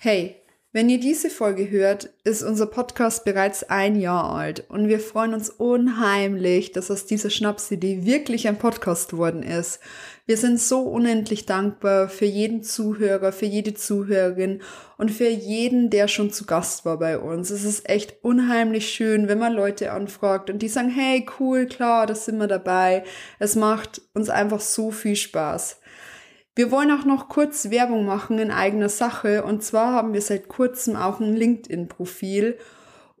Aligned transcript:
Hey, 0.00 0.36
wenn 0.70 0.88
ihr 0.88 1.00
diese 1.00 1.28
Folge 1.28 1.70
hört, 1.70 2.10
ist 2.22 2.44
unser 2.44 2.66
Podcast 2.66 3.24
bereits 3.24 3.64
ein 3.64 3.98
Jahr 3.98 4.32
alt 4.32 4.64
und 4.68 4.86
wir 4.86 5.00
freuen 5.00 5.34
uns 5.34 5.50
unheimlich, 5.50 6.70
dass 6.70 6.88
aus 6.92 7.04
dieser 7.04 7.30
Schnapsidee 7.30 8.04
wirklich 8.04 8.46
ein 8.46 8.60
Podcast 8.60 9.10
geworden 9.10 9.42
ist. 9.42 9.80
Wir 10.24 10.36
sind 10.36 10.60
so 10.60 10.82
unendlich 10.82 11.46
dankbar 11.46 12.08
für 12.08 12.26
jeden 12.26 12.62
Zuhörer, 12.62 13.32
für 13.32 13.46
jede 13.46 13.74
Zuhörerin 13.74 14.62
und 14.98 15.10
für 15.10 15.28
jeden, 15.28 15.90
der 15.90 16.06
schon 16.06 16.30
zu 16.30 16.46
Gast 16.46 16.84
war 16.84 17.00
bei 17.00 17.18
uns. 17.18 17.50
Es 17.50 17.64
ist 17.64 17.88
echt 17.88 18.22
unheimlich 18.22 18.88
schön, 18.88 19.26
wenn 19.26 19.40
man 19.40 19.54
Leute 19.54 19.90
anfragt 19.90 20.48
und 20.48 20.60
die 20.60 20.68
sagen, 20.68 20.90
hey, 20.90 21.26
cool, 21.40 21.66
klar, 21.66 22.06
da 22.06 22.14
sind 22.14 22.38
wir 22.38 22.46
dabei. 22.46 23.02
Es 23.40 23.56
macht 23.56 24.00
uns 24.14 24.30
einfach 24.30 24.60
so 24.60 24.92
viel 24.92 25.16
Spaß. 25.16 25.80
Wir 26.58 26.72
wollen 26.72 26.90
auch 26.90 27.04
noch 27.04 27.28
kurz 27.28 27.70
Werbung 27.70 28.04
machen 28.04 28.40
in 28.40 28.50
eigener 28.50 28.88
Sache. 28.88 29.44
Und 29.44 29.62
zwar 29.62 29.92
haben 29.92 30.12
wir 30.12 30.20
seit 30.20 30.48
kurzem 30.48 30.96
auch 30.96 31.20
ein 31.20 31.36
LinkedIn-Profil 31.36 32.58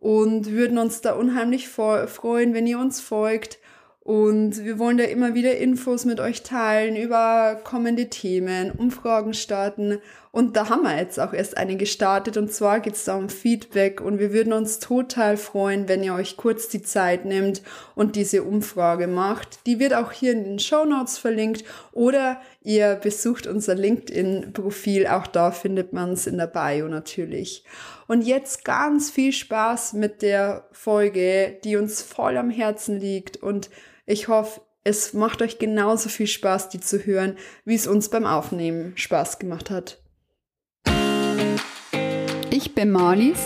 und 0.00 0.50
würden 0.50 0.76
uns 0.76 1.02
da 1.02 1.12
unheimlich 1.12 1.68
freuen, 1.68 2.52
wenn 2.52 2.66
ihr 2.66 2.80
uns 2.80 3.00
folgt. 3.00 3.60
Und 4.00 4.64
wir 4.64 4.80
wollen 4.80 4.98
da 4.98 5.04
immer 5.04 5.34
wieder 5.34 5.56
Infos 5.56 6.04
mit 6.04 6.18
euch 6.18 6.42
teilen 6.42 6.96
über 6.96 7.60
kommende 7.62 8.10
Themen, 8.10 8.72
Umfragen 8.72 9.34
starten. 9.34 9.98
Und 10.30 10.56
da 10.56 10.68
haben 10.68 10.82
wir 10.82 10.96
jetzt 10.96 11.18
auch 11.18 11.32
erst 11.32 11.56
eine 11.56 11.76
gestartet. 11.76 12.36
Und 12.36 12.52
zwar 12.52 12.80
geht 12.80 12.94
es 12.94 13.04
da 13.04 13.16
um 13.16 13.28
Feedback. 13.28 14.00
Und 14.00 14.18
wir 14.18 14.32
würden 14.32 14.52
uns 14.52 14.78
total 14.78 15.36
freuen, 15.36 15.88
wenn 15.88 16.02
ihr 16.02 16.14
euch 16.14 16.36
kurz 16.36 16.68
die 16.68 16.82
Zeit 16.82 17.24
nehmt 17.24 17.62
und 17.94 18.16
diese 18.16 18.42
Umfrage 18.42 19.06
macht. 19.06 19.66
Die 19.66 19.78
wird 19.78 19.94
auch 19.94 20.12
hier 20.12 20.32
in 20.32 20.44
den 20.44 20.58
Show 20.58 20.84
Notes 20.84 21.18
verlinkt. 21.18 21.64
Oder 21.92 22.40
ihr 22.62 22.96
besucht 22.96 23.46
unser 23.46 23.74
LinkedIn-Profil. 23.74 25.06
Auch 25.06 25.26
da 25.26 25.50
findet 25.50 25.92
man 25.92 26.12
es 26.12 26.26
in 26.26 26.38
der 26.38 26.46
Bio 26.46 26.88
natürlich. 26.88 27.64
Und 28.06 28.22
jetzt 28.22 28.64
ganz 28.64 29.10
viel 29.10 29.32
Spaß 29.32 29.94
mit 29.94 30.22
der 30.22 30.68
Folge, 30.72 31.58
die 31.64 31.76
uns 31.76 32.02
voll 32.02 32.36
am 32.36 32.50
Herzen 32.50 32.98
liegt. 32.98 33.36
Und 33.38 33.70
ich 34.06 34.28
hoffe, 34.28 34.60
es 34.84 35.12
macht 35.12 35.42
euch 35.42 35.58
genauso 35.58 36.08
viel 36.08 36.26
Spaß, 36.26 36.70
die 36.70 36.80
zu 36.80 37.04
hören, 37.04 37.36
wie 37.64 37.74
es 37.74 37.86
uns 37.86 38.08
beim 38.08 38.24
Aufnehmen 38.24 38.96
Spaß 38.96 39.38
gemacht 39.38 39.68
hat. 39.70 39.98
Ich 42.60 42.74
bin 42.74 42.90
Marlies. 42.90 43.38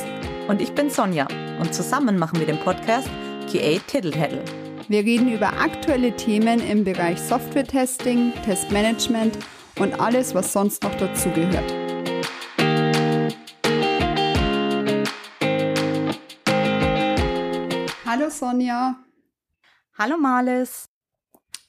Und 0.48 0.62
ich 0.62 0.72
bin 0.72 0.88
Sonja. 0.88 1.28
Und 1.60 1.74
zusammen 1.74 2.18
machen 2.18 2.38
wir 2.38 2.46
den 2.46 2.58
Podcast 2.58 3.10
QA 3.46 3.78
Tittle 3.86 4.42
Wir 4.88 5.04
reden 5.04 5.30
über 5.30 5.48
aktuelle 5.48 6.16
Themen 6.16 6.66
im 6.66 6.82
Bereich 6.82 7.20
Software-Testing, 7.20 8.32
Testmanagement 8.42 9.36
und 9.78 10.00
alles, 10.00 10.34
was 10.34 10.54
sonst 10.54 10.82
noch 10.82 10.94
dazugehört. 10.94 11.74
Hallo 18.06 18.30
Sonja. 18.30 18.96
Hallo 19.98 20.16
Marlis. 20.16 20.88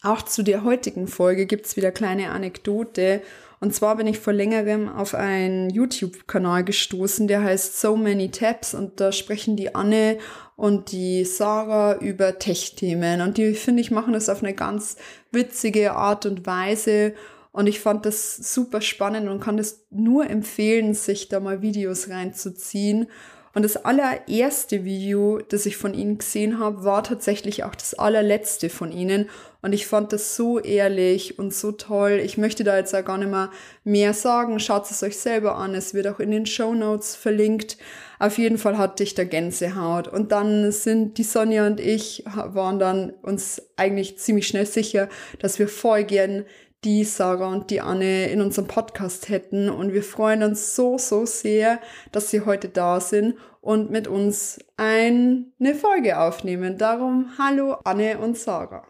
Auch 0.02 0.22
zu 0.22 0.44
der 0.44 0.64
heutigen 0.64 1.10
Folge 1.10 1.46
gibt 1.46 1.66
es 1.66 1.76
wieder 1.76 1.92
kleine 1.92 2.32
Anekdote. 2.32 3.22
Und 3.64 3.74
zwar 3.74 3.96
bin 3.96 4.08
ich 4.08 4.20
vor 4.20 4.34
längerem 4.34 4.90
auf 4.90 5.16
einen 5.16 5.70
YouTube-Kanal 5.70 6.66
gestoßen, 6.66 7.30
der 7.30 7.44
heißt 7.44 7.80
So 7.80 7.96
Many 7.96 8.30
Tabs. 8.30 8.74
Und 8.74 9.00
da 9.00 9.14
sprechen 9.14 9.56
die 9.56 9.74
Anne 9.74 10.18
und 10.58 10.92
die 10.92 11.24
Sarah 11.24 11.96
über 11.96 12.40
Tech-Themen. 12.40 13.22
Und 13.22 13.38
die, 13.38 13.54
finde 13.54 13.80
ich, 13.80 13.90
machen 13.90 14.12
das 14.12 14.28
auf 14.28 14.44
eine 14.44 14.54
ganz 14.54 14.98
witzige 15.32 15.94
Art 15.94 16.26
und 16.26 16.46
Weise. 16.46 17.14
Und 17.54 17.68
ich 17.68 17.80
fand 17.80 18.06
das 18.06 18.36
super 18.36 18.82
spannend 18.82 19.30
und 19.30 19.40
kann 19.40 19.56
das 19.56 19.86
nur 19.90 20.30
empfehlen, 20.30 20.94
sich 20.94 21.30
da 21.30 21.40
mal 21.40 21.62
Videos 21.62 22.10
reinzuziehen. 22.10 23.08
Und 23.56 23.64
das 23.64 23.78
allererste 23.78 24.84
Video, 24.84 25.38
das 25.38 25.68
ich 25.68 25.78
von 25.78 25.94
ihnen 25.94 26.18
gesehen 26.18 26.58
habe, 26.58 26.84
war 26.84 27.04
tatsächlich 27.04 27.64
auch 27.64 27.76
das 27.76 27.94
allerletzte 27.94 28.70
von 28.70 28.92
ihnen. 28.92 29.30
Und 29.62 29.74
ich 29.74 29.86
fand 29.86 30.12
das 30.12 30.36
so 30.36 30.60
ehrlich 30.60 31.38
und 31.38 31.54
so 31.54 31.72
toll. 31.72 32.20
Ich 32.24 32.40
möchte 32.40 32.64
da 32.64 32.76
jetzt 32.76 32.96
auch 32.96 33.06
gar 33.06 33.20
nicht 33.20 33.30
mehr 33.30 33.52
mehr 33.84 34.14
sagen. 34.14 34.60
Schaut 34.60 34.90
es 34.90 35.04
euch 35.04 35.18
selber 35.18 35.56
an. 35.56 35.76
Es 35.76 35.94
wird 35.94 36.08
auch 36.08 36.20
in 36.20 36.32
den 36.32 36.48
Show 36.48 36.74
Notes 36.74 37.16
verlinkt. 37.16 37.78
Auf 38.18 38.40
jeden 38.40 38.58
Fall 38.58 38.80
hatte 38.80 39.04
ich 39.04 39.14
da 39.14 39.24
Gänsehaut. 39.24 40.08
Und 40.08 40.32
dann 40.32 40.72
sind 40.72 41.20
die 41.20 41.24
Sonja 41.24 41.68
und 41.68 41.80
ich 41.80 42.24
waren 42.26 42.80
dann 42.80 43.12
uns 43.22 43.62
eigentlich 43.76 44.18
ziemlich 44.18 44.48
schnell 44.48 44.66
sicher, 44.66 45.10
dass 45.40 45.60
wir 45.60 45.68
voll 45.68 46.06
gern 46.06 46.46
die 46.84 47.04
Sarah 47.04 47.48
und 47.48 47.70
die 47.70 47.82
Anne 47.82 48.28
in 48.28 48.42
unserem 48.42 48.68
Podcast 48.68 49.30
hätten. 49.30 49.70
Und 49.70 49.94
wir 49.94 50.04
freuen 50.04 50.44
uns 50.44 50.76
so, 50.76 50.98
so 50.98 51.26
sehr, 51.26 51.80
dass 52.12 52.30
sie 52.30 52.42
heute 52.42 52.70
da 52.70 53.00
sind 53.00 53.38
und 53.62 53.90
mit 53.90 54.08
uns 54.08 54.60
eine 54.78 55.76
Folge 55.80 56.20
aufnehmen. 56.20 56.78
Darum 56.78 57.32
hallo 57.38 57.78
Anne 57.84 58.20
und 58.20 58.38
Sarah. 58.38 58.86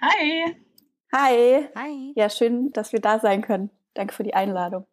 Hi. 0.00 0.56
Hi. 1.12 1.68
Hi. 1.74 2.12
Ja, 2.16 2.30
schön, 2.30 2.72
dass 2.72 2.92
wir 2.92 3.00
da 3.00 3.18
sein 3.18 3.42
können. 3.42 3.70
Danke 3.94 4.14
für 4.14 4.22
die 4.22 4.34
Einladung. 4.34 4.86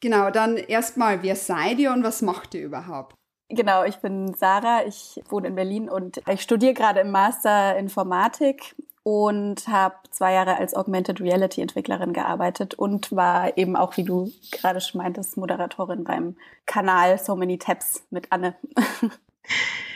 Genau, 0.00 0.30
dann 0.30 0.56
erstmal, 0.56 1.22
wer 1.22 1.36
seid 1.36 1.78
ihr 1.78 1.92
und 1.92 2.02
was 2.02 2.22
macht 2.22 2.54
ihr 2.54 2.62
überhaupt? 2.62 3.14
Genau, 3.48 3.84
ich 3.84 3.98
bin 3.98 4.34
Sarah, 4.34 4.84
ich 4.84 5.20
wohne 5.28 5.48
in 5.48 5.54
Berlin 5.54 5.88
und 5.88 6.22
ich 6.28 6.40
studiere 6.40 6.74
gerade 6.74 7.00
im 7.00 7.10
Master 7.10 7.76
Informatik 7.76 8.74
und 9.02 9.66
habe 9.68 9.96
zwei 10.10 10.34
Jahre 10.34 10.56
als 10.56 10.74
Augmented 10.74 11.20
Reality 11.20 11.60
Entwicklerin 11.60 12.12
gearbeitet 12.12 12.74
und 12.74 13.10
war 13.12 13.56
eben 13.56 13.76
auch, 13.76 13.96
wie 13.96 14.04
du 14.04 14.32
gerade 14.50 14.80
schon 14.80 15.00
meintest, 15.00 15.36
Moderatorin 15.36 16.04
beim 16.04 16.36
Kanal 16.66 17.18
So 17.18 17.34
Many 17.36 17.58
Tabs 17.58 18.04
mit 18.10 18.30
Anne. 18.30 18.54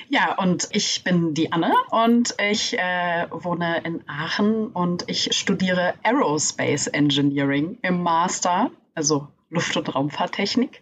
Ja, 0.09 0.39
und 0.39 0.69
ich 0.71 1.03
bin 1.03 1.35
die 1.35 1.51
Anne 1.53 1.73
und 1.91 2.37
ich 2.41 2.79
äh, 2.79 3.27
wohne 3.31 3.81
in 3.83 4.09
Aachen 4.09 4.69
und 4.69 5.05
ich 5.09 5.37
studiere 5.37 5.95
Aerospace 6.05 6.87
Engineering 6.89 7.79
im 7.83 8.03
Master, 8.03 8.71
also 8.95 9.27
Luft- 9.51 9.77
und 9.77 9.93
Raumfahrttechnik. 9.93 10.81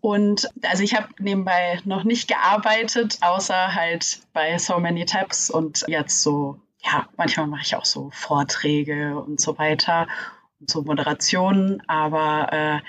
Und 0.00 0.48
also 0.62 0.82
ich 0.82 0.94
habe 0.94 1.08
nebenbei 1.18 1.80
noch 1.84 2.04
nicht 2.04 2.28
gearbeitet, 2.28 3.18
außer 3.22 3.74
halt 3.74 4.20
bei 4.34 4.58
So 4.58 4.78
Many 4.78 5.06
Tabs 5.06 5.48
und 5.48 5.84
jetzt 5.88 6.22
so 6.22 6.60
ja, 6.78 7.08
manchmal 7.16 7.46
mache 7.46 7.62
ich 7.62 7.74
auch 7.74 7.84
so 7.84 8.10
Vorträge 8.12 9.18
und 9.18 9.40
so 9.40 9.58
weiter 9.58 10.06
und 10.60 10.70
so 10.70 10.82
Moderationen, 10.82 11.82
aber 11.88 12.52
äh, 12.52 12.80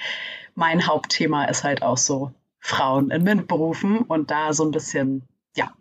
mein 0.56 0.88
Hauptthema 0.88 1.46
ist 1.46 1.64
halt 1.64 1.82
auch 1.82 1.98
so 1.98 2.32
Frauen 2.60 3.12
in 3.12 3.24
MINT-Berufen 3.24 4.00
und 4.00 4.32
da 4.32 4.54
so 4.54 4.66
ein 4.66 4.72
bisschen, 4.72 5.28
ja, 5.56 5.72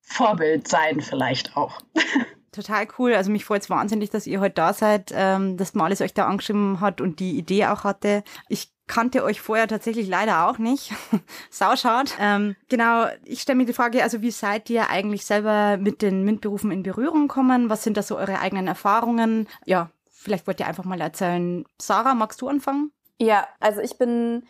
Vorbild 0.00 0.68
sein 0.68 1.00
vielleicht 1.00 1.56
auch. 1.56 1.80
Total 2.52 2.88
cool. 2.98 3.14
Also 3.14 3.30
mich 3.30 3.44
freut 3.44 3.62
es 3.62 3.70
wahnsinnig, 3.70 4.10
dass 4.10 4.26
ihr 4.26 4.40
heute 4.40 4.54
da 4.54 4.72
seid, 4.72 5.12
ähm, 5.14 5.56
dass 5.56 5.74
Malis 5.74 6.00
euch 6.00 6.14
da 6.14 6.26
angeschrieben 6.26 6.80
hat 6.80 7.00
und 7.00 7.20
die 7.20 7.38
Idee 7.38 7.66
auch 7.66 7.84
hatte. 7.84 8.24
Ich 8.48 8.72
kannte 8.88 9.22
euch 9.22 9.40
vorher 9.40 9.68
tatsächlich 9.68 10.08
leider 10.08 10.48
auch 10.48 10.58
nicht. 10.58 10.92
Sauschad. 11.50 12.16
Ähm, 12.18 12.56
genau, 12.68 13.06
ich 13.24 13.42
stelle 13.42 13.58
mir 13.58 13.66
die 13.66 13.72
Frage, 13.72 14.02
also 14.02 14.22
wie 14.22 14.30
seid 14.30 14.68
ihr 14.70 14.90
eigentlich 14.90 15.24
selber 15.24 15.76
mit 15.76 16.02
den 16.02 16.24
MINT-Berufen 16.24 16.72
in 16.72 16.82
Berührung 16.82 17.28
gekommen? 17.28 17.70
Was 17.70 17.84
sind 17.84 17.96
da 17.96 18.02
so 18.02 18.16
eure 18.16 18.40
eigenen 18.40 18.66
Erfahrungen? 18.66 19.46
Ja, 19.64 19.90
vielleicht 20.10 20.46
wollt 20.46 20.58
ihr 20.58 20.66
einfach 20.66 20.84
mal 20.84 21.00
erzählen. 21.00 21.64
Sarah, 21.80 22.14
magst 22.14 22.40
du 22.40 22.48
anfangen? 22.48 22.90
Ja, 23.20 23.46
also 23.60 23.80
ich 23.80 23.98
bin 23.98 24.44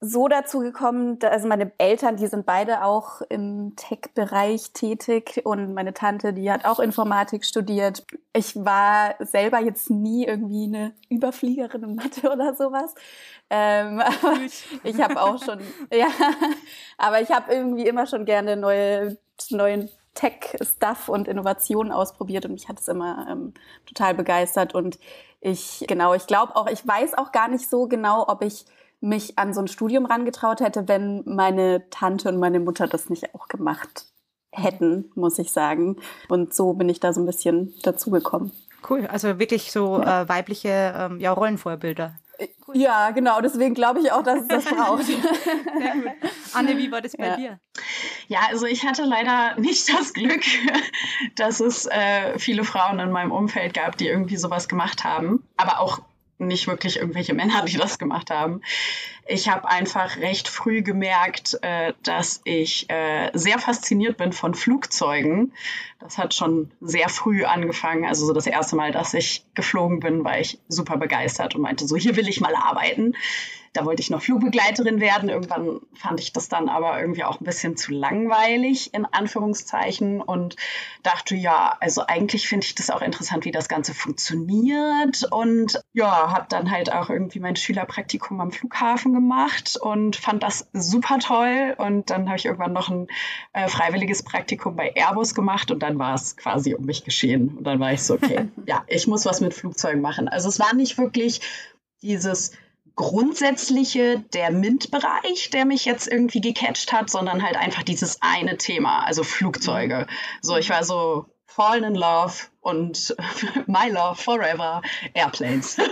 so 0.00 0.28
dazu 0.28 0.60
gekommen, 0.60 1.18
dass, 1.18 1.32
also 1.32 1.48
meine 1.48 1.72
Eltern, 1.78 2.16
die 2.16 2.28
sind 2.28 2.46
beide 2.46 2.84
auch 2.84 3.20
im 3.22 3.74
Tech-Bereich 3.74 4.72
tätig 4.72 5.42
und 5.44 5.74
meine 5.74 5.92
Tante, 5.92 6.32
die 6.32 6.50
hat 6.52 6.64
auch 6.64 6.78
Informatik 6.78 7.44
studiert. 7.44 8.06
Ich 8.32 8.54
war 8.54 9.16
selber 9.18 9.58
jetzt 9.58 9.90
nie 9.90 10.24
irgendwie 10.24 10.64
eine 10.64 10.94
Überfliegerin 11.08 11.82
in 11.82 11.94
Mathe 11.96 12.30
oder 12.32 12.54
sowas. 12.54 12.94
Ähm, 13.50 14.00
ich 14.84 15.00
habe 15.00 15.20
auch 15.20 15.42
schon, 15.42 15.58
ja, 15.92 16.08
aber 16.96 17.20
ich 17.20 17.30
habe 17.30 17.52
irgendwie 17.52 17.86
immer 17.86 18.06
schon 18.06 18.24
gerne 18.24 18.56
neue, 18.56 19.18
neuen 19.50 19.90
Tech-Stuff 20.14 21.08
und 21.08 21.26
Innovationen 21.26 21.92
ausprobiert 21.92 22.44
und 22.44 22.52
mich 22.52 22.68
hat 22.68 22.78
es 22.78 22.86
immer 22.86 23.26
ähm, 23.28 23.54
total 23.86 24.14
begeistert 24.14 24.74
und 24.74 24.98
ich, 25.40 25.84
genau, 25.88 26.14
ich 26.14 26.26
glaube 26.26 26.56
auch, 26.56 26.66
ich 26.68 26.86
weiß 26.86 27.16
auch 27.16 27.30
gar 27.30 27.48
nicht 27.48 27.70
so 27.70 27.86
genau, 27.86 28.26
ob 28.26 28.42
ich 28.42 28.64
mich 29.00 29.38
an 29.38 29.54
so 29.54 29.60
ein 29.60 29.68
Studium 29.68 30.06
rangetraut 30.06 30.60
hätte, 30.60 30.88
wenn 30.88 31.22
meine 31.24 31.88
Tante 31.90 32.28
und 32.28 32.38
meine 32.38 32.60
Mutter 32.60 32.86
das 32.86 33.10
nicht 33.10 33.34
auch 33.34 33.48
gemacht 33.48 34.06
hätten, 34.52 35.10
muss 35.14 35.38
ich 35.38 35.52
sagen. 35.52 35.96
Und 36.28 36.54
so 36.54 36.72
bin 36.72 36.88
ich 36.88 37.00
da 37.00 37.12
so 37.12 37.20
ein 37.20 37.26
bisschen 37.26 37.74
dazugekommen. 37.82 38.52
Cool, 38.88 39.06
also 39.06 39.38
wirklich 39.38 39.72
so 39.72 40.00
ja. 40.00 40.22
äh, 40.22 40.28
weibliche 40.28 40.94
ähm, 40.96 41.20
ja, 41.20 41.32
Rollenvorbilder. 41.32 42.16
Cool. 42.66 42.76
Ja, 42.76 43.10
genau, 43.10 43.40
deswegen 43.40 43.74
glaube 43.74 44.00
ich 44.00 44.12
auch, 44.12 44.22
dass 44.22 44.42
es 44.42 44.48
das 44.48 44.64
braucht. 44.76 45.04
Anne, 46.54 46.76
wie 46.76 46.92
war 46.92 47.00
das 47.00 47.16
bei 47.16 47.26
ja. 47.26 47.36
dir? 47.36 47.60
Ja, 48.28 48.40
also 48.50 48.66
ich 48.66 48.86
hatte 48.86 49.04
leider 49.04 49.58
nicht 49.58 49.88
das 49.92 50.12
Glück, 50.12 50.42
dass 51.36 51.60
es 51.60 51.86
äh, 51.86 52.38
viele 52.38 52.64
Frauen 52.64 53.00
in 53.00 53.10
meinem 53.10 53.32
Umfeld 53.32 53.74
gab, 53.74 53.96
die 53.96 54.06
irgendwie 54.06 54.36
sowas 54.36 54.68
gemacht 54.68 55.02
haben. 55.02 55.44
Aber 55.56 55.80
auch 55.80 56.00
nicht 56.38 56.66
wirklich 56.66 56.98
irgendwelche 56.98 57.34
Männer, 57.34 57.64
die 57.64 57.76
das 57.76 57.98
gemacht 57.98 58.30
haben. 58.30 58.62
ich 59.26 59.48
habe 59.48 59.68
einfach 59.68 60.16
recht 60.16 60.48
früh 60.48 60.82
gemerkt, 60.82 61.58
äh, 61.62 61.92
dass 62.02 62.40
ich 62.44 62.88
äh, 62.88 63.30
sehr 63.34 63.58
fasziniert 63.58 64.16
bin 64.16 64.32
von 64.32 64.54
Flugzeugen. 64.54 65.52
Das 66.00 66.16
hat 66.16 66.34
schon 66.34 66.70
sehr 66.80 67.08
früh 67.08 67.44
angefangen. 67.44 68.04
Also 68.06 68.26
so 68.26 68.32
das 68.32 68.46
erste 68.46 68.76
Mal, 68.76 68.92
dass 68.92 69.14
ich 69.14 69.44
geflogen 69.54 70.00
bin, 70.00 70.24
war 70.24 70.38
ich 70.38 70.58
super 70.68 70.96
begeistert 70.96 71.54
und 71.54 71.62
meinte 71.62 71.86
so, 71.86 71.96
hier 71.96 72.16
will 72.16 72.28
ich 72.28 72.40
mal 72.40 72.54
arbeiten. 72.54 73.14
Da 73.78 73.84
wollte 73.84 74.02
ich 74.02 74.10
noch 74.10 74.22
Flugbegleiterin 74.22 75.00
werden. 75.00 75.28
Irgendwann 75.28 75.78
fand 75.94 76.18
ich 76.18 76.32
das 76.32 76.48
dann 76.48 76.68
aber 76.68 77.00
irgendwie 77.00 77.22
auch 77.22 77.40
ein 77.40 77.44
bisschen 77.44 77.76
zu 77.76 77.92
langweilig, 77.92 78.92
in 78.92 79.04
Anführungszeichen, 79.04 80.20
und 80.20 80.56
dachte, 81.04 81.36
ja, 81.36 81.76
also 81.78 82.02
eigentlich 82.04 82.48
finde 82.48 82.66
ich 82.66 82.74
das 82.74 82.90
auch 82.90 83.02
interessant, 83.02 83.44
wie 83.44 83.52
das 83.52 83.68
Ganze 83.68 83.94
funktioniert. 83.94 85.22
Und 85.30 85.80
ja, 85.92 86.32
habe 86.32 86.46
dann 86.48 86.72
halt 86.72 86.92
auch 86.92 87.08
irgendwie 87.08 87.38
mein 87.38 87.54
Schülerpraktikum 87.54 88.40
am 88.40 88.50
Flughafen 88.50 89.12
gemacht 89.12 89.76
und 89.80 90.16
fand 90.16 90.42
das 90.42 90.68
super 90.72 91.20
toll. 91.20 91.76
Und 91.78 92.10
dann 92.10 92.26
habe 92.26 92.36
ich 92.36 92.46
irgendwann 92.46 92.72
noch 92.72 92.90
ein 92.90 93.06
äh, 93.52 93.68
freiwilliges 93.68 94.24
Praktikum 94.24 94.74
bei 94.74 94.92
Airbus 94.96 95.36
gemacht 95.36 95.70
und 95.70 95.84
dann 95.84 96.00
war 96.00 96.14
es 96.14 96.36
quasi 96.36 96.74
um 96.74 96.84
mich 96.84 97.04
geschehen. 97.04 97.58
Und 97.58 97.62
dann 97.62 97.78
war 97.78 97.92
ich 97.92 98.02
so, 98.02 98.14
okay, 98.14 98.48
ja, 98.66 98.82
ich 98.88 99.06
muss 99.06 99.24
was 99.24 99.40
mit 99.40 99.54
Flugzeugen 99.54 100.00
machen. 100.00 100.26
Also 100.26 100.48
es 100.48 100.58
war 100.58 100.74
nicht 100.74 100.98
wirklich 100.98 101.42
dieses 102.02 102.50
grundsätzliche, 102.98 104.24
der 104.34 104.50
MINT-Bereich, 104.50 105.50
der 105.50 105.64
mich 105.64 105.84
jetzt 105.84 106.08
irgendwie 106.08 106.40
gecatcht 106.40 106.92
hat, 106.92 107.08
sondern 107.08 107.44
halt 107.44 107.56
einfach 107.56 107.84
dieses 107.84 108.20
eine 108.20 108.58
Thema, 108.58 109.04
also 109.06 109.22
Flugzeuge. 109.22 110.08
So, 110.42 110.56
ich 110.56 110.68
war 110.68 110.82
so 110.84 111.26
fallen 111.46 111.84
in 111.84 111.94
love 111.94 112.34
und 112.60 113.16
my 113.68 113.88
love 113.88 114.20
forever 114.20 114.82
Airplanes. 115.14 115.76
so, 115.76 115.82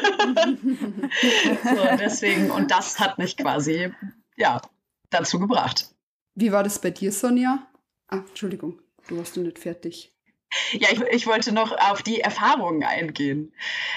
deswegen, 1.99 2.51
und 2.51 2.73
das 2.73 2.99
hat 2.99 3.19
mich 3.19 3.37
quasi, 3.37 3.93
ja, 4.37 4.61
dazu 5.09 5.39
gebracht. 5.39 5.95
Wie 6.35 6.51
war 6.51 6.65
das 6.65 6.81
bei 6.81 6.91
dir, 6.91 7.13
Sonja? 7.13 7.69
Ah, 8.09 8.17
Entschuldigung, 8.17 8.81
du 9.07 9.17
warst 9.17 9.37
noch 9.37 9.45
nicht 9.45 9.61
fertig. 9.61 10.13
Ja, 10.73 10.89
ich, 10.91 11.01
ich, 11.01 11.27
wollte 11.27 11.53
noch 11.53 11.73
auf 11.73 12.03
die 12.03 12.21
Erfahrungen 12.21 12.85
eingehen, 12.85 13.53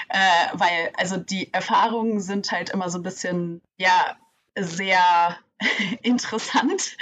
äh, 0.08 0.46
weil 0.54 0.92
also 0.96 1.16
die 1.16 1.52
Erfahrungen 1.52 2.20
sind 2.20 2.50
halt 2.52 2.70
immer 2.70 2.90
so 2.90 2.98
ein 2.98 3.02
bisschen, 3.02 3.60
ja, 3.78 4.16
sehr 4.56 5.36
interessant 6.02 6.96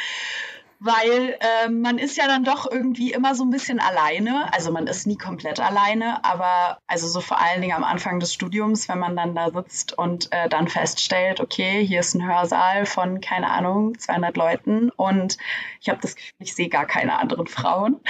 weil 0.81 1.37
äh, 1.41 1.69
man 1.69 1.99
ist 1.99 2.17
ja 2.17 2.29
dann 2.29 2.45
doch 2.45 2.71
irgendwie 2.71 3.13
immer 3.13 3.35
so 3.35 3.43
ein 3.45 3.51
bisschen 3.51 3.81
alleine. 3.81 4.53
Also 4.53 4.71
man 4.71 4.87
ist 4.87 5.07
nie 5.07 5.17
komplett 5.17 5.59
alleine, 5.59 6.25
aber 6.25 6.79
also 6.87 7.09
so 7.09 7.21
vor 7.21 7.41
allen 7.41 7.61
Dingen 7.61 7.77
am 7.77 7.83
Anfang 7.83 8.21
des 8.21 8.33
Studiums, 8.33 8.89
wenn 8.89 9.01
man 9.01 9.17
dann 9.17 9.35
da 9.35 9.51
sitzt 9.51 9.99
und 9.99 10.33
äh, 10.33 10.49
dann 10.49 10.69
feststellt, 10.69 11.41
okay, 11.41 11.85
hier 11.85 12.01
ist 12.01 12.15
ein 12.15 12.25
Hörsaal 12.25 12.87
von, 12.87 13.21
keine 13.21 13.51
Ahnung, 13.51 13.99
200 13.99 14.37
Leuten 14.37 14.91
und 14.91 15.37
ich 15.81 15.89
habe 15.89 16.01
das 16.01 16.15
Gefühl, 16.15 16.35
ich 16.39 16.55
sehe 16.55 16.69
gar 16.69 16.87
keine 16.87 17.19
anderen 17.19 17.49
Frauen. 17.49 18.01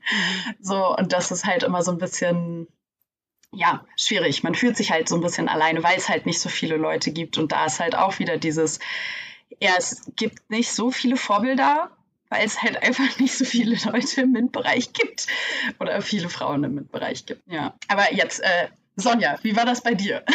so, 0.60 0.96
und 0.96 1.12
das 1.12 1.30
ist 1.30 1.44
halt 1.44 1.62
immer 1.62 1.82
so 1.82 1.92
ein 1.92 1.98
bisschen, 1.98 2.68
ja, 3.52 3.84
schwierig. 3.96 4.42
Man 4.42 4.54
fühlt 4.54 4.78
sich 4.78 4.90
halt 4.90 5.10
so 5.10 5.16
ein 5.16 5.20
bisschen 5.20 5.48
alleine, 5.48 5.82
weil 5.82 5.98
es 5.98 6.08
halt 6.08 6.24
nicht 6.24 6.40
so 6.40 6.48
viele 6.48 6.76
Leute 6.76 7.12
gibt. 7.12 7.36
Und 7.36 7.52
da 7.52 7.66
ist 7.66 7.80
halt 7.80 7.94
auch 7.94 8.18
wieder 8.18 8.38
dieses, 8.38 8.80
ja, 9.60 9.72
es 9.76 10.10
gibt 10.16 10.50
nicht 10.50 10.72
so 10.72 10.90
viele 10.90 11.16
Vorbilder 11.16 11.90
weil 12.34 12.46
es 12.46 12.62
halt 12.62 12.82
einfach 12.82 13.18
nicht 13.18 13.36
so 13.36 13.44
viele 13.44 13.76
Leute 13.90 14.22
im 14.22 14.32
MINT-Bereich 14.32 14.92
gibt 14.92 15.26
oder 15.78 16.00
viele 16.02 16.28
Frauen 16.28 16.64
im 16.64 16.74
MINT-Bereich 16.74 17.26
gibt. 17.26 17.42
Ja. 17.46 17.74
Aber 17.88 18.12
jetzt, 18.12 18.40
äh, 18.40 18.68
Sonja, 18.96 19.38
wie 19.42 19.56
war 19.56 19.64
das 19.64 19.82
bei 19.82 19.94
dir? 19.94 20.24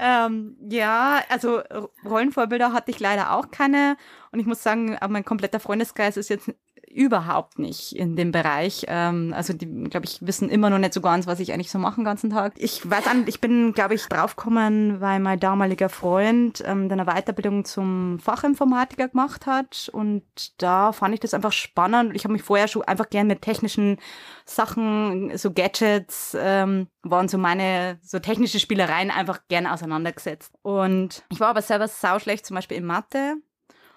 Ähm, 0.00 0.56
ja, 0.70 1.22
also 1.28 1.60
Rollenvorbilder 2.06 2.72
hatte 2.72 2.90
ich 2.90 2.98
leider 2.98 3.32
auch 3.32 3.50
keine. 3.50 3.98
Und 4.30 4.40
ich 4.40 4.46
muss 4.46 4.62
sagen, 4.62 4.96
mein 5.10 5.26
kompletter 5.26 5.60
Freundeskreis 5.60 6.16
ist 6.16 6.30
jetzt 6.30 6.50
überhaupt 6.92 7.58
nicht 7.58 7.96
in 7.96 8.16
dem 8.16 8.32
Bereich. 8.32 8.84
Ähm, 8.88 9.32
also 9.34 9.52
die, 9.52 9.66
glaube 9.66 10.06
ich, 10.06 10.18
wissen 10.20 10.48
immer 10.48 10.70
noch 10.70 10.78
nicht 10.78 10.92
so 10.92 11.00
ganz, 11.00 11.26
was 11.26 11.40
ich 11.40 11.52
eigentlich 11.52 11.70
so 11.70 11.78
mache 11.78 11.96
den 11.96 12.04
ganzen 12.04 12.30
Tag. 12.30 12.54
Ich 12.56 12.88
weiß 12.88 13.06
an, 13.06 13.24
ich 13.26 13.40
bin, 13.40 13.72
glaube 13.72 13.94
ich, 13.94 14.06
draufgekommen, 14.06 15.00
weil 15.00 15.18
mein 15.20 15.40
damaliger 15.40 15.88
Freund 15.88 16.62
ähm, 16.66 16.88
eine 16.90 17.06
Weiterbildung 17.06 17.64
zum 17.64 18.18
Fachinformatiker 18.18 19.08
gemacht 19.08 19.46
hat 19.46 19.90
und 19.92 20.22
da 20.58 20.92
fand 20.92 21.14
ich 21.14 21.20
das 21.20 21.34
einfach 21.34 21.52
spannend. 21.52 22.14
Ich 22.14 22.24
habe 22.24 22.32
mich 22.32 22.42
vorher 22.42 22.68
schon 22.68 22.82
einfach 22.82 23.08
gern 23.08 23.26
mit 23.26 23.42
technischen 23.42 23.98
Sachen, 24.44 25.36
so 25.38 25.52
Gadgets, 25.52 26.36
ähm, 26.38 26.88
waren 27.02 27.28
so 27.28 27.38
meine 27.38 27.98
so 28.02 28.18
technische 28.18 28.60
Spielereien 28.60 29.10
einfach 29.10 29.40
gern 29.48 29.66
auseinandergesetzt. 29.66 30.52
Und 30.62 31.24
ich 31.30 31.40
war 31.40 31.48
aber 31.48 31.62
selber 31.62 31.88
sauschlecht, 31.88 32.46
zum 32.46 32.56
Beispiel 32.56 32.76
in 32.76 32.84
Mathe. 32.84 33.36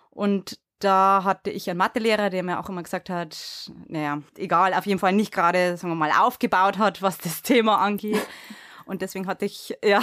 Und 0.10 0.60
da 0.86 1.24
hatte 1.24 1.50
ich 1.50 1.70
einen 1.70 1.80
Mathelehrer, 1.80 2.30
der 2.30 2.44
mir 2.44 2.60
auch 2.60 2.70
immer 2.70 2.84
gesagt 2.84 3.10
hat, 3.10 3.38
naja, 3.88 4.20
egal, 4.38 4.74
auf 4.74 4.86
jeden 4.86 5.00
Fall 5.00 5.14
nicht 5.14 5.34
gerade, 5.34 5.78
sagen 5.78 5.92
wir 5.92 5.96
mal, 5.96 6.12
aufgebaut 6.12 6.78
hat, 6.78 7.02
was 7.02 7.18
das 7.18 7.42
Thema 7.42 7.80
angeht. 7.80 8.26
Und 8.86 9.02
deswegen 9.02 9.26
hatte 9.26 9.46
ich 9.46 9.76
ja 9.84 10.00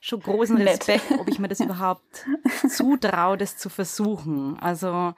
schon 0.00 0.18
großen 0.18 0.56
Respekt, 0.56 1.04
ob 1.20 1.28
ich 1.28 1.38
mir 1.38 1.46
das 1.46 1.60
überhaupt 1.60 2.26
zutraue, 2.68 3.38
das 3.38 3.56
zu 3.56 3.68
versuchen. 3.68 4.58
Also 4.58 5.14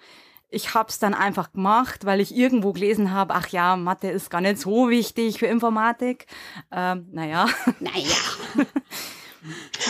ich 0.50 0.74
habe 0.74 0.90
es 0.90 0.98
dann 0.98 1.14
einfach 1.14 1.52
gemacht, 1.52 2.04
weil 2.04 2.20
ich 2.20 2.36
irgendwo 2.36 2.74
gelesen 2.74 3.12
habe, 3.12 3.34
ach 3.34 3.48
ja, 3.48 3.76
Mathe 3.76 4.10
ist 4.10 4.28
gar 4.28 4.42
nicht 4.42 4.58
so 4.58 4.90
wichtig 4.90 5.38
für 5.38 5.46
Informatik. 5.46 6.26
Ähm, 6.70 7.08
naja. 7.12 7.46
Naja. 7.80 8.16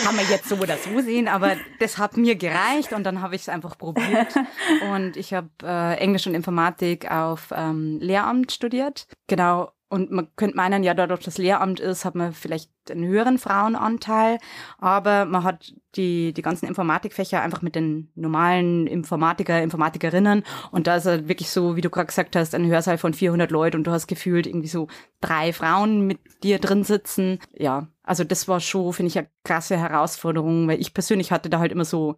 Kann 0.03 0.15
man 0.15 0.25
jetzt 0.29 0.49
so 0.49 0.55
oder 0.55 0.77
so 0.77 1.01
sehen, 1.01 1.27
aber 1.27 1.55
das 1.79 1.97
hat 1.97 2.17
mir 2.17 2.35
gereicht 2.35 2.93
und 2.93 3.03
dann 3.03 3.21
habe 3.21 3.35
ich 3.35 3.41
es 3.41 3.49
einfach 3.49 3.77
probiert. 3.77 4.35
Und 4.91 5.17
ich 5.17 5.33
habe 5.33 5.49
äh, 5.63 5.97
Englisch 5.97 6.27
und 6.27 6.35
Informatik 6.35 7.09
auf 7.11 7.51
ähm, 7.55 7.99
Lehramt 7.99 8.51
studiert. 8.51 9.07
Genau. 9.27 9.71
Und 9.89 10.11
man 10.11 10.27
könnte 10.35 10.55
meinen, 10.55 10.83
ja, 10.83 10.93
dadurch, 10.93 11.21
dass 11.21 11.39
Lehramt 11.39 11.79
ist, 11.79 12.05
hat 12.05 12.13
man 12.13 12.31
vielleicht 12.31 12.69
einen 12.91 13.07
höheren 13.07 13.39
Frauenanteil, 13.39 14.37
aber 14.77 15.25
man 15.25 15.43
hat 15.43 15.73
die, 15.95 16.31
die 16.31 16.43
ganzen 16.43 16.67
Informatikfächer 16.67 17.41
einfach 17.41 17.63
mit 17.63 17.73
den 17.73 18.11
normalen 18.13 18.85
Informatiker, 18.85 19.61
Informatikerinnen 19.61 20.43
und 20.71 20.85
da 20.85 20.95
ist 20.95 21.07
er 21.07 21.27
wirklich 21.27 21.49
so, 21.49 21.75
wie 21.75 21.81
du 21.81 21.89
gerade 21.89 22.05
gesagt 22.05 22.35
hast, 22.35 22.53
ein 22.53 22.67
Hörsaal 22.67 22.99
von 22.99 23.13
400 23.13 23.49
Leuten 23.49 23.77
und 23.77 23.83
du 23.85 23.91
hast 23.91 24.07
gefühlt 24.07 24.45
irgendwie 24.45 24.67
so 24.67 24.87
drei 25.21 25.53
Frauen 25.53 26.05
mit 26.05 26.19
dir 26.43 26.59
drin 26.59 26.83
sitzen. 26.83 27.39
Ja, 27.53 27.87
also 28.03 28.23
das 28.23 28.47
war 28.47 28.59
schon, 28.59 28.93
finde 28.93 29.09
ich, 29.09 29.17
eine 29.17 29.29
krasse 29.43 29.77
Herausforderung, 29.77 30.67
weil 30.67 30.79
ich 30.79 30.93
persönlich 30.93 31.31
hatte 31.31 31.49
da 31.49 31.59
halt 31.59 31.71
immer 31.71 31.85
so 31.85 32.15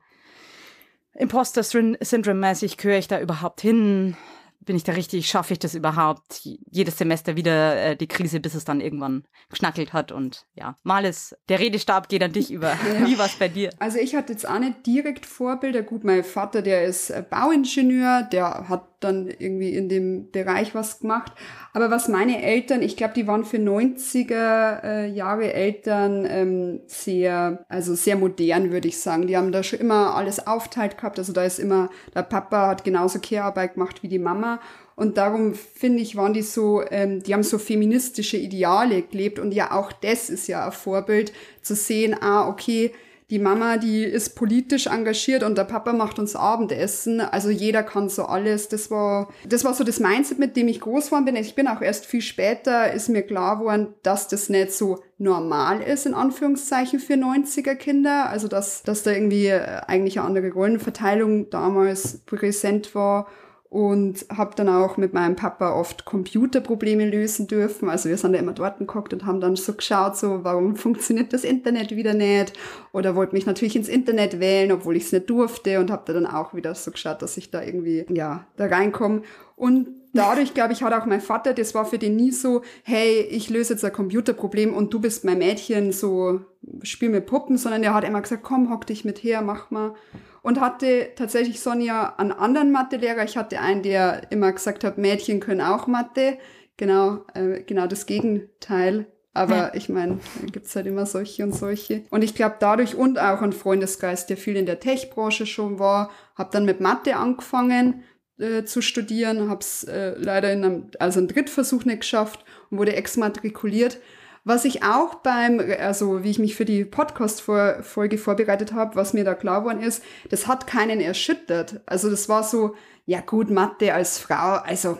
Imposter-Syndrom-mäßig, 1.14 2.78
gehöre 2.78 2.98
ich 2.98 3.08
da 3.08 3.20
überhaupt 3.20 3.62
hin? 3.62 4.16
Bin 4.62 4.76
ich 4.76 4.84
da 4.84 4.94
richtig, 4.94 5.28
schaffe 5.28 5.54
ich 5.54 5.60
das 5.60 5.76
überhaupt? 5.76 6.42
Jedes 6.44 6.98
Semester 6.98 7.36
wieder 7.36 7.76
äh, 7.76 7.96
die 7.96 8.08
Krise, 8.08 8.40
bis 8.40 8.54
es 8.54 8.64
dann 8.64 8.80
irgendwann 8.80 9.24
geschnackelt 9.50 9.94
hat. 9.94 10.12
Und 10.12 10.46
ja, 10.54 10.76
mal 10.84 11.06
ist, 11.06 11.36
der 11.50 11.60
Redestab 11.60 12.10
geht 12.10 12.24
an 12.24 12.32
dich 12.32 12.52
über. 12.52 12.72
Ja. 12.92 13.08
Wie 13.08 13.18
war 13.18 13.30
bei 13.40 13.48
dir? 13.48 13.70
Also 13.80 14.00
ich 14.00 14.16
hatte 14.16 14.34
jetzt 14.34 14.48
auch 14.48 14.60
nicht 14.60 14.86
direkt 14.86 15.26
Vorbilder. 15.26 15.82
Gut, 15.82 16.04
mein 16.04 16.24
Vater, 16.24 16.62
der 16.62 16.84
ist 16.84 17.10
äh, 17.10 17.24
Bauingenieur, 17.28 18.24
der 18.24 18.68
hat 18.68 18.91
dann 19.04 19.28
irgendwie 19.28 19.74
in 19.74 19.90
dem 19.90 20.32
Bereich 20.32 20.74
was 20.74 21.00
gemacht. 21.00 21.34
Aber 21.74 21.92
was 21.92 22.08
meine 22.08 22.42
Eltern, 22.42 22.82
ich 22.82 22.98
glaube, 22.98 23.14
die 23.14 23.28
waren 23.28 23.44
für 23.44 23.58
90er 23.58 24.84
äh, 24.84 25.08
Jahre 25.08 25.54
Eltern 25.54 26.26
ähm, 26.30 26.82
sehr, 26.88 27.66
also 27.70 27.96
sehr 27.96 28.16
modern, 28.16 28.72
würde 28.72 28.88
ich 28.88 29.00
sagen. 29.00 29.28
Die 29.28 29.38
haben 29.38 29.52
da 29.52 29.64
schon 29.64 29.80
immer 29.80 30.16
alles 30.16 30.48
aufteilt 30.48 30.98
gehabt. 30.98 31.20
Also 31.20 31.34
da 31.34 31.44
ist 31.44 31.60
immer, 31.60 31.90
der 32.16 32.24
Papa 32.24 32.68
hat 32.68 32.84
genauso 32.84 33.20
Care-Arbeit 33.20 33.74
gemacht 33.74 34.04
wie 34.04 34.08
die 34.08 34.20
Mama. 34.20 34.60
Und 34.96 35.18
darum 35.18 35.56
finde 35.56 36.04
ich, 36.04 36.16
waren 36.16 36.34
die 36.34 36.44
so, 36.44 36.84
ähm, 36.92 37.24
die 37.24 37.34
haben 37.34 37.44
so 37.44 37.58
feministische 37.58 38.38
Ideale 38.38 39.02
gelebt. 39.02 39.40
Und 39.40 39.52
ja, 39.52 39.72
auch 39.72 39.92
das 39.92 40.30
ist 40.30 40.48
ja 40.48 40.66
ein 40.66 40.72
Vorbild, 40.72 41.34
zu 41.62 41.76
sehen, 41.76 42.16
ah, 42.22 42.48
okay, 42.48 42.92
die 43.32 43.40
Mama, 43.40 43.78
die 43.78 44.04
ist 44.04 44.36
politisch 44.36 44.88
engagiert 44.88 45.42
und 45.44 45.58
der 45.58 45.64
Papa 45.64 45.94
macht 45.94 46.20
uns 46.20 46.36
Abendessen. 46.36 47.22
Also 47.22 47.50
jeder 47.50 47.82
kann 47.82 48.10
so 48.10 48.26
alles. 48.26 48.68
Das 48.68 48.92
war, 48.92 49.30
das 49.48 49.64
war 49.64 49.74
so 49.74 49.86
das 49.86 50.02
Mindset, 50.02 50.38
mit 50.38 50.58
dem 50.58 50.68
ich 50.68 50.82
groß 50.82 51.06
geworden 51.06 51.24
bin. 51.24 51.38
Ich 51.38 51.56
bin 51.56 51.70
auch 51.70 51.82
erst 51.82 52.06
viel 52.06 52.22
später, 52.22 52.92
ist 52.92 53.08
mir 53.08 53.22
klar 53.22 53.60
geworden, 53.60 53.94
dass 54.04 54.28
das 54.28 54.50
nicht 54.50 54.74
so 54.74 55.00
normal 55.18 55.82
ist, 55.82 56.06
in 56.06 56.14
Anführungszeichen, 56.14 57.00
für 57.00 57.14
90er 57.14 57.76
Kinder. 57.76 58.30
Also, 58.30 58.50
dass, 58.50 58.84
dass 58.84 59.04
da 59.04 59.12
irgendwie 59.12 59.48
äh, 59.48 59.80
eigentlich 59.88 60.20
eine 60.20 60.28
andere 60.28 60.52
Rollenverteilung 60.52 61.50
damals 61.50 62.18
präsent 62.26 62.94
war. 62.96 63.28
Und 63.72 64.26
habe 64.30 64.54
dann 64.54 64.68
auch 64.68 64.98
mit 64.98 65.14
meinem 65.14 65.38
Papa 65.38 65.74
oft 65.74 66.04
Computerprobleme 66.04 67.10
lösen 67.10 67.48
dürfen. 67.48 67.90
Also 67.90 68.10
wir 68.10 68.18
sind 68.18 68.34
da 68.34 68.40
immer 68.40 68.52
dort 68.52 68.80
geguckt 68.80 69.14
und 69.14 69.26
haben 69.26 69.40
dann 69.40 69.56
so 69.56 69.72
geschaut, 69.72 70.18
so 70.18 70.44
warum 70.44 70.76
funktioniert 70.76 71.32
das 71.32 71.46
Internet 71.46 71.96
wieder 71.96 72.14
nicht? 72.14 72.52
Oder 72.92 73.16
wollte 73.16 73.34
mich 73.34 73.46
natürlich 73.46 73.78
ins 73.78 73.88
Internet 73.88 74.42
wählen, 74.42 74.74
obwohl 74.74 74.98
ich 74.98 75.06
es 75.06 75.14
nicht 75.14 75.30
durfte 75.30 75.80
und 75.80 75.90
habe 75.90 76.04
da 76.06 76.12
dann 76.12 76.26
auch 76.26 76.54
wieder 76.54 76.76
so 76.76 76.92
geschaut, 76.92 77.22
dass 77.22 77.38
ich 77.38 77.50
da 77.50 77.64
irgendwie 77.64 78.06
ja 78.10 78.46
da 78.58 78.66
reinkomme. 78.66 79.22
Und 79.56 79.88
dadurch, 80.12 80.54
glaube 80.54 80.74
ich, 80.74 80.84
hat 80.84 80.92
auch 80.92 81.06
mein 81.06 81.22
Vater, 81.22 81.54
das 81.54 81.74
war 81.74 81.86
für 81.86 81.98
den 81.98 82.18
nie 82.18 82.32
so, 82.32 82.64
hey, 82.84 83.22
ich 83.22 83.50
löse 83.50 83.76
jetzt 83.76 83.86
ein 83.86 83.94
Computerproblem 83.94 84.74
und 84.74 84.94
du 84.94 85.00
bist 85.00 85.24
mein 85.24 85.38
Mädchen, 85.38 85.94
so 85.94 86.42
spiel 86.84 87.08
mit 87.08 87.26
Puppen, 87.26 87.58
sondern 87.58 87.84
er 87.84 87.94
hat 87.94 88.04
immer 88.04 88.22
gesagt, 88.22 88.44
komm, 88.44 88.70
hock 88.70 88.86
dich 88.86 89.06
mit 89.06 89.24
her, 89.24 89.42
mach 89.42 89.72
mal 89.72 89.94
und 90.42 90.60
hatte 90.60 91.10
tatsächlich 91.16 91.60
Sonja 91.60 92.16
einen 92.18 92.32
anderen 92.32 92.72
Mathelehrer. 92.72 93.24
Ich 93.24 93.38
hatte 93.38 93.60
einen, 93.60 93.84
der 93.84 94.32
immer 94.32 94.52
gesagt 94.52 94.84
hat, 94.84 94.98
Mädchen 94.98 95.40
können 95.40 95.62
auch 95.62 95.88
Mathe. 95.88 96.38
Genau, 96.78 97.26
äh, 97.34 97.62
genau 97.64 97.88
das 97.88 98.06
Gegenteil. 98.06 99.06
Aber 99.34 99.76
ich 99.76 99.88
meine, 99.88 100.20
gibt's 100.52 100.76
halt 100.76 100.88
immer 100.88 101.06
solche 101.06 101.44
und 101.44 101.56
solche. 101.56 102.04
Und 102.10 102.24
ich 102.24 102.36
glaube 102.36 102.58
dadurch 102.60 102.96
und 102.96 103.18
auch 103.18 103.42
ein 103.42 103.54
Freundesgeist, 103.54 104.30
der 104.30 104.38
viel 104.38 104.58
in 104.58 104.66
der 104.66 104.80
Tech-Branche 104.80 105.46
schon 105.46 105.80
war, 105.80 106.12
habe 106.36 106.50
dann 106.52 106.66
mit 106.66 106.82
Mathe 106.82 107.16
angefangen 107.16 108.04
äh, 108.40 108.66
zu 108.66 108.82
studieren, 108.82 109.50
habe 109.50 109.62
es 109.62 109.86
äh, 109.86 110.16
leider 110.18 110.52
in 110.52 110.66
einem, 110.66 110.92
also 111.00 111.20
einen 111.20 111.30
Drittversuch 111.30 111.86
nicht 111.86 112.02
geschafft 112.02 112.44
und 112.70 112.78
wurde 112.78 112.96
exmatrikuliert. 112.96 114.00
Was 114.44 114.66
ich 114.66 114.84
auch 114.84 115.16
beim, 115.16 115.62
also 115.80 116.24
wie 116.24 116.32
ich 116.32 116.40
mich 116.40 116.56
für 116.56 116.66
die 116.66 116.84
Podcast-Folge 116.84 118.18
vorbereitet 118.18 118.74
habe, 118.74 118.96
was 118.96 119.14
mir 119.14 119.24
da 119.24 119.36
klar 119.36 119.62
geworden 119.62 119.82
ist, 119.82 120.04
das 120.30 120.48
hat 120.48 120.66
keinen 120.66 121.00
erschüttert. 121.00 121.82
Also 121.86 122.10
das 122.10 122.28
war 122.28 122.44
so, 122.44 122.76
ja 123.06 123.22
gut, 123.22 123.52
Mathe 123.52 123.94
als 123.94 124.18
Frau, 124.18 124.56
also 124.64 124.98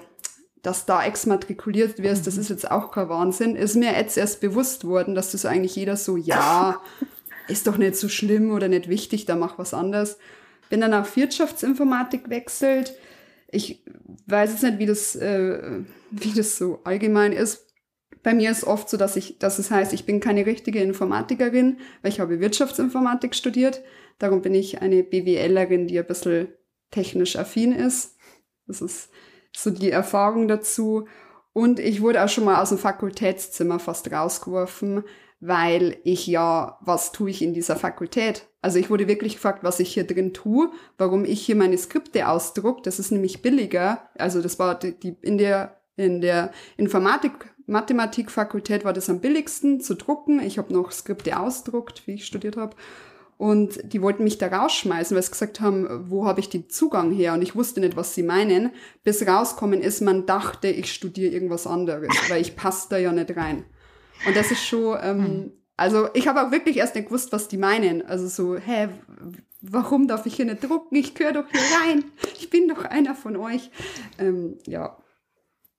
dass 0.62 0.86
da 0.86 1.04
exmatrikuliert 1.04 2.00
wirst, 2.04 2.28
das 2.28 2.36
mhm. 2.36 2.42
ist 2.42 2.50
jetzt 2.50 2.70
auch 2.70 2.92
kein 2.92 3.10
Wahnsinn. 3.10 3.56
Ist 3.56 3.76
mir 3.76 3.94
jetzt 3.94 4.18
erst 4.18 4.42
bewusst 4.42 4.86
worden, 4.86 5.16
dass 5.16 5.32
das 5.32 5.46
eigentlich 5.46 5.76
jeder 5.76 5.98
so, 5.98 6.18
ja, 6.18 6.80
ist 7.48 7.66
doch 7.66 7.78
nicht 7.78 7.96
so 7.96 8.10
schlimm 8.10 8.52
oder 8.52 8.68
nicht 8.68 8.88
wichtig, 8.88 9.26
da 9.26 9.36
mach 9.36 9.58
was 9.58 9.74
anderes. 9.74 10.18
Bin 10.70 10.82
dann 10.82 10.94
auf 10.94 11.16
Wirtschaftsinformatik 11.16 12.26
gewechselt. 12.26 12.94
Ich 13.50 13.84
weiß 14.28 14.52
jetzt 14.52 14.64
nicht, 14.64 14.80
wie 14.80 14.86
das, 14.86 15.16
äh, 15.16 15.82
wie 16.12 16.32
das 16.32 16.58
so 16.58 16.80
allgemein 16.84 17.34
ist. 17.34 17.66
Bei 18.24 18.34
mir 18.34 18.52
ist 18.52 18.64
oft 18.64 18.90
so, 18.90 18.98
dass 18.98 19.16
ich, 19.16 19.40
dass 19.40 19.60
es 19.60 19.72
heißt, 19.72 19.94
ich 19.94 20.06
bin 20.06 20.20
keine 20.20 20.46
richtige 20.46 20.82
Informatikerin, 20.82 21.78
weil 22.02 22.12
ich 22.12 22.20
habe 22.20 22.40
Wirtschaftsinformatik 22.40 23.34
studiert. 23.34 23.82
Darum 24.20 24.42
bin 24.42 24.54
ich 24.54 24.82
eine 24.82 25.04
BWLerin, 25.04 25.88
die 25.88 26.00
ein 26.00 26.06
bisschen 26.06 26.50
technisch 26.92 27.36
affin 27.36 27.72
ist. 27.72 28.18
Das 28.68 28.82
ist 28.82 29.10
so 29.56 29.72
die 29.72 29.92
Erfahrung 29.92 30.48
dazu. 30.48 31.08
Und 31.54 31.80
ich 31.80 32.02
wurde 32.02 32.24
auch 32.24 32.30
schon 32.30 32.46
mal 32.46 32.62
aus 32.62 32.70
dem 32.70 32.78
Fakultätszimmer 32.78 33.80
fast 33.80 34.12
rausgeworfen, 34.12 35.04
weil 35.40 35.98
ich 36.04 36.28
ja, 36.28 36.78
was 36.82 37.12
tue 37.12 37.32
ich 37.32 37.42
in 37.42 37.54
dieser 37.54 37.76
Fakultät? 37.76 38.48
Also 38.62 38.78
ich 38.78 38.90
wurde 38.90 39.08
wirklich 39.08 39.34
gefragt, 39.34 39.64
was 39.64 39.80
ich 39.80 39.94
hier 39.94 40.06
drin 40.06 40.34
tue, 40.34 40.72
warum 40.98 41.26
ich 41.26 41.44
hier 41.44 41.56
meine 41.56 41.78
Skripte 41.78 42.28
ausdruck. 42.28 42.84
Das 42.84 43.00
ist 43.00 43.12
nämlich 43.12 43.42
billiger. 43.42 44.10
Also 44.18 44.42
das 44.42 44.60
war 44.60 44.78
die, 44.78 44.98
die 44.98 45.18
in 45.22 45.38
der 45.40 45.82
in 45.98 46.22
der 46.22 46.52
Informatik 46.78 47.54
Mathematikfakultät 47.72 48.84
war 48.84 48.94
das 48.94 49.10
am 49.10 49.20
billigsten 49.20 49.80
zu 49.80 49.96
drucken. 49.96 50.40
Ich 50.42 50.58
habe 50.58 50.74
noch 50.74 50.92
Skripte 50.92 51.40
ausdruckt, 51.40 52.06
wie 52.06 52.16
ich 52.16 52.26
studiert 52.26 52.58
habe. 52.58 52.76
Und 53.38 53.80
die 53.92 54.04
wollten 54.04 54.24
mich 54.24 54.38
da 54.38 54.48
rausschmeißen, 54.48 55.16
weil 55.16 55.24
sie 55.24 55.32
gesagt 55.32 55.62
haben, 55.62 55.88
wo 56.12 56.28
habe 56.28 56.40
ich 56.40 56.50
den 56.50 56.70
Zugang 56.70 57.12
her? 57.12 57.34
Und 57.34 57.42
ich 57.42 57.56
wusste 57.56 57.80
nicht, 57.80 57.96
was 57.96 58.14
sie 58.14 58.22
meinen. 58.22 58.72
Bis 59.04 59.26
rauskommen 59.26 59.82
ist, 59.82 60.02
man 60.02 60.28
dachte, 60.28 60.68
ich 60.68 60.94
studiere 60.94 61.34
irgendwas 61.34 61.66
anderes, 61.66 62.10
weil 62.30 62.42
ich 62.42 62.56
passe 62.56 62.90
da 62.92 62.98
ja 62.98 63.12
nicht 63.12 63.36
rein. 63.36 63.66
Und 64.28 64.36
das 64.36 64.52
ist 64.52 64.64
schon, 64.64 65.00
ähm, 65.02 65.26
hm. 65.26 65.52
also 65.76 66.10
ich 66.14 66.28
habe 66.28 66.46
auch 66.46 66.52
wirklich 66.52 66.78
erst 66.78 66.94
nicht 66.94 67.08
gewusst, 67.08 67.32
was 67.32 67.48
die 67.48 67.58
meinen. 67.58 68.06
Also 68.06 68.28
so, 68.28 68.58
hä, 68.58 68.90
warum 69.62 70.08
darf 70.08 70.28
ich 70.28 70.36
hier 70.36 70.46
nicht 70.46 70.64
drucken? 70.64 70.96
Ich 70.96 71.16
gehöre 71.16 71.34
doch 71.34 71.46
hier 71.50 71.62
rein. 71.80 72.04
Ich 72.38 72.52
bin 72.52 72.68
doch 72.68 72.86
einer 72.86 73.16
von 73.16 73.38
euch. 73.38 73.72
Ähm, 74.20 74.60
ja, 74.68 74.98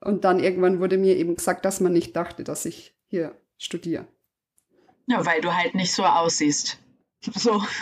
und 0.05 0.25
dann 0.25 0.41
irgendwann 0.41 0.81
wurde 0.81 0.99
mir 0.99 1.17
eben 1.17 1.35
gesagt, 1.37 1.65
dass 1.65 1.81
man 1.81 1.93
nicht 1.93 2.15
dachte, 2.17 2.45
dass 2.45 2.65
ich 2.65 2.95
hier 3.09 3.35
studiere. 3.59 4.07
Ja, 5.07 5.25
weil 5.27 5.41
du 5.41 5.55
halt 5.55 5.75
nicht 5.75 5.93
so 5.93 6.05
aussiehst. 6.05 6.79
So. 7.35 7.63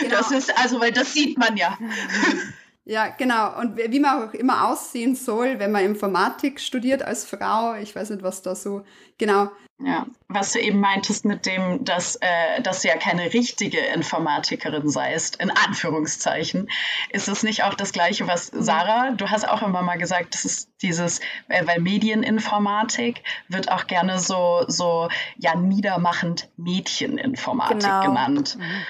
Genau. 0.00 0.10
Das 0.10 0.30
ist, 0.30 0.56
also, 0.56 0.80
weil 0.80 0.92
das 0.92 1.12
sieht 1.12 1.38
man 1.38 1.56
ja. 1.56 1.76
Ja, 2.88 3.08
genau. 3.08 3.54
Und 3.58 3.76
wie 3.76 4.00
man 4.00 4.30
auch 4.30 4.32
immer 4.32 4.66
aussehen 4.66 5.14
soll, 5.14 5.58
wenn 5.58 5.70
man 5.70 5.84
Informatik 5.84 6.58
studiert 6.58 7.02
als 7.02 7.26
Frau. 7.26 7.74
Ich 7.74 7.94
weiß 7.94 8.08
nicht, 8.08 8.22
was 8.22 8.40
da 8.40 8.54
so 8.54 8.82
genau. 9.18 9.50
Ja, 9.78 10.06
was 10.28 10.52
du 10.52 10.58
eben 10.58 10.80
meintest 10.80 11.26
mit 11.26 11.44
dem, 11.44 11.84
dass, 11.84 12.16
äh, 12.16 12.62
dass 12.62 12.80
du 12.80 12.88
ja 12.88 12.96
keine 12.96 13.34
richtige 13.34 13.78
Informatikerin 13.78 14.88
seist, 14.88 15.36
in 15.36 15.50
Anführungszeichen, 15.50 16.70
ist 17.10 17.28
es 17.28 17.42
nicht 17.42 17.62
auch 17.62 17.74
das 17.74 17.92
Gleiche, 17.92 18.26
was 18.26 18.52
mhm. 18.52 18.62
Sarah, 18.62 19.10
du 19.10 19.28
hast 19.28 19.46
auch 19.46 19.62
immer 19.62 19.82
mal 19.82 19.98
gesagt, 19.98 20.32
das 20.32 20.46
ist 20.46 20.70
dieses, 20.80 21.20
äh, 21.48 21.66
weil 21.66 21.80
Medieninformatik 21.82 23.22
wird 23.48 23.70
auch 23.70 23.86
gerne 23.86 24.18
so, 24.18 24.64
so 24.66 25.10
ja, 25.36 25.54
niedermachend 25.54 26.48
Mädcheninformatik 26.56 27.80
genau. 27.80 28.00
genannt. 28.00 28.56
Mhm. 28.58 28.84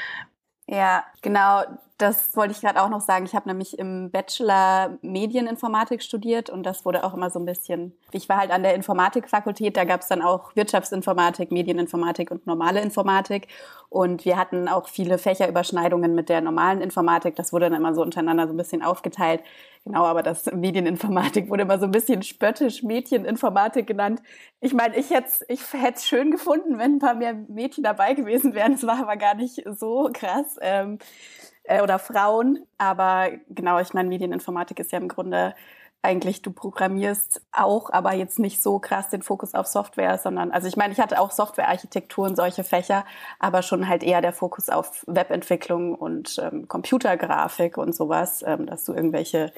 Ja, 0.69 1.05
genau 1.21 1.64
das 1.99 2.37
wollte 2.37 2.52
ich 2.52 2.61
gerade 2.61 2.81
auch 2.81 2.88
noch 2.88 3.00
sagen. 3.00 3.25
Ich 3.25 3.35
habe 3.35 3.49
nämlich 3.49 3.76
im 3.76 4.12
Bachelor 4.12 4.99
Medieninformatik 5.02 6.00
studiert 6.00 6.49
und 6.49 6.62
das 6.62 6.85
wurde 6.85 7.02
auch 7.02 7.12
immer 7.12 7.28
so 7.28 7.40
ein 7.40 7.45
bisschen. 7.45 7.93
Ich 8.12 8.28
war 8.28 8.38
halt 8.38 8.52
an 8.52 8.62
der 8.62 8.75
Informatikfakultät, 8.76 9.76
da 9.76 9.85
gab 9.85 10.02
es 10.02 10.07
dann 10.09 10.23
auch 10.23 10.55
Wirtschaftsinformatik, 10.55 11.50
Medieninformatik 11.50 12.31
und 12.31 12.47
normale 12.47 12.81
Informatik. 12.81 13.49
Und 13.90 14.25
wir 14.25 14.37
hatten 14.37 14.69
auch 14.69 14.87
viele 14.88 15.19
Fächerüberschneidungen 15.19 16.14
mit 16.14 16.28
der 16.28 16.40
normalen 16.40 16.83
Informatik. 16.83 17.35
Das 17.35 17.52
wurde 17.52 17.69
dann 17.69 17.81
immer 17.81 17.95
so 17.95 18.02
untereinander 18.02 18.47
so 18.47 18.52
ein 18.52 18.59
bisschen 18.59 18.83
aufgeteilt. 18.83 19.43
Genau, 19.85 20.05
aber 20.05 20.23
das 20.23 20.47
Medieninformatik 20.47 21.50
wurde 21.50 21.62
immer 21.62 21.78
so 21.81 21.87
ein 21.87 21.90
bisschen 21.90 22.23
spöttisch 22.23 22.85
Mädcheninformatik 22.85 23.87
genannt. 23.88 24.23
Ich 24.61 24.73
meine, 24.73 24.97
ich 24.97 25.11
hätte 25.11 25.31
ich 25.49 25.61
es 25.73 26.07
schön 26.07 26.31
gefunden, 26.31 26.78
wenn 26.78 26.97
ein 26.97 26.99
paar 27.00 27.14
mehr 27.14 27.35
Mädchen 27.35 27.83
dabei 27.83 28.14
gewesen 28.14 28.55
wären. 28.55 28.75
Es 28.75 28.87
war 28.87 29.00
aber 29.00 29.17
gar 29.17 29.35
nicht 29.35 29.64
so 29.67 30.11
krass. 30.12 30.59
Ähm, 30.61 30.99
äh, 31.68 31.82
oder 31.82 31.98
Frauen. 31.98 32.66
Aber 32.78 33.28
genau, 33.48 33.78
ich 33.78 33.94
meine, 33.94 34.08
Medieninformatik 34.08 34.80
ist 34.80 34.92
ja 34.92 34.98
im 34.98 35.08
Grunde 35.08 35.54
eigentlich, 36.00 36.42
du 36.42 36.52
programmierst 36.52 37.42
auch, 37.50 37.90
aber 37.90 38.14
jetzt 38.14 38.38
nicht 38.38 38.62
so 38.62 38.78
krass 38.78 39.08
den 39.10 39.22
Fokus 39.22 39.54
auf 39.54 39.66
Software, 39.66 40.16
sondern, 40.18 40.52
also 40.52 40.68
ich 40.68 40.76
meine, 40.76 40.92
ich 40.92 41.00
hatte 41.00 41.20
auch 41.20 41.32
Softwarearchitektur 41.32 42.25
und 42.26 42.37
solche 42.37 42.62
Fächer, 42.62 43.04
aber 43.40 43.62
schon 43.62 43.88
halt 43.88 44.04
eher 44.04 44.20
der 44.20 44.32
Fokus 44.32 44.68
auf 44.68 45.04
Webentwicklung 45.08 45.94
und 45.96 46.38
ähm, 46.40 46.68
Computergrafik 46.68 47.78
und 47.78 47.94
sowas, 47.96 48.44
ähm, 48.46 48.66
dass 48.66 48.84
du 48.84 48.94
irgendwelche 48.94 49.52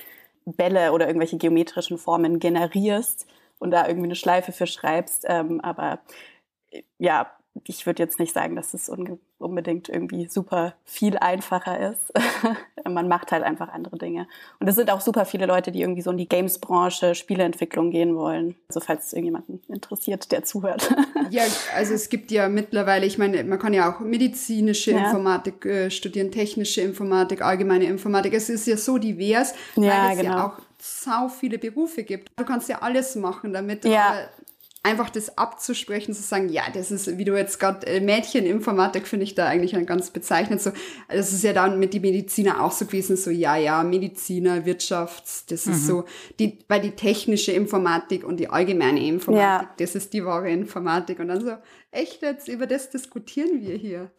Bälle 0.46 0.92
oder 0.92 1.06
irgendwelche 1.06 1.36
geometrischen 1.36 1.98
Formen 1.98 2.38
generierst 2.38 3.26
und 3.58 3.70
da 3.70 3.86
irgendwie 3.86 4.06
eine 4.06 4.16
Schleife 4.16 4.52
für 4.52 4.66
schreibst. 4.66 5.26
Ähm, 5.28 5.60
aber 5.60 6.00
ja, 6.98 7.30
ich 7.64 7.84
würde 7.84 8.02
jetzt 8.02 8.18
nicht 8.18 8.32
sagen, 8.32 8.54
dass 8.54 8.74
es 8.74 8.90
unbedingt 9.38 9.88
irgendwie 9.88 10.28
super 10.28 10.74
viel 10.84 11.18
einfacher 11.18 11.92
ist. 11.92 12.12
Man 12.88 13.08
macht 13.08 13.32
halt 13.32 13.42
einfach 13.42 13.68
andere 13.68 13.98
Dinge. 13.98 14.28
Und 14.60 14.68
es 14.68 14.76
sind 14.76 14.90
auch 14.90 15.00
super 15.00 15.24
viele 15.24 15.46
Leute, 15.46 15.72
die 15.72 15.80
irgendwie 15.80 16.02
so 16.02 16.10
in 16.10 16.16
die 16.16 16.28
Games-Branche, 16.28 17.14
Spieleentwicklung 17.14 17.90
gehen 17.90 18.16
wollen. 18.16 18.54
Also 18.68 18.80
falls 18.80 19.06
es 19.06 19.12
irgendjemanden 19.12 19.60
interessiert, 19.68 20.30
der 20.32 20.44
zuhört. 20.44 20.94
ja, 21.30 21.42
also 21.74 21.94
es 21.94 22.08
gibt 22.08 22.30
ja 22.30 22.48
mittlerweile, 22.48 23.04
ich 23.04 23.18
meine, 23.18 23.42
man 23.44 23.58
kann 23.58 23.72
ja 23.72 23.92
auch 23.92 24.00
medizinische 24.00 24.92
ja. 24.92 25.04
Informatik 25.04 25.66
äh, 25.66 25.90
studieren, 25.90 26.30
technische 26.30 26.80
Informatik, 26.82 27.42
allgemeine 27.42 27.84
Informatik. 27.84 28.32
Es 28.32 28.48
ist 28.48 28.66
ja 28.66 28.76
so 28.76 28.98
divers, 28.98 29.54
weil 29.74 29.84
ja, 29.84 30.12
es 30.12 30.18
genau. 30.18 30.36
ja 30.36 30.46
auch 30.46 30.58
sau 30.78 31.28
viele 31.28 31.58
Berufe 31.58 32.04
gibt. 32.04 32.30
Du 32.36 32.44
kannst 32.44 32.68
ja 32.68 32.80
alles 32.80 33.14
machen 33.16 33.52
damit. 33.52 33.84
Ja 33.84 34.28
einfach 34.82 35.10
das 35.10 35.36
abzusprechen, 35.36 36.14
zu 36.14 36.22
sagen, 36.22 36.48
ja, 36.48 36.62
das 36.72 36.90
ist, 36.90 37.18
wie 37.18 37.24
du 37.24 37.36
jetzt 37.36 37.60
gerade, 37.60 37.86
äh, 37.86 38.00
Mädcheninformatik 38.00 39.06
finde 39.06 39.24
ich 39.24 39.34
da 39.34 39.46
eigentlich 39.46 39.72
ganz 39.86 40.10
bezeichnend. 40.10 40.62
So, 40.62 40.72
das 41.08 41.32
ist 41.32 41.44
ja 41.44 41.52
dann 41.52 41.78
mit 41.78 41.92
die 41.92 42.00
Mediziner 42.00 42.62
auch 42.62 42.72
so 42.72 42.86
gewesen, 42.86 43.16
so, 43.16 43.30
ja, 43.30 43.56
ja, 43.56 43.82
Mediziner, 43.82 44.64
Wirtschafts, 44.64 45.44
das 45.46 45.66
mhm. 45.66 45.72
ist 45.72 45.86
so, 45.86 46.04
die, 46.38 46.58
weil 46.68 46.80
die 46.80 46.92
technische 46.92 47.52
Informatik 47.52 48.24
und 48.24 48.38
die 48.38 48.48
allgemeine 48.48 49.06
Informatik, 49.06 49.68
ja. 49.68 49.74
das 49.76 49.94
ist 49.94 50.14
die 50.14 50.24
wahre 50.24 50.50
Informatik. 50.50 51.20
Und 51.20 51.28
dann 51.28 51.44
so, 51.44 51.56
echt 51.90 52.22
jetzt, 52.22 52.48
über 52.48 52.66
das 52.66 52.88
diskutieren 52.88 53.60
wir 53.60 53.76
hier. 53.76 54.10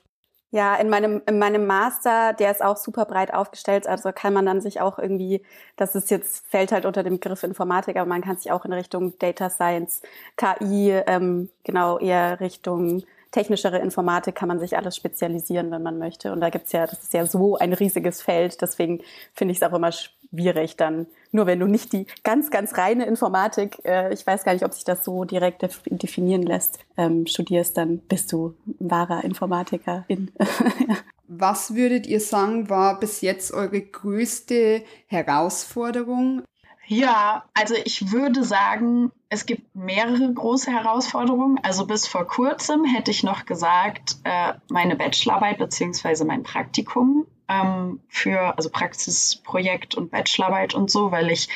Ja, 0.53 0.75
in 0.75 0.89
meinem, 0.89 1.21
in 1.27 1.39
meinem 1.39 1.65
Master, 1.65 2.33
der 2.33 2.51
ist 2.51 2.61
auch 2.61 2.75
super 2.75 3.05
breit 3.05 3.33
aufgestellt, 3.33 3.87
also 3.87 4.11
kann 4.11 4.33
man 4.33 4.45
dann 4.45 4.59
sich 4.59 4.81
auch 4.81 4.99
irgendwie, 4.99 5.41
das 5.77 5.95
ist 5.95 6.11
jetzt, 6.11 6.45
fällt 6.49 6.73
halt 6.73 6.85
unter 6.85 7.03
dem 7.03 7.13
Begriff 7.19 7.43
Informatik, 7.43 7.95
aber 7.95 8.09
man 8.09 8.21
kann 8.21 8.35
sich 8.35 8.51
auch 8.51 8.65
in 8.65 8.73
Richtung 8.73 9.17
Data 9.17 9.49
Science, 9.49 10.01
KI, 10.35 10.91
ähm, 11.07 11.49
genau 11.63 11.99
eher 11.99 12.41
Richtung 12.41 13.03
technischere 13.31 13.79
Informatik 13.79 14.35
kann 14.35 14.49
man 14.49 14.59
sich 14.59 14.75
alles 14.77 14.95
spezialisieren, 14.97 15.71
wenn 15.71 15.81
man 15.81 15.97
möchte. 15.97 16.33
Und 16.33 16.41
da 16.41 16.49
gibt's 16.49 16.73
ja, 16.73 16.85
das 16.85 17.01
ist 17.01 17.13
ja 17.13 17.25
so 17.25 17.57
ein 17.57 17.73
riesiges 17.73 18.21
Feld, 18.21 18.61
deswegen 18.61 19.01
finde 19.33 19.53
ich 19.53 19.61
es 19.61 19.63
auch 19.63 19.73
immer 19.73 19.91
schwierig 19.93 20.75
dann. 20.75 21.07
Nur 21.31 21.45
wenn 21.45 21.59
du 21.59 21.67
nicht 21.67 21.93
die 21.93 22.07
ganz, 22.23 22.51
ganz 22.51 22.77
reine 22.77 23.05
Informatik, 23.05 23.83
äh, 23.85 24.13
ich 24.13 24.25
weiß 24.25 24.43
gar 24.43 24.53
nicht, 24.53 24.65
ob 24.65 24.73
sich 24.73 24.83
das 24.83 25.03
so 25.03 25.23
direkt 25.23 25.61
definieren 25.85 26.43
lässt, 26.43 26.79
ähm, 26.97 27.25
studierst, 27.25 27.77
dann 27.77 27.99
bist 27.99 28.31
du 28.33 28.55
ein 28.67 28.91
wahrer 28.91 29.23
Informatikerin. 29.23 30.31
Was 31.33 31.75
würdet 31.75 32.07
ihr 32.07 32.19
sagen, 32.19 32.69
war 32.69 32.99
bis 32.99 33.21
jetzt 33.21 33.53
eure 33.53 33.79
größte 33.79 34.83
Herausforderung? 35.07 36.43
Ja, 36.87 37.45
also 37.53 37.73
ich 37.85 38.11
würde 38.11 38.43
sagen, 38.43 39.13
es 39.29 39.45
gibt 39.45 39.73
mehrere 39.73 40.33
große 40.33 40.69
Herausforderungen. 40.69 41.57
Also 41.63 41.85
bis 41.85 42.05
vor 42.05 42.27
kurzem 42.27 42.83
hätte 42.83 43.11
ich 43.11 43.23
noch 43.23 43.45
gesagt, 43.45 44.17
äh, 44.25 44.55
meine 44.69 44.97
Bachelorarbeit 44.97 45.57
beziehungsweise 45.57 46.25
mein 46.25 46.43
Praktikum 46.43 47.25
ähm, 47.51 47.99
für, 48.07 48.57
also 48.57 48.69
Praxisprojekt 48.69 49.95
und 49.95 50.11
Bachelorarbeit 50.11 50.73
und 50.73 50.89
so, 50.89 51.11
weil 51.11 51.29
ich 51.29 51.49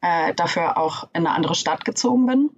äh, 0.00 0.34
dafür 0.34 0.76
auch 0.76 1.04
in 1.12 1.26
eine 1.26 1.30
andere 1.34 1.54
Stadt 1.54 1.84
gezogen 1.84 2.26
bin, 2.26 2.50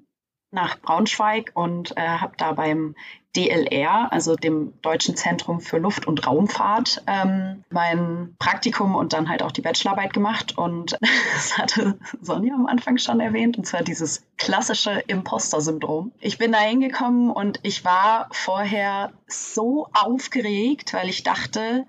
nach 0.52 0.80
Braunschweig 0.80 1.52
und 1.54 1.96
äh, 1.96 2.00
habe 2.00 2.34
da 2.36 2.52
beim 2.52 2.94
DLR, 3.36 4.12
also 4.12 4.34
dem 4.34 4.72
Deutschen 4.82 5.14
Zentrum 5.14 5.60
für 5.60 5.78
Luft- 5.78 6.06
und 6.06 6.26
Raumfahrt, 6.26 7.04
ähm, 7.06 7.64
mein 7.70 8.34
Praktikum 8.40 8.96
und 8.96 9.12
dann 9.12 9.28
halt 9.28 9.44
auch 9.44 9.52
die 9.52 9.60
Bachelorarbeit 9.60 10.12
gemacht. 10.12 10.58
Und 10.58 10.98
das 11.34 11.56
hatte 11.56 11.96
Sonja 12.20 12.54
am 12.54 12.66
Anfang 12.66 12.98
schon 12.98 13.20
erwähnt, 13.20 13.56
und 13.56 13.66
zwar 13.66 13.82
dieses 13.82 14.24
klassische 14.36 14.98
Imposter-Syndrom. 15.06 16.10
Ich 16.18 16.38
bin 16.38 16.50
da 16.50 16.58
hingekommen 16.58 17.30
und 17.30 17.60
ich 17.62 17.84
war 17.84 18.28
vorher 18.32 19.12
so 19.28 19.86
aufgeregt, 19.92 20.92
weil 20.92 21.08
ich 21.08 21.22
dachte, 21.22 21.86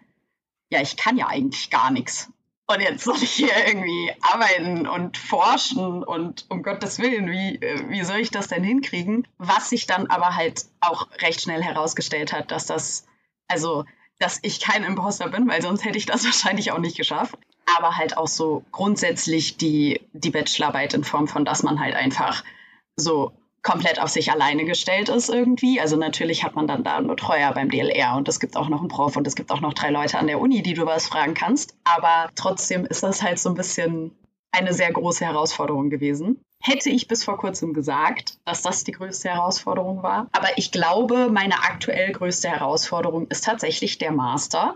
ja, 0.71 0.81
ich 0.81 0.97
kann 0.97 1.17
ja 1.17 1.27
eigentlich 1.27 1.69
gar 1.69 1.91
nichts. 1.91 2.31
Und 2.65 2.81
jetzt 2.81 3.03
soll 3.03 3.17
ich 3.21 3.31
hier 3.31 3.67
irgendwie 3.67 4.13
arbeiten 4.21 4.87
und 4.87 5.17
forschen 5.17 6.03
und 6.03 6.45
um 6.49 6.63
Gottes 6.63 6.99
Willen, 6.99 7.29
wie, 7.29 7.59
wie 7.89 8.03
soll 8.03 8.19
ich 8.19 8.31
das 8.31 8.47
denn 8.47 8.63
hinkriegen? 8.63 9.27
Was 9.37 9.69
sich 9.69 9.87
dann 9.87 10.07
aber 10.07 10.35
halt 10.35 10.65
auch 10.79 11.07
recht 11.19 11.41
schnell 11.41 11.61
herausgestellt 11.61 12.31
hat, 12.31 12.51
dass 12.51 12.65
das, 12.65 13.05
also, 13.49 13.83
dass 14.19 14.39
ich 14.43 14.61
kein 14.61 14.85
Imposter 14.85 15.27
bin, 15.27 15.49
weil 15.49 15.61
sonst 15.61 15.83
hätte 15.83 15.97
ich 15.97 16.05
das 16.05 16.23
wahrscheinlich 16.25 16.71
auch 16.71 16.79
nicht 16.79 16.95
geschafft. 16.95 17.37
Aber 17.77 17.97
halt 17.97 18.17
auch 18.17 18.27
so 18.27 18.63
grundsätzlich 18.71 19.57
die, 19.57 20.01
die 20.13 20.31
Bachelorarbeit 20.31 20.93
in 20.93 21.03
Form 21.03 21.27
von, 21.27 21.43
dass 21.43 21.63
man 21.63 21.79
halt 21.79 21.95
einfach 21.95 22.43
so 22.95 23.33
komplett 23.63 23.99
auf 23.99 24.09
sich 24.09 24.31
alleine 24.31 24.65
gestellt 24.65 25.09
ist 25.09 25.29
irgendwie. 25.29 25.79
Also 25.79 25.95
natürlich 25.95 26.43
hat 26.43 26.55
man 26.55 26.67
dann 26.67 26.83
da 26.83 26.97
einen 26.97 27.07
Betreuer 27.07 27.53
beim 27.53 27.69
DLR 27.69 28.15
und 28.15 28.27
es 28.27 28.39
gibt 28.39 28.57
auch 28.57 28.69
noch 28.69 28.79
einen 28.79 28.87
Prof 28.87 29.15
und 29.15 29.27
es 29.27 29.35
gibt 29.35 29.51
auch 29.51 29.61
noch 29.61 29.73
drei 29.73 29.91
Leute 29.91 30.17
an 30.17 30.27
der 30.27 30.39
Uni, 30.39 30.63
die 30.63 30.73
du 30.73 30.85
was 30.85 31.07
fragen 31.07 31.33
kannst. 31.33 31.75
Aber 31.83 32.29
trotzdem 32.35 32.85
ist 32.85 33.03
das 33.03 33.21
halt 33.21 33.39
so 33.39 33.49
ein 33.49 33.55
bisschen 33.55 34.15
eine 34.51 34.73
sehr 34.73 34.91
große 34.91 35.25
Herausforderung 35.25 35.89
gewesen. 35.89 36.43
Hätte 36.61 36.89
ich 36.89 37.07
bis 37.07 37.23
vor 37.23 37.37
kurzem 37.37 37.73
gesagt, 37.73 38.37
dass 38.45 38.61
das 38.61 38.83
die 38.83 38.91
größte 38.91 39.29
Herausforderung 39.29 40.03
war. 40.03 40.27
Aber 40.31 40.49
ich 40.57 40.71
glaube, 40.71 41.29
meine 41.31 41.63
aktuell 41.63 42.11
größte 42.11 42.49
Herausforderung 42.49 43.27
ist 43.27 43.45
tatsächlich 43.45 43.97
der 43.97 44.11
Master. 44.11 44.75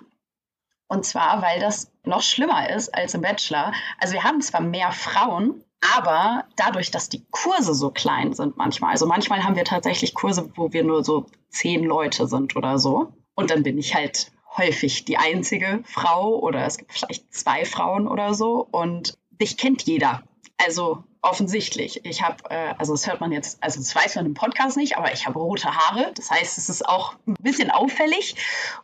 Und 0.87 1.05
zwar, 1.05 1.41
weil 1.41 1.59
das 1.59 1.91
noch 2.03 2.21
schlimmer 2.21 2.69
ist 2.69 2.93
als 2.93 3.13
im 3.13 3.21
Bachelor. 3.21 3.73
Also 3.99 4.13
wir 4.13 4.23
haben 4.23 4.41
zwar 4.41 4.61
mehr 4.61 4.91
Frauen, 4.91 5.63
aber 5.93 6.45
dadurch, 6.55 6.91
dass 6.91 7.09
die 7.09 7.25
Kurse 7.31 7.73
so 7.73 7.91
klein 7.91 8.33
sind 8.33 8.57
manchmal, 8.57 8.91
also 8.91 9.05
manchmal 9.05 9.43
haben 9.43 9.55
wir 9.55 9.65
tatsächlich 9.65 10.13
Kurse, 10.13 10.49
wo 10.55 10.73
wir 10.73 10.83
nur 10.83 11.03
so 11.03 11.25
zehn 11.49 11.83
Leute 11.83 12.27
sind 12.27 12.55
oder 12.55 12.79
so. 12.79 13.13
Und 13.35 13.51
dann 13.51 13.63
bin 13.63 13.77
ich 13.77 13.93
halt 13.93 14.31
häufig 14.57 15.05
die 15.05 15.17
einzige 15.17 15.83
Frau 15.85 16.39
oder 16.39 16.65
es 16.65 16.77
gibt 16.77 16.93
vielleicht 16.93 17.33
zwei 17.33 17.65
Frauen 17.65 18.07
oder 18.07 18.33
so. 18.33 18.67
Und 18.71 19.17
dich 19.29 19.57
kennt 19.57 19.83
jeder. 19.83 20.23
Also 20.57 21.03
offensichtlich. 21.21 22.05
Ich 22.05 22.21
habe, 22.21 22.37
äh, 22.49 22.73
also 22.77 22.93
das 22.93 23.07
hört 23.07 23.19
man 23.19 23.31
jetzt, 23.31 23.61
also 23.61 23.79
das 23.79 23.93
weiß 23.93 24.15
man 24.15 24.27
im 24.27 24.33
Podcast 24.33 24.77
nicht, 24.77 24.97
aber 24.97 25.11
ich 25.11 25.27
habe 25.27 25.39
rote 25.39 25.75
Haare. 25.75 26.11
Das 26.15 26.31
heißt, 26.31 26.57
es 26.57 26.69
ist 26.69 26.87
auch 26.87 27.15
ein 27.27 27.35
bisschen 27.39 27.71
auffällig. 27.71 28.35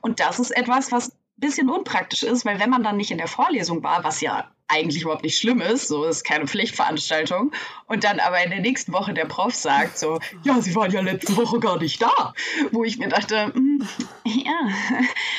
Und 0.01 0.19
das 0.19 0.39
ist 0.39 0.51
etwas, 0.51 0.91
was 0.91 1.09
ein 1.09 1.15
bisschen 1.37 1.69
unpraktisch 1.69 2.23
ist, 2.23 2.45
weil 2.45 2.59
wenn 2.59 2.69
man 2.69 2.83
dann 2.83 2.97
nicht 2.97 3.11
in 3.11 3.17
der 3.17 3.27
Vorlesung 3.27 3.83
war, 3.83 4.03
was 4.03 4.21
ja 4.21 4.51
eigentlich 4.67 5.03
überhaupt 5.03 5.23
nicht 5.23 5.37
schlimm 5.37 5.61
ist, 5.61 5.87
so 5.87 6.05
ist 6.05 6.23
keine 6.23 6.47
Pflichtveranstaltung. 6.47 7.51
Und 7.87 8.03
dann 8.05 8.19
aber 8.19 8.41
in 8.43 8.51
der 8.51 8.61
nächsten 8.61 8.93
Woche 8.93 9.13
der 9.13 9.25
Prof 9.25 9.53
sagt 9.53 9.97
so, 9.97 10.19
ja, 10.43 10.61
Sie 10.61 10.73
waren 10.75 10.91
ja 10.91 11.01
letzte 11.01 11.35
Woche 11.35 11.59
gar 11.59 11.77
nicht 11.77 12.01
da. 12.01 12.33
Wo 12.71 12.85
ich 12.85 12.97
mir 12.97 13.09
dachte, 13.09 13.51
hm, 13.53 13.85
ja, 14.23 14.69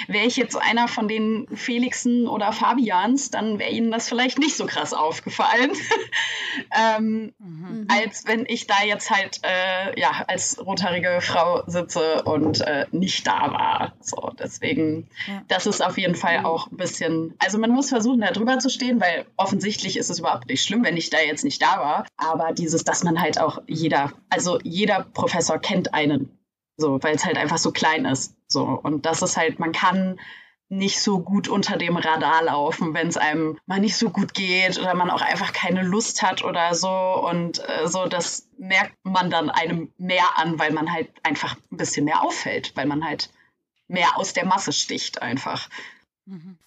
wäre 0.07 0.27
ich 0.27 0.37
jetzt 0.37 0.57
einer 0.57 0.87
von 0.87 1.09
den 1.09 1.47
Felixen 1.55 2.29
oder 2.29 2.53
Fabians, 2.53 3.31
dann 3.31 3.59
wäre 3.59 3.71
Ihnen 3.71 3.91
das 3.91 4.09
vielleicht 4.09 4.39
nicht 4.39 4.57
so 4.57 4.67
krass 4.67 4.93
aufgefallen, 4.93 5.73
ähm, 6.99 7.33
mhm. 7.39 7.87
als 7.89 8.27
wenn 8.27 8.45
ich 8.47 8.67
da 8.67 8.83
jetzt 8.85 9.11
halt 9.11 9.41
äh, 9.45 9.99
ja 9.99 10.25
als 10.29 10.59
rothaarige 10.59 11.21
Frau 11.23 11.63
sitze 11.67 12.23
und 12.25 12.61
äh, 12.61 12.87
nicht 12.91 13.27
da 13.27 13.51
war. 13.53 13.93
So, 14.01 14.31
deswegen, 14.39 15.09
ja. 15.27 15.43
das 15.49 15.67
ist 15.67 15.83
auf 15.83 15.97
jeden 15.97 16.15
Fall 16.15 16.45
auch 16.45 16.71
ein 16.71 16.77
bisschen, 16.77 17.35
also 17.39 17.59
man 17.59 17.71
muss 17.71 17.89
versuchen, 17.89 18.21
da 18.21 18.31
drüber 18.31 18.59
zu 18.59 18.69
stehen, 18.69 19.01
weil 19.01 19.22
offensichtlich 19.37 19.97
ist 19.97 20.11
es 20.11 20.19
überhaupt 20.19 20.49
nicht 20.49 20.65
schlimm, 20.65 20.85
wenn 20.85 20.97
ich 20.97 21.11
da 21.11 21.19
jetzt 21.21 21.45
nicht 21.45 21.63
da 21.63 21.79
war. 21.79 22.07
Aber 22.17 22.53
dieses, 22.53 22.85
dass 22.85 23.05
man 23.05 23.21
halt 23.21 23.41
auch 23.41 23.63
jeder, 23.67 24.13
also 24.31 24.59
jeder 24.63 25.05
Professor 25.05 25.59
kennt 25.59 25.95
einen. 25.95 26.39
So, 26.77 27.03
weil 27.03 27.15
es 27.15 27.25
halt 27.25 27.37
einfach 27.37 27.59
so 27.59 27.71
klein 27.71 28.05
ist. 28.05 28.35
So. 28.49 28.65
Und 28.65 29.07
das 29.07 29.23
ist 29.23 29.37
halt, 29.37 29.59
man 29.59 29.73
kann 29.73 30.19
nicht 30.69 31.01
so 31.01 31.21
gut 31.21 31.49
unter 31.49 31.77
dem 31.77 31.99
Radar 31.99 32.45
laufen, 32.45 32.95
wenn 32.95 33.07
es 33.07 33.19
einem 33.19 33.59
mal 33.67 33.79
nicht 33.79 33.97
so 33.97 34.09
gut 34.09 34.33
geht 34.33 34.79
oder 34.79 34.95
man 34.95 35.11
auch 35.11 35.21
einfach 35.21 35.53
keine 35.53 35.83
Lust 35.83 36.23
hat 36.23 36.43
oder 36.45 36.75
so. 36.75 36.89
Und 36.89 37.63
äh, 37.69 37.87
so, 37.87 38.07
das 38.07 38.49
merkt 38.57 38.97
man 39.03 39.29
dann 39.29 39.51
einem 39.51 39.93
mehr 39.99 40.25
an, 40.37 40.59
weil 40.59 40.73
man 40.73 40.91
halt 40.91 41.11
einfach 41.25 41.57
ein 41.71 41.77
bisschen 41.77 42.07
mehr 42.07 42.23
auffällt, 42.23 42.75
weil 42.75 42.87
man 42.87 43.05
halt 43.05 43.31
mehr 43.87 44.17
aus 44.17 44.33
der 44.33 44.47
Masse 44.47 44.73
sticht 44.73 45.21
einfach. 45.21 45.69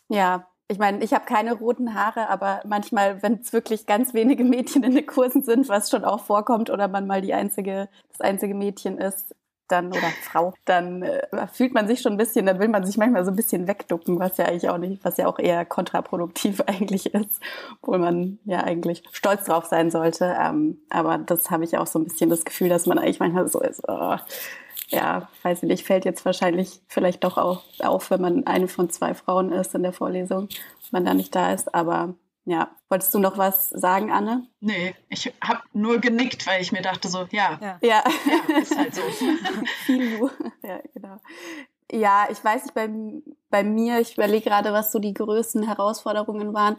Ja, 0.07 0.47
ich 0.67 0.79
meine, 0.79 1.03
ich 1.03 1.13
habe 1.13 1.25
keine 1.25 1.53
roten 1.53 1.93
Haare, 1.93 2.29
aber 2.29 2.61
manchmal, 2.65 3.21
wenn 3.21 3.39
es 3.41 3.53
wirklich 3.53 3.85
ganz 3.85 4.13
wenige 4.13 4.43
Mädchen 4.43 4.83
in 4.83 4.95
den 4.95 5.05
Kursen 5.05 5.43
sind, 5.43 5.69
was 5.69 5.89
schon 5.89 6.03
auch 6.03 6.21
vorkommt, 6.21 6.69
oder 6.69 6.87
man 6.87 7.07
mal 7.07 7.21
die 7.21 7.33
einzige, 7.33 7.87
das 8.09 8.21
einzige 8.21 8.55
Mädchen 8.55 8.97
ist, 8.97 9.35
dann 9.67 9.87
oder 9.87 10.11
Frau, 10.21 10.53
dann 10.65 11.01
äh, 11.01 11.47
fühlt 11.51 11.73
man 11.73 11.87
sich 11.87 12.01
schon 12.01 12.13
ein 12.13 12.17
bisschen, 12.17 12.45
dann 12.45 12.59
will 12.59 12.67
man 12.67 12.85
sich 12.85 12.97
manchmal 12.97 13.25
so 13.25 13.31
ein 13.31 13.35
bisschen 13.35 13.67
wegducken, 13.67 14.19
was 14.19 14.37
ja 14.37 14.45
eigentlich 14.45 14.69
auch 14.69 14.77
nicht, 14.77 15.03
was 15.03 15.17
ja 15.17 15.27
auch 15.27 15.39
eher 15.39 15.65
kontraproduktiv 15.65 16.61
eigentlich 16.67 17.13
ist, 17.13 17.41
obwohl 17.81 17.99
man 17.99 18.39
ja 18.45 18.63
eigentlich 18.63 19.03
stolz 19.11 19.45
drauf 19.45 19.65
sein 19.65 19.89
sollte. 19.91 20.35
Ähm, 20.39 20.79
aber 20.89 21.17
das 21.17 21.49
habe 21.49 21.63
ich 21.63 21.77
auch 21.77 21.87
so 21.87 21.99
ein 21.99 22.05
bisschen 22.05 22.29
das 22.29 22.45
Gefühl, 22.45 22.69
dass 22.69 22.85
man 22.85 22.99
eigentlich 22.99 23.19
manchmal 23.19 23.47
so 23.47 23.59
ist, 23.59 23.81
oh, 23.87 24.17
ja, 24.89 25.29
weiß 25.43 25.63
ich 25.63 25.69
nicht, 25.69 25.85
fällt 25.85 26.05
jetzt 26.05 26.25
wahrscheinlich 26.25 26.81
vielleicht 26.87 27.23
doch 27.23 27.37
auch 27.37 27.63
auf, 27.79 28.11
wenn 28.11 28.21
man 28.21 28.47
eine 28.47 28.67
von 28.67 28.89
zwei 28.89 29.13
Frauen 29.13 29.51
ist 29.51 29.73
in 29.75 29.83
der 29.83 29.93
Vorlesung, 29.93 30.49
man 30.91 31.05
da 31.05 31.13
nicht 31.13 31.35
da 31.35 31.53
ist. 31.53 31.73
Aber 31.73 32.15
ja, 32.45 32.69
wolltest 32.89 33.13
du 33.13 33.19
noch 33.19 33.37
was 33.37 33.69
sagen, 33.69 34.11
Anne? 34.11 34.47
Nee, 34.59 34.95
ich 35.09 35.33
habe 35.41 35.61
nur 35.73 35.99
genickt, 35.99 36.45
weil 36.45 36.61
ich 36.61 36.71
mir 36.71 36.81
dachte 36.81 37.07
so, 37.07 37.27
ja, 37.31 37.59
ja, 37.61 37.79
ja. 37.81 38.03
ja 38.49 38.57
ist 38.57 38.77
halt 38.77 38.93
so. 38.93 39.01
ja, 40.63 40.79
genau. 40.93 41.17
Ja, 41.91 42.27
ich 42.31 42.43
weiß 42.43 42.63
nicht, 42.63 42.73
bei, 42.73 42.89
bei 43.49 43.63
mir, 43.63 43.99
ich 43.99 44.17
überlege 44.17 44.49
gerade, 44.49 44.73
was 44.73 44.91
so 44.91 44.99
die 44.99 45.13
größten 45.13 45.63
Herausforderungen 45.63 46.53
waren. 46.53 46.77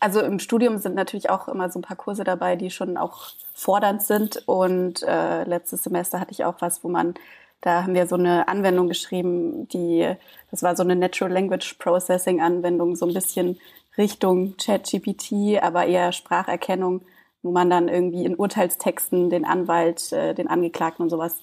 Also 0.00 0.20
im 0.20 0.38
Studium 0.38 0.78
sind 0.78 0.94
natürlich 0.94 1.28
auch 1.28 1.48
immer 1.48 1.70
so 1.70 1.78
ein 1.78 1.82
paar 1.82 1.96
Kurse 1.96 2.24
dabei, 2.24 2.56
die 2.56 2.70
schon 2.70 2.96
auch 2.96 3.28
fordernd 3.52 4.02
sind. 4.02 4.42
Und 4.46 5.02
äh, 5.02 5.44
letztes 5.44 5.82
Semester 5.82 6.20
hatte 6.20 6.32
ich 6.32 6.44
auch 6.44 6.56
was, 6.60 6.82
wo 6.84 6.88
man 6.88 7.14
da 7.60 7.82
haben 7.82 7.94
wir 7.94 8.06
so 8.06 8.16
eine 8.16 8.48
Anwendung 8.48 8.88
geschrieben, 8.88 9.68
die, 9.68 10.14
das 10.50 10.62
war 10.62 10.76
so 10.76 10.82
eine 10.82 10.96
Natural 10.96 11.32
Language 11.32 11.74
Processing 11.78 12.40
Anwendung, 12.40 12.96
so 12.96 13.06
ein 13.06 13.14
bisschen 13.14 13.58
Richtung 13.98 14.56
ChatGPT, 14.56 15.62
aber 15.62 15.86
eher 15.86 16.12
Spracherkennung, 16.12 17.02
wo 17.42 17.50
man 17.50 17.70
dann 17.70 17.88
irgendwie 17.88 18.24
in 18.24 18.36
Urteilstexten 18.36 19.30
den 19.30 19.44
Anwalt, 19.44 20.12
äh, 20.12 20.34
den 20.34 20.48
Angeklagten 20.48 21.02
und 21.04 21.10
sowas 21.10 21.40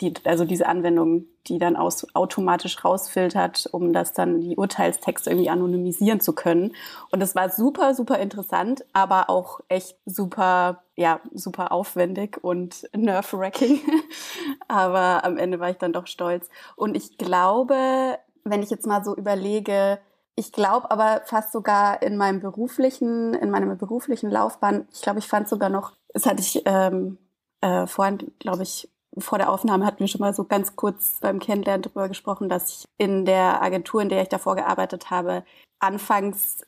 die, 0.00 0.14
also 0.24 0.44
diese 0.44 0.66
Anwendung, 0.66 1.26
die 1.48 1.58
dann 1.58 1.74
aus, 1.76 2.06
automatisch 2.14 2.84
rausfiltert, 2.84 3.68
um 3.72 3.92
das 3.92 4.12
dann 4.12 4.40
die 4.40 4.56
Urteilstexte 4.56 5.30
irgendwie 5.30 5.50
anonymisieren 5.50 6.20
zu 6.20 6.32
können. 6.32 6.74
Und 7.10 7.20
das 7.20 7.34
war 7.34 7.50
super, 7.50 7.94
super 7.94 8.18
interessant, 8.18 8.84
aber 8.92 9.28
auch 9.28 9.60
echt 9.68 9.96
super, 10.06 10.84
ja, 10.94 11.20
super 11.32 11.72
aufwendig 11.72 12.38
und 12.42 12.88
nerve-wracking. 12.94 13.80
aber 14.68 15.24
am 15.24 15.38
Ende 15.38 15.58
war 15.58 15.70
ich 15.70 15.78
dann 15.78 15.92
doch 15.92 16.06
stolz. 16.06 16.48
Und 16.76 16.96
ich 16.96 17.18
glaube, 17.18 18.18
wenn 18.44 18.62
ich 18.62 18.70
jetzt 18.70 18.86
mal 18.86 19.04
so 19.04 19.16
überlege, 19.16 19.98
ich 20.36 20.52
glaube 20.52 20.90
aber 20.90 21.22
fast 21.24 21.52
sogar 21.52 22.00
in 22.00 22.16
meinem 22.16 22.40
beruflichen, 22.40 23.34
in 23.34 23.50
meiner 23.50 23.74
beruflichen 23.74 24.30
Laufbahn, 24.30 24.86
ich 24.92 25.02
glaube, 25.02 25.18
ich 25.18 25.26
fand 25.26 25.48
sogar 25.48 25.68
noch, 25.68 25.92
das 26.14 26.26
hatte 26.26 26.40
ich 26.40 26.62
ähm, 26.64 27.18
äh, 27.60 27.86
vorhin, 27.86 28.32
glaube 28.38 28.62
ich, 28.62 28.91
vor 29.18 29.38
der 29.38 29.50
Aufnahme 29.50 29.84
hatten 29.84 30.00
wir 30.00 30.08
schon 30.08 30.20
mal 30.20 30.34
so 30.34 30.44
ganz 30.44 30.76
kurz 30.76 31.18
beim 31.20 31.38
Kennenlernen 31.38 31.82
darüber 31.82 32.08
gesprochen, 32.08 32.48
dass 32.48 32.70
ich 32.70 32.84
in 32.98 33.24
der 33.24 33.62
Agentur, 33.62 34.00
in 34.02 34.08
der 34.08 34.22
ich 34.22 34.28
davor 34.28 34.56
gearbeitet 34.56 35.10
habe, 35.10 35.44
anfangs 35.80 36.64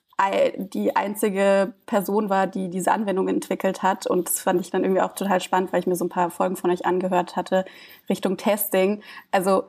die 0.57 0.95
einzige 0.95 1.75
Person 1.87 2.31
war, 2.31 2.47
die 2.47 2.71
diese 2.71 2.93
Anwendung 2.93 3.27
entwickelt 3.27 3.83
hat. 3.83 4.07
Und 4.07 4.29
das 4.29 4.41
fand 4.41 4.61
ich 4.61 4.71
dann 4.71 4.85
irgendwie 4.85 5.01
auch 5.01 5.13
total 5.13 5.41
spannend, 5.41 5.73
weil 5.73 5.81
ich 5.81 5.89
mir 5.89 5.97
so 5.97 6.05
ein 6.05 6.11
paar 6.11 6.31
Folgen 6.31 6.57
von 6.57 6.71
euch 6.71 6.87
angehört 6.87 7.35
hatte 7.35 7.65
Richtung 8.09 8.37
Testing. 8.37 9.03
Also 9.33 9.65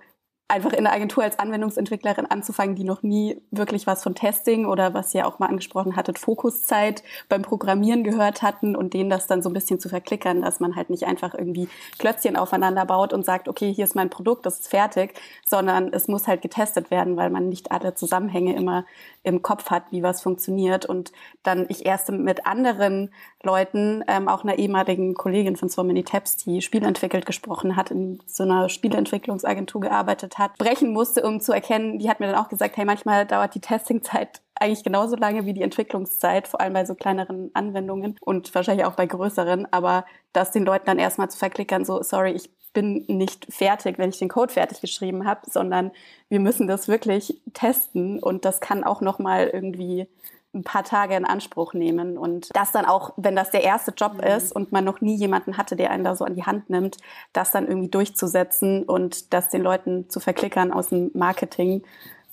einfach 0.47 0.73
in 0.73 0.83
der 0.83 0.93
Agentur 0.93 1.23
als 1.23 1.39
Anwendungsentwicklerin 1.39 2.27
anzufangen, 2.27 2.75
die 2.75 2.83
noch 2.83 3.01
nie 3.01 3.41
wirklich 3.49 3.87
was 3.87 4.03
von 4.03 4.13
Testing 4.13 4.65
oder 4.65 4.93
was 4.93 5.13
ihr 5.15 5.25
auch 5.27 5.39
mal 5.39 5.47
angesprochen 5.47 5.95
hattet, 5.95 6.19
Fokuszeit 6.19 7.03
beim 7.29 7.41
Programmieren 7.41 8.03
gehört 8.03 8.43
hatten 8.43 8.75
und 8.75 8.93
denen 8.93 9.09
das 9.09 9.25
dann 9.25 9.41
so 9.41 9.49
ein 9.49 9.53
bisschen 9.53 9.79
zu 9.79 9.89
verklickern, 9.89 10.43
dass 10.43 10.59
man 10.59 10.75
halt 10.75 10.91
nicht 10.91 11.05
einfach 11.05 11.33
irgendwie 11.33 11.67
Klötzchen 11.97 12.35
aufeinander 12.35 12.85
baut 12.85 13.11
und 13.11 13.25
sagt, 13.25 13.47
okay, 13.47 13.73
hier 13.73 13.85
ist 13.85 13.95
mein 13.95 14.11
Produkt, 14.11 14.45
das 14.45 14.59
ist 14.59 14.67
fertig, 14.67 15.19
sondern 15.43 15.91
es 15.91 16.07
muss 16.07 16.27
halt 16.27 16.43
getestet 16.43 16.91
werden, 16.91 17.17
weil 17.17 17.31
man 17.31 17.49
nicht 17.49 17.71
alle 17.71 17.95
Zusammenhänge 17.95 18.55
immer 18.55 18.85
im 19.25 19.41
Kopf 19.41 19.69
hat, 19.69 19.83
wie 19.91 20.03
was 20.03 20.21
funktioniert. 20.21 20.85
Und 20.85 21.11
dann 21.43 21.65
ich 21.69 21.85
erst 21.85 22.09
mit 22.11 22.45
anderen 22.45 23.11
Leuten, 23.43 24.03
ähm, 24.07 24.27
auch 24.27 24.43
einer 24.43 24.57
ehemaligen 24.57 25.15
Kollegin 25.15 25.55
von 25.55 25.69
So 25.69 25.83
Many 25.83 26.03
Tabs, 26.03 26.37
die 26.37 26.61
Spiele 26.61 26.87
entwickelt, 26.87 27.25
gesprochen 27.25 27.75
hat, 27.75 27.91
in 27.91 28.19
so 28.25 28.43
einer 28.43 28.69
Spieleentwicklungsagentur 28.69 29.81
gearbeitet 29.81 30.37
hat, 30.37 30.57
brechen 30.57 30.93
musste, 30.93 31.23
um 31.23 31.41
zu 31.41 31.51
erkennen, 31.51 31.99
die 31.99 32.09
hat 32.09 32.19
mir 32.19 32.27
dann 32.27 32.35
auch 32.35 32.49
gesagt, 32.49 32.77
hey, 32.77 32.85
manchmal 32.85 33.25
dauert 33.25 33.55
die 33.55 33.61
Testingzeit 33.61 34.41
eigentlich 34.55 34.83
genauso 34.83 35.15
lange 35.17 35.45
wie 35.45 35.53
die 35.53 35.63
Entwicklungszeit, 35.63 36.47
vor 36.47 36.61
allem 36.61 36.73
bei 36.73 36.85
so 36.85 36.95
kleineren 36.95 37.51
Anwendungen 37.53 38.15
und 38.21 38.53
wahrscheinlich 38.55 38.85
auch 38.85 38.95
bei 38.95 39.05
größeren, 39.05 39.67
aber 39.71 40.05
das 40.31 40.51
den 40.51 40.65
Leuten 40.65 40.85
dann 40.85 40.99
erstmal 40.99 41.29
zu 41.29 41.37
verklickern, 41.37 41.83
so, 41.83 42.01
sorry, 42.01 42.31
ich 42.31 42.49
bin 42.75 43.05
nicht 43.07 43.47
fertig, 43.49 43.97
wenn 43.97 44.09
ich 44.11 44.19
den 44.19 44.29
Code 44.29 44.53
fertig 44.53 44.81
geschrieben 44.81 45.25
habe, 45.25 45.41
sondern 45.49 45.89
wir 46.29 46.39
müssen 46.39 46.67
das 46.67 46.87
wirklich 46.87 47.41
testen 47.53 48.19
und 48.19 48.45
das 48.45 48.59
kann 48.59 48.83
auch 48.83 49.01
nochmal 49.01 49.47
irgendwie 49.47 50.07
ein 50.53 50.63
paar 50.63 50.83
Tage 50.83 51.15
in 51.15 51.25
Anspruch 51.25 51.73
nehmen 51.73 52.17
und 52.17 52.55
das 52.55 52.71
dann 52.71 52.85
auch, 52.85 53.13
wenn 53.17 53.35
das 53.35 53.49
der 53.51 53.63
erste 53.63 53.91
Job 53.91 54.15
mhm. 54.15 54.21
ist 54.21 54.55
und 54.55 54.71
man 54.71 54.85
noch 54.85 55.01
nie 55.01 55.15
jemanden 55.15 55.57
hatte, 55.57 55.75
der 55.75 55.91
einen 55.91 56.03
da 56.03 56.15
so 56.15 56.23
an 56.23 56.35
die 56.35 56.45
Hand 56.45 56.69
nimmt, 56.69 56.97
das 57.33 57.51
dann 57.51 57.67
irgendwie 57.67 57.89
durchzusetzen 57.89 58.83
und 58.83 59.33
das 59.33 59.49
den 59.49 59.61
Leuten 59.61 60.09
zu 60.09 60.19
verklickern 60.19 60.71
aus 60.71 60.89
dem 60.89 61.11
Marketing. 61.13 61.83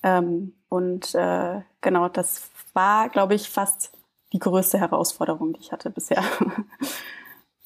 Ähm, 0.02 0.54
und 0.68 1.14
äh, 1.14 1.60
genau, 1.80 2.08
das 2.08 2.50
war, 2.74 3.08
glaube 3.08 3.34
ich, 3.34 3.48
fast 3.48 3.92
die 4.32 4.38
größte 4.38 4.78
Herausforderung, 4.78 5.52
die 5.52 5.60
ich 5.60 5.72
hatte 5.72 5.90
bisher. 5.90 6.22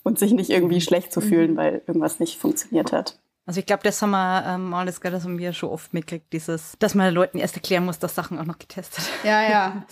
und 0.07 0.21
sich 0.21 0.33
nicht 0.33 0.51
irgendwie 0.51 0.81
schlecht 0.81 1.13
zu 1.13 1.21
fühlen, 1.21 1.55
mhm. 1.55 1.57
weil 1.57 1.83
irgendwas 1.89 2.21
nicht 2.21 2.39
funktioniert 2.39 2.93
hat. 2.93 3.19
Also 3.45 3.59
ich 3.59 3.67
glaube, 3.67 3.83
das 3.83 4.01
haben 4.01 4.11
wir 4.11 4.45
ähm, 4.47 4.73
alles, 4.73 5.01
das 5.01 5.25
haben 5.25 5.39
wir 5.39 5.53
schon 5.53 5.71
oft 5.71 5.93
mitgekriegt, 5.93 6.33
dieses, 6.33 6.77
dass 6.79 6.95
man 6.95 7.13
Leuten 7.13 7.39
erst 7.39 7.57
erklären 7.57 7.85
muss, 7.85 7.99
dass 7.99 8.15
Sachen 8.15 8.39
auch 8.39 8.45
noch 8.45 8.59
getestet. 8.59 9.05
Ja, 9.25 9.43
ja. 9.43 9.85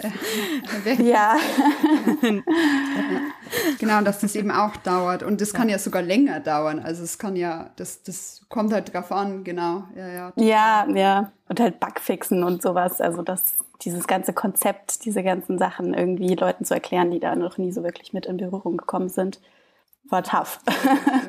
ja. 1.02 1.36
genau, 3.80 4.02
dass 4.02 4.20
das 4.20 4.36
eben 4.36 4.52
auch 4.52 4.76
dauert. 4.76 5.24
Und 5.24 5.40
das 5.40 5.52
kann 5.52 5.68
ja 5.68 5.80
sogar 5.80 6.02
länger 6.02 6.38
dauern. 6.38 6.78
Also 6.78 7.02
es 7.02 7.18
kann 7.18 7.34
ja, 7.34 7.70
das, 7.74 8.04
das 8.04 8.42
kommt 8.48 8.72
halt 8.72 8.94
drauf 8.94 9.10
an, 9.10 9.42
genau. 9.42 9.82
Ja, 9.96 10.08
ja. 10.08 10.32
Ja, 10.36 10.86
ja. 10.94 11.32
Und 11.48 11.58
halt 11.58 11.80
Bugfixen 11.80 12.44
und 12.44 12.62
sowas. 12.62 13.00
Also 13.00 13.22
das, 13.22 13.56
dieses 13.82 14.06
ganze 14.06 14.32
Konzept, 14.32 15.04
diese 15.04 15.24
ganzen 15.24 15.58
Sachen 15.58 15.92
irgendwie 15.92 16.36
Leuten 16.36 16.64
zu 16.64 16.74
erklären, 16.74 17.10
die 17.10 17.20
da 17.20 17.34
noch 17.34 17.58
nie 17.58 17.72
so 17.72 17.82
wirklich 17.82 18.12
mit 18.12 18.26
in 18.26 18.36
Berührung 18.36 18.76
gekommen 18.76 19.08
sind 19.08 19.40
war 20.08 20.22
tough. 20.22 20.60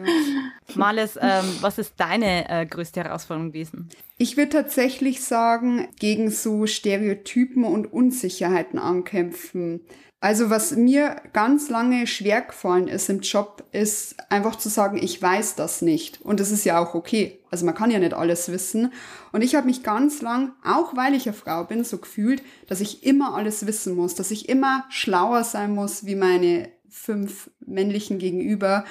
Males, 0.76 1.18
ähm, 1.22 1.46
was 1.62 1.78
ist 1.78 1.94
deine 1.98 2.50
äh, 2.50 2.66
größte 2.66 3.04
Herausforderung 3.04 3.52
gewesen? 3.52 3.90
Ich 4.18 4.38
würde 4.38 4.50
tatsächlich 4.50 5.24
sagen, 5.24 5.88
gegen 6.00 6.30
so 6.32 6.68
Stereotypen 6.68 7.64
und 7.64 7.92
Unsicherheiten 7.92 8.80
ankämpfen. 8.80 9.82
Also 10.22 10.50
was 10.50 10.76
mir 10.76 11.22
ganz 11.34 11.70
lange 11.70 12.08
schwer 12.08 12.42
gefallen 12.42 12.88
ist 12.88 13.10
im 13.10 13.20
Job, 13.20 13.64
ist 13.72 14.16
einfach 14.32 14.56
zu 14.56 14.70
sagen, 14.70 14.98
ich 14.98 15.22
weiß 15.22 15.56
das 15.56 15.82
nicht. 15.82 16.22
Und 16.22 16.40
das 16.40 16.52
ist 16.52 16.66
ja 16.66 16.80
auch 16.80 16.96
okay. 16.96 17.40
Also 17.52 17.66
man 17.66 17.76
kann 17.76 17.92
ja 17.92 18.00
nicht 18.00 18.14
alles 18.14 18.52
wissen. 18.52 18.92
Und 19.34 19.44
ich 19.44 19.56
habe 19.56 19.68
mich 19.68 19.84
ganz 19.84 20.22
lang, 20.22 20.54
auch 20.64 20.96
weil 20.96 21.14
ich 21.14 21.28
eine 21.28 21.36
Frau 21.36 21.66
bin, 21.66 21.84
so 21.84 22.00
gefühlt, 22.00 22.42
dass 22.68 22.82
ich 22.82 23.06
immer 23.06 23.36
alles 23.36 23.68
wissen 23.68 23.96
muss, 23.96 24.16
dass 24.16 24.32
ich 24.32 24.50
immer 24.50 24.86
schlauer 24.90 25.44
sein 25.44 25.76
muss 25.76 26.06
wie 26.06 26.16
meine 26.16 26.72
fünf 26.89 27.50
männlichen 27.65 28.19
gegenüber. 28.19 28.86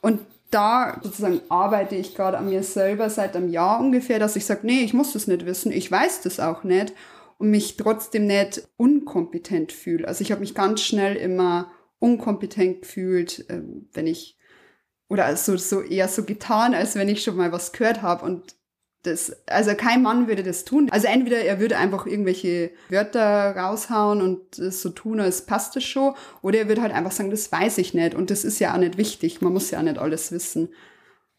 Und 0.00 0.20
da 0.50 1.00
sozusagen 1.02 1.40
arbeite 1.48 1.94
ich 1.96 2.14
gerade 2.14 2.38
an 2.38 2.48
mir 2.48 2.62
selber 2.62 3.10
seit 3.10 3.36
einem 3.36 3.50
Jahr 3.50 3.80
ungefähr, 3.80 4.18
dass 4.18 4.36
ich 4.36 4.46
sage, 4.46 4.60
nee, 4.66 4.80
ich 4.80 4.94
muss 4.94 5.12
das 5.12 5.26
nicht 5.26 5.44
wissen, 5.44 5.72
ich 5.72 5.90
weiß 5.90 6.22
das 6.22 6.40
auch 6.40 6.64
nicht 6.64 6.94
und 7.38 7.50
mich 7.50 7.76
trotzdem 7.76 8.26
nicht 8.26 8.68
unkompetent 8.76 9.72
fühle. 9.72 10.08
Also 10.08 10.22
ich 10.22 10.32
habe 10.32 10.40
mich 10.40 10.54
ganz 10.54 10.80
schnell 10.80 11.16
immer 11.16 11.70
unkompetent 11.98 12.82
gefühlt, 12.82 13.44
ähm, 13.48 13.88
wenn 13.92 14.06
ich 14.06 14.38
oder 15.08 15.34
so, 15.36 15.56
so 15.56 15.80
eher 15.80 16.08
so 16.08 16.24
getan, 16.24 16.74
als 16.74 16.94
wenn 16.94 17.08
ich 17.08 17.22
schon 17.22 17.36
mal 17.36 17.52
was 17.52 17.72
gehört 17.72 18.02
habe 18.02 18.24
und 18.24 18.57
das, 19.08 19.32
also 19.46 19.74
kein 19.74 20.02
Mann 20.02 20.28
würde 20.28 20.42
das 20.42 20.64
tun. 20.64 20.88
Also 20.90 21.06
entweder 21.06 21.38
er 21.38 21.60
würde 21.60 21.76
einfach 21.76 22.06
irgendwelche 22.06 22.70
Wörter 22.88 23.56
raushauen 23.56 24.20
und 24.20 24.54
so 24.54 24.90
tun, 24.90 25.20
als 25.20 25.46
passt 25.46 25.76
es 25.76 25.84
schon, 25.84 26.14
oder 26.42 26.58
er 26.58 26.68
würde 26.68 26.82
halt 26.82 26.92
einfach 26.92 27.12
sagen, 27.12 27.30
das 27.30 27.50
weiß 27.50 27.78
ich 27.78 27.94
nicht. 27.94 28.14
Und 28.14 28.30
das 28.30 28.44
ist 28.44 28.58
ja 28.58 28.74
auch 28.74 28.78
nicht 28.78 28.98
wichtig. 28.98 29.40
Man 29.40 29.52
muss 29.52 29.70
ja 29.70 29.78
auch 29.78 29.84
nicht 29.84 29.98
alles 29.98 30.32
wissen. 30.32 30.68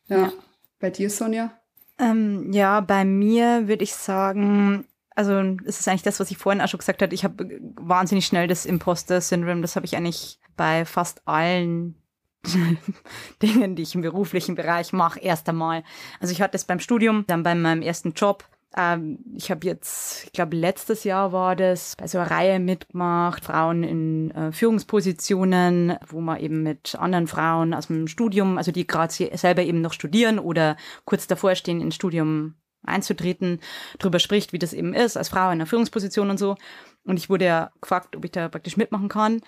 Ja. 0.08 0.18
ja. 0.18 0.34
Bei 0.80 0.90
dir, 0.90 1.10
Sonja? 1.10 1.54
Ähm, 1.98 2.52
ja, 2.54 2.80
bei 2.80 3.04
mir 3.04 3.68
würde 3.68 3.84
ich 3.84 3.94
sagen, 3.94 4.86
also 5.16 5.34
es 5.66 5.80
ist 5.82 5.88
eigentlich 5.88 6.04
das, 6.04 6.20
was 6.20 6.32
ich 6.32 6.38
vorhin 6.38 6.62
auch 6.62 6.70
schon 6.70 6.78
gesagt 6.78 7.02
habe. 7.02 7.14
Ich 7.14 7.26
habe 7.26 7.60
wahnsinnig 7.76 8.26
schnell 8.26 8.48
das 8.48 8.66
Imposter-Syndrom. 8.66 9.62
Das 9.62 9.76
habe 9.76 9.86
ich 9.86 9.98
eigentlich 9.98 10.40
bei 10.56 10.86
fast 10.86 11.28
allen 11.28 11.96
Dingen, 13.42 13.76
die 13.76 13.84
ich 13.84 13.96
im 13.96 14.02
beruflichen 14.02 14.56
Bereich 14.56 14.94
mache, 14.94 15.20
erst 15.20 15.50
einmal. 15.50 15.84
Also 16.20 16.32
ich 16.32 16.42
hatte 16.42 16.56
es 16.56 16.66
beim 16.66 16.80
Studium, 16.80 17.26
dann 17.28 17.44
bei 17.44 17.56
meinem 17.56 17.82
ersten 17.82 18.14
Job. 18.14 18.46
Ähm, 18.78 19.20
ich 19.36 19.50
habe 19.52 19.66
jetzt, 19.66 20.26
ich 20.26 20.32
glaube, 20.32 20.56
letztes 20.56 21.04
Jahr 21.04 21.32
war 21.32 21.56
das, 21.56 21.96
bei 21.98 22.08
so 22.08 22.20
einer 22.20 22.32
Reihe 22.32 22.60
mitgemacht, 22.60 23.46
Frauen 23.46 23.84
in 23.84 24.32
äh, 24.32 24.52
Führungspositionen, 24.52 25.98
wo 26.08 26.22
man 26.22 26.40
eben 26.40 26.64
mit 26.64 26.96
anderen 26.96 27.28
Frauen 27.28 27.74
aus 27.74 27.88
dem 27.88 28.08
Studium, 28.08 28.58
also 28.58 28.72
die 28.72 28.86
gerade 28.86 29.12
selber 29.12 29.64
eben 29.64 29.82
noch 29.82 29.94
studieren 29.94 30.40
oder 30.40 30.78
kurz 31.06 31.28
davor 31.28 31.56
stehen, 31.56 31.82
ins 31.82 31.96
Studium 31.96 32.56
einzutreten, 32.84 33.60
darüber 33.98 34.20
spricht, 34.20 34.54
wie 34.54 34.60
das 34.60 34.74
eben 34.74 34.94
ist, 34.94 35.18
als 35.18 35.30
Frau 35.30 35.48
in 35.48 35.54
einer 35.54 35.66
Führungsposition 35.66 36.30
und 36.30 36.38
so. 36.38 36.56
Und 37.04 37.18
ich 37.18 37.30
wurde 37.30 37.46
ja 37.46 37.72
gefragt, 37.82 38.16
ob 38.16 38.24
ich 38.24 38.32
da 38.32 38.50
praktisch 38.50 38.78
mitmachen 38.78 39.10
kann. 39.10 39.42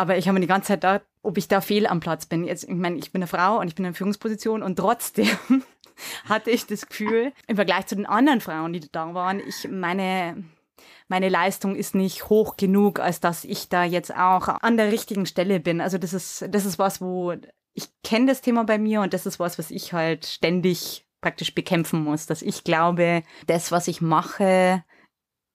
Aber 0.00 0.16
ich 0.16 0.26
habe 0.26 0.32
mir 0.32 0.40
die 0.40 0.46
ganze 0.46 0.68
Zeit 0.68 0.82
da, 0.82 1.02
ob 1.22 1.36
ich 1.36 1.46
da 1.46 1.60
fehl 1.60 1.86
am 1.86 2.00
Platz 2.00 2.24
bin. 2.24 2.44
Jetzt, 2.44 2.64
ich 2.64 2.70
meine, 2.70 2.96
ich 2.96 3.12
bin 3.12 3.20
eine 3.20 3.26
Frau 3.26 3.60
und 3.60 3.68
ich 3.68 3.74
bin 3.74 3.84
in 3.84 3.92
Führungsposition 3.92 4.62
und 4.62 4.76
trotzdem 4.76 5.28
hatte 6.24 6.50
ich 6.50 6.64
das 6.64 6.86
Gefühl, 6.86 7.34
im 7.46 7.56
Vergleich 7.56 7.86
zu 7.86 7.96
den 7.96 8.06
anderen 8.06 8.40
Frauen, 8.40 8.72
die 8.72 8.80
da 8.90 9.12
waren, 9.12 9.40
ich 9.40 9.68
meine, 9.70 10.42
meine 11.08 11.28
Leistung 11.28 11.76
ist 11.76 11.94
nicht 11.94 12.30
hoch 12.30 12.56
genug, 12.56 12.98
als 12.98 13.20
dass 13.20 13.44
ich 13.44 13.68
da 13.68 13.84
jetzt 13.84 14.16
auch 14.16 14.48
an 14.48 14.78
der 14.78 14.90
richtigen 14.90 15.26
Stelle 15.26 15.60
bin. 15.60 15.82
Also 15.82 15.98
das 15.98 16.14
ist, 16.14 16.46
das 16.48 16.64
ist 16.64 16.78
was, 16.78 17.02
wo 17.02 17.34
ich 17.74 17.90
kenne 18.02 18.24
das 18.24 18.40
Thema 18.40 18.64
bei 18.64 18.78
mir 18.78 19.02
und 19.02 19.12
das 19.12 19.26
ist 19.26 19.38
was, 19.38 19.58
was 19.58 19.70
ich 19.70 19.92
halt 19.92 20.24
ständig 20.24 21.04
praktisch 21.20 21.54
bekämpfen 21.54 22.02
muss, 22.02 22.24
dass 22.24 22.40
ich 22.40 22.64
glaube, 22.64 23.22
das, 23.46 23.70
was 23.70 23.86
ich 23.86 24.00
mache, 24.00 24.82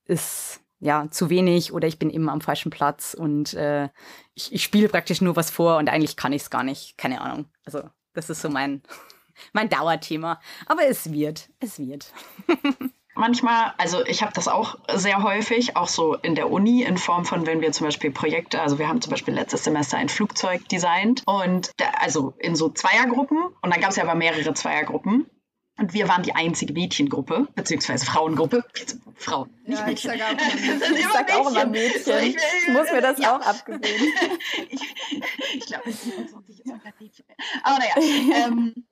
ist 0.06 0.62
ja, 0.86 1.10
zu 1.10 1.32
wenig 1.32 1.74
oder 1.74 1.88
ich 1.88 1.98
bin 1.98 2.12
immer 2.12 2.32
am 2.32 2.42
falschen 2.42 2.70
Platz 2.70 3.16
und 3.16 3.56
äh, 3.56 3.90
ich, 4.36 4.54
ich 4.54 4.64
spiele 4.64 4.88
praktisch 4.88 5.20
nur 5.20 5.36
was 5.36 5.50
vor 5.50 5.78
und 5.78 5.90
eigentlich 5.90 6.16
kann 6.16 6.32
ich 6.32 6.44
es 6.44 6.50
gar 6.52 6.64
nicht. 6.64 6.96
Keine 6.96 7.22
Ahnung. 7.22 7.46
Also, 7.66 7.82
das 8.14 8.30
ist 8.30 8.42
so 8.42 8.50
mein, 8.50 8.84
mein 9.54 9.68
Dauerthema. 9.68 10.40
Aber 10.68 10.86
es 10.88 11.12
wird, 11.12 11.50
es 11.60 11.80
wird. 11.80 12.14
manchmal, 13.16 13.74
also 13.78 14.06
ich 14.06 14.22
habe 14.22 14.34
das 14.34 14.48
auch 14.48 14.78
sehr 14.94 15.24
häufig, 15.24 15.76
auch 15.76 15.88
so 15.88 16.14
in 16.16 16.36
der 16.36 16.52
Uni, 16.52 16.84
in 16.84 16.98
Form 16.98 17.26
von, 17.26 17.48
wenn 17.48 17.62
wir 17.62 17.72
zum 17.72 17.88
Beispiel 17.88 18.12
Projekte, 18.12 18.62
also 18.62 18.78
wir 18.78 18.88
haben 18.88 19.02
zum 19.02 19.10
Beispiel 19.10 19.34
letztes 19.34 19.64
Semester 19.64 19.98
ein 19.98 20.10
Flugzeug 20.10 20.68
designt 20.70 21.24
und 21.26 21.72
da, 21.78 21.86
also 22.00 22.34
in 22.38 22.56
so 22.56 22.70
Zweiergruppen 22.70 23.40
und 23.62 23.74
dann 23.74 23.82
gab 23.82 23.90
es 23.90 23.96
ja 23.96 24.04
aber 24.04 24.16
mehrere 24.16 24.54
Zweiergruppen 24.54 25.26
und 25.78 25.94
wir 25.94 26.08
waren 26.08 26.24
die 26.24 26.34
einzige 26.34 26.74
Mädchengruppe, 26.74 27.48
beziehungsweise 27.56 28.06
Frauengruppe. 28.06 28.64
Frauen, 29.16 29.50
nicht 29.66 29.80
ja, 29.80 29.86
Mädchen. 29.86 30.12
Ich 30.16 30.20
sage 30.20 30.26
auch, 30.26 30.92
ich 30.96 31.08
sag 31.12 31.34
auch 31.34 31.52
immer 31.52 31.66
Mädchen. 31.66 32.18
Ich, 32.24 32.36
ich, 32.36 32.74
muss 32.74 32.92
mir 32.92 33.02
das 33.02 33.20
ja. 33.20 33.36
auch 33.36 33.42
abgewöhnen. 33.42 33.84
ich 34.70 34.82
ich 35.54 35.66
glaube, 35.66 35.90
es 35.90 36.06
ist 36.06 36.36
auch 36.36 37.00
Mädchen. 37.00 37.26
Aber 37.64 37.80
naja. 37.80 38.46
ähm, 38.46 38.86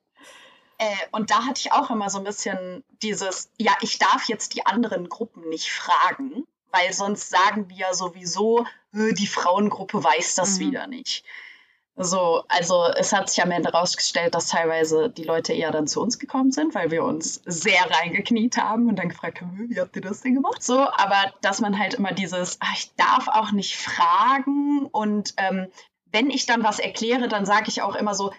äh, 0.78 0.94
und 1.12 1.30
da 1.30 1.46
hatte 1.46 1.60
ich 1.60 1.72
auch 1.72 1.90
immer 1.90 2.10
so 2.10 2.18
ein 2.18 2.24
bisschen 2.24 2.84
dieses, 3.02 3.50
ja, 3.58 3.72
ich 3.80 3.98
darf 3.98 4.28
jetzt 4.28 4.54
die 4.54 4.66
anderen 4.66 5.08
Gruppen 5.08 5.48
nicht 5.48 5.70
fragen, 5.70 6.46
weil 6.70 6.92
sonst 6.92 7.30
sagen 7.30 7.70
wir 7.70 7.76
ja 7.76 7.94
sowieso, 7.94 8.66
die 8.92 9.26
Frauengruppe 9.26 10.02
weiß 10.02 10.34
das 10.34 10.58
mhm. 10.58 10.60
wieder 10.60 10.86
nicht. 10.86 11.24
So, 11.96 12.42
also 12.48 12.86
es 12.96 13.12
hat 13.12 13.30
sich 13.30 13.40
am 13.40 13.52
Ende 13.52 13.70
herausgestellt, 13.70 14.34
dass 14.34 14.48
teilweise 14.48 15.08
die 15.10 15.22
Leute 15.22 15.52
eher 15.52 15.70
dann 15.70 15.86
zu 15.86 16.00
uns 16.00 16.18
gekommen 16.18 16.50
sind, 16.50 16.74
weil 16.74 16.90
wir 16.90 17.04
uns 17.04 17.40
sehr 17.46 17.88
reingekniet 17.88 18.56
haben 18.56 18.88
und 18.88 18.96
dann 18.96 19.10
gefragt 19.10 19.40
haben, 19.40 19.68
wie 19.68 19.80
habt 19.80 19.94
ihr 19.94 20.02
das 20.02 20.20
denn 20.20 20.34
gemacht? 20.34 20.60
So, 20.60 20.80
aber 20.80 21.32
dass 21.40 21.60
man 21.60 21.78
halt 21.78 21.94
immer 21.94 22.12
dieses, 22.12 22.56
ach, 22.60 22.74
ich 22.76 22.92
darf 22.96 23.28
auch 23.28 23.52
nicht 23.52 23.76
fragen 23.76 24.86
und 24.90 25.34
ähm, 25.36 25.68
wenn 26.10 26.30
ich 26.30 26.46
dann 26.46 26.64
was 26.64 26.80
erkläre, 26.80 27.28
dann 27.28 27.46
sage 27.46 27.66
ich 27.68 27.82
auch 27.82 27.94
immer 27.94 28.14
so, 28.14 28.32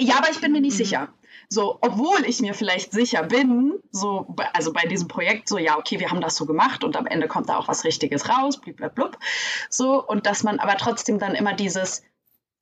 ja, 0.00 0.16
aber 0.16 0.30
ich 0.30 0.40
bin 0.40 0.52
mir 0.52 0.62
nicht 0.62 0.74
mhm. 0.74 0.84
sicher. 0.84 1.08
So, 1.50 1.78
obwohl 1.82 2.24
ich 2.24 2.40
mir 2.40 2.54
vielleicht 2.54 2.92
sicher 2.92 3.22
bin, 3.22 3.80
so, 3.90 4.34
also 4.54 4.72
bei 4.72 4.86
diesem 4.86 5.08
Projekt, 5.08 5.48
so, 5.48 5.58
ja, 5.58 5.78
okay, 5.78 6.00
wir 6.00 6.10
haben 6.10 6.22
das 6.22 6.36
so 6.36 6.46
gemacht 6.46 6.84
und 6.84 6.96
am 6.96 7.06
Ende 7.06 7.28
kommt 7.28 7.50
da 7.50 7.58
auch 7.58 7.68
was 7.68 7.84
Richtiges 7.84 8.28
raus, 8.30 8.60
blub, 8.60 9.18
So, 9.68 10.02
und 10.04 10.26
dass 10.26 10.42
man 10.42 10.58
aber 10.58 10.76
trotzdem 10.76 11.18
dann 11.18 11.34
immer 11.34 11.52
dieses, 11.52 12.02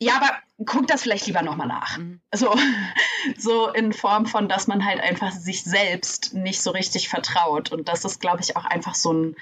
ja, 0.03 0.17
aber 0.17 0.31
guck 0.65 0.87
das 0.87 1.03
vielleicht 1.03 1.27
lieber 1.27 1.43
nochmal 1.43 1.69
nach. 1.69 1.99
Mhm. 1.99 2.21
So, 2.35 2.55
so 3.39 3.69
in 3.69 3.93
Form 3.93 4.27
von, 4.27 4.49
dass 4.49 4.67
man 4.67 4.85
halt 4.85 5.01
einfach 5.01 5.33
sich 5.33 5.65
selbst 5.65 6.35
nicht 6.35 6.63
so 6.63 6.71
richtig 6.71 7.09
vertraut. 7.09 7.73
Und 7.73 7.89
das 7.89 8.05
ist, 8.05 8.21
glaube 8.21 8.41
ich, 8.41 8.57
auch 8.57 8.65
einfach 8.65 8.95
so 8.95 9.13
ein, 9.13 9.37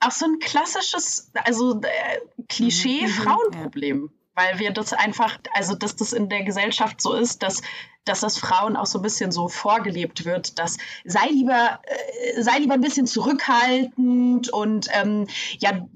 auch 0.00 0.10
so 0.10 0.26
ein 0.26 0.38
klassisches, 0.38 1.30
also 1.44 1.80
äh, 1.80 2.20
Klischee-Frauenproblem. 2.48 3.96
Mhm. 3.98 4.10
Ja 4.12 4.22
weil 4.34 4.58
wir 4.58 4.70
das 4.70 4.92
einfach, 4.92 5.38
also 5.52 5.74
dass 5.74 5.96
das 5.96 6.12
in 6.12 6.28
der 6.28 6.42
Gesellschaft 6.42 7.00
so 7.00 7.12
ist, 7.12 7.42
dass, 7.42 7.62
dass 8.04 8.20
das 8.20 8.38
Frauen 8.38 8.76
auch 8.76 8.86
so 8.86 8.98
ein 8.98 9.02
bisschen 9.02 9.30
so 9.30 9.48
vorgelebt 9.48 10.24
wird, 10.24 10.58
dass 10.58 10.78
sei 11.04 11.26
lieber, 11.30 11.80
äh, 11.84 12.42
sei 12.42 12.58
lieber 12.58 12.74
ein 12.74 12.80
bisschen 12.80 13.06
zurückhaltend 13.06 14.48
und 14.48 14.88
ähm, 14.92 15.26
ja, 15.58 15.86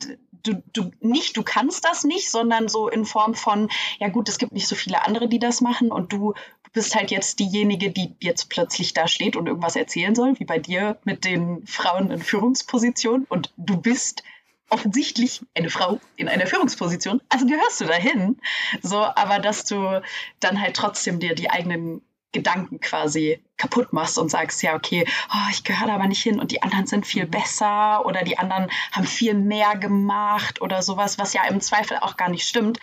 du, 0.47 0.63
du 0.73 0.91
nicht, 1.01 1.37
du 1.37 1.43
kannst 1.43 1.85
das 1.85 2.05
nicht, 2.05 2.31
sondern 2.31 2.69
so 2.69 2.89
in 2.89 3.05
Form 3.05 3.35
von, 3.35 3.69
ja 3.99 4.09
gut, 4.09 4.29
es 4.29 4.39
gibt 4.39 4.53
nicht 4.53 4.69
so 4.69 4.75
viele 4.75 5.05
andere, 5.05 5.29
die 5.29 5.39
das 5.39 5.61
machen 5.61 5.91
und 5.91 6.13
du, 6.13 6.35
bist 6.77 6.95
halt 6.95 7.11
jetzt 7.11 7.39
diejenige, 7.39 7.91
die 7.91 8.15
jetzt 8.21 8.51
plötzlich 8.51 8.93
da 8.93 9.09
steht 9.09 9.35
und 9.35 9.47
irgendwas 9.47 9.77
erzählen 9.77 10.15
soll, 10.15 10.39
wie 10.39 10.45
bei 10.45 10.59
dir 10.59 10.99
mit 11.05 11.25
den 11.25 11.67
Frauen 11.67 12.11
in 12.11 12.21
Führungspositionen 12.21 13.25
und 13.31 13.51
du 13.57 13.79
bist 13.79 14.23
offensichtlich 14.69 15.41
eine 15.55 15.71
Frau 15.71 16.01
in 16.17 16.29
einer 16.29 16.47
Führungsposition, 16.47 17.23
also 17.31 17.47
gehörst 17.47 17.81
du 17.81 17.87
dahin. 17.87 18.39
So, 18.83 18.99
aber 18.99 19.39
dass 19.39 19.65
du 19.65 20.03
dann 20.41 20.61
halt 20.61 20.77
trotzdem 20.77 21.19
dir 21.19 21.35
die 21.35 21.49
eigenen 21.49 22.03
Gedanken 22.33 22.81
quasi 22.81 23.43
kaputt 23.57 23.93
machst 23.93 24.19
und 24.19 24.31
sagst, 24.31 24.63
ja, 24.63 24.75
okay, 24.75 25.07
oh, 25.31 25.51
ich 25.51 25.65
gehöre 25.65 25.87
da 25.87 25.95
aber 25.95 26.07
nicht 26.07 26.23
hin 26.23 26.39
und 26.39 26.51
die 26.51 26.63
anderen 26.63 26.87
sind 26.87 27.07
viel 27.07 27.27
besser 27.27 28.05
oder 28.05 28.23
die 28.23 28.39
anderen 28.39 28.71
haben 28.93 29.07
viel 29.07 29.35
mehr 29.35 29.77
gemacht 29.77 30.61
oder 30.61 30.83
sowas, 30.83 31.19
was 31.19 31.33
ja 31.33 31.45
im 31.49 31.61
Zweifel 31.61 31.99
auch 31.99 32.17
gar 32.17 32.29
nicht 32.29 32.47
stimmt. 32.47 32.79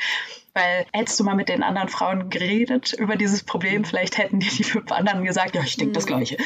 Weil 0.54 0.86
hättest 0.92 1.20
du 1.20 1.24
mal 1.24 1.36
mit 1.36 1.50
den 1.50 1.64
anderen 1.64 1.90
Frauen 1.90 2.30
geredet 2.30 2.94
über 2.94 3.16
dieses 3.16 3.44
Problem, 3.44 3.86
vielleicht 3.86 4.18
hätten 4.18 4.40
dir 4.40 4.52
die 4.52 4.64
fünf 4.64 4.92
anderen 4.92 5.24
gesagt, 5.24 5.56
ja, 5.56 5.62
ich 5.64 5.78
denke 5.78 5.94
das 5.94 6.06
mhm. 6.06 6.08
Gleiche. 6.08 6.38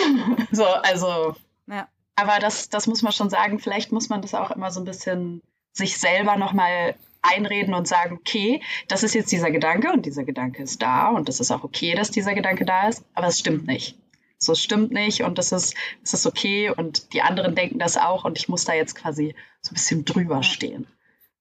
so, 0.50 0.64
also. 0.64 1.36
Ja 1.66 1.88
aber 2.14 2.38
das, 2.38 2.68
das 2.68 2.86
muss 2.86 3.02
man 3.02 3.12
schon 3.12 3.30
sagen, 3.30 3.58
vielleicht 3.58 3.92
muss 3.92 4.08
man 4.08 4.22
das 4.22 4.34
auch 4.34 4.50
immer 4.50 4.70
so 4.70 4.80
ein 4.80 4.84
bisschen 4.84 5.42
sich 5.72 5.98
selber 5.98 6.36
nochmal 6.36 6.94
einreden 7.22 7.74
und 7.74 7.88
sagen, 7.88 8.16
okay, 8.16 8.60
das 8.88 9.02
ist 9.02 9.14
jetzt 9.14 9.32
dieser 9.32 9.50
Gedanke 9.50 9.92
und 9.92 10.04
dieser 10.04 10.24
Gedanke 10.24 10.62
ist 10.62 10.82
da 10.82 11.08
und 11.08 11.28
das 11.28 11.40
ist 11.40 11.50
auch 11.50 11.64
okay, 11.64 11.94
dass 11.94 12.10
dieser 12.10 12.34
Gedanke 12.34 12.64
da 12.64 12.88
ist, 12.88 13.04
aber 13.14 13.28
es 13.28 13.38
stimmt 13.38 13.66
nicht. 13.66 13.96
So, 14.38 14.52
es 14.52 14.60
stimmt 14.60 14.90
nicht 14.90 15.22
und 15.22 15.38
das 15.38 15.52
ist, 15.52 15.74
das 16.02 16.14
ist 16.14 16.26
okay 16.26 16.70
und 16.70 17.12
die 17.12 17.22
anderen 17.22 17.54
denken 17.54 17.78
das 17.78 17.96
auch 17.96 18.24
und 18.24 18.38
ich 18.38 18.48
muss 18.48 18.64
da 18.64 18.74
jetzt 18.74 18.96
quasi 18.96 19.34
so 19.60 19.70
ein 19.70 19.74
bisschen 19.74 20.04
drüber 20.04 20.42
stehen. 20.42 20.86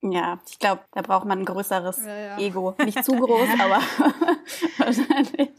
Ja, 0.03 0.39
ich 0.49 0.57
glaube, 0.57 0.81
da 0.93 1.01
braucht 1.01 1.25
man 1.25 1.39
ein 1.39 1.45
größeres 1.45 2.05
ja, 2.05 2.15
ja. 2.15 2.37
Ego. 2.39 2.75
Nicht 2.83 3.03
zu 3.03 3.11
groß, 3.15 3.49
aber 3.59 3.79
wahrscheinlich 4.77 5.49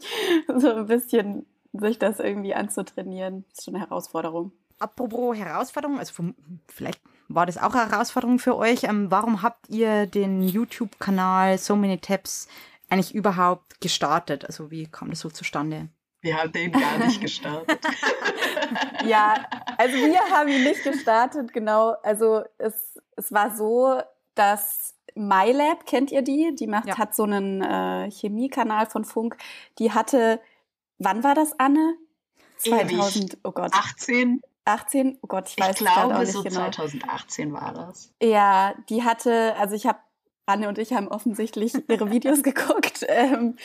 so 0.57 0.73
ein 0.73 0.87
bisschen 0.87 1.45
sich 1.73 1.97
das 1.97 2.19
irgendwie 2.19 2.53
anzutrainieren, 2.53 3.45
ist 3.51 3.63
schon 3.63 3.75
eine 3.75 3.85
Herausforderung. 3.85 4.51
Apropos 4.79 5.37
Herausforderung, 5.37 5.97
also 5.97 6.13
vom, 6.13 6.35
vielleicht 6.67 6.99
war 7.33 7.45
das 7.45 7.57
auch 7.57 7.73
eine 7.73 7.89
Herausforderung 7.89 8.39
für 8.39 8.55
euch. 8.55 8.83
Ähm, 8.83 9.09
warum 9.09 9.41
habt 9.41 9.69
ihr 9.69 10.07
den 10.07 10.41
YouTube-Kanal 10.43 11.57
So 11.57 11.75
Many 11.75 11.97
Tabs 11.97 12.47
eigentlich 12.89 13.13
überhaupt 13.13 13.81
gestartet? 13.81 14.45
Also 14.45 14.71
wie 14.71 14.87
kam 14.87 15.09
das 15.09 15.19
so 15.19 15.29
zustande? 15.29 15.89
Wir 16.21 16.37
haben 16.37 16.51
den 16.51 16.71
gar 16.71 16.97
nicht 16.99 17.19
gestartet. 17.19 17.79
ja, 19.05 19.35
also 19.77 19.95
wir 19.95 20.19
haben 20.31 20.47
ihn 20.47 20.63
nicht 20.63 20.83
gestartet, 20.83 21.51
genau. 21.51 21.95
Also 22.01 22.43
es, 22.57 22.97
es 23.17 23.31
war 23.31 23.53
so, 23.55 24.01
dass 24.35 24.95
MyLab, 25.15 25.85
kennt 25.85 26.11
ihr 26.11 26.21
die? 26.21 26.55
Die 26.55 26.67
macht, 26.67 26.87
ja. 26.87 26.97
hat 26.97 27.13
so 27.13 27.23
einen 27.23 27.61
äh, 27.61 28.09
Chemiekanal 28.09 28.85
von 28.85 29.03
Funk. 29.03 29.35
Die 29.79 29.91
hatte, 29.91 30.39
wann 30.97 31.23
war 31.23 31.35
das, 31.35 31.59
Anne? 31.59 31.95
2000, 32.57 33.39
oh 33.43 33.51
Gott. 33.51 33.73
18. 33.73 34.41
18, 34.65 35.19
oh 35.21 35.27
Gott, 35.27 35.49
ich 35.49 35.59
weiß 35.59 35.81
ich 35.81 35.85
glaube, 35.85 36.15
auch 36.15 36.19
nicht 36.19 36.31
so 36.31 36.43
genau. 36.43 36.55
2018 36.55 37.53
war 37.53 37.73
das. 37.73 38.11
Ja, 38.21 38.73
die 38.89 39.03
hatte, 39.03 39.55
also 39.57 39.75
ich 39.75 39.85
habe 39.85 39.99
Anne 40.45 40.67
und 40.67 40.77
ich 40.77 40.91
haben 40.91 41.07
offensichtlich 41.07 41.73
ihre 41.87 42.11
Videos 42.11 42.43
geguckt 42.43 43.05
ähm, 43.07 43.55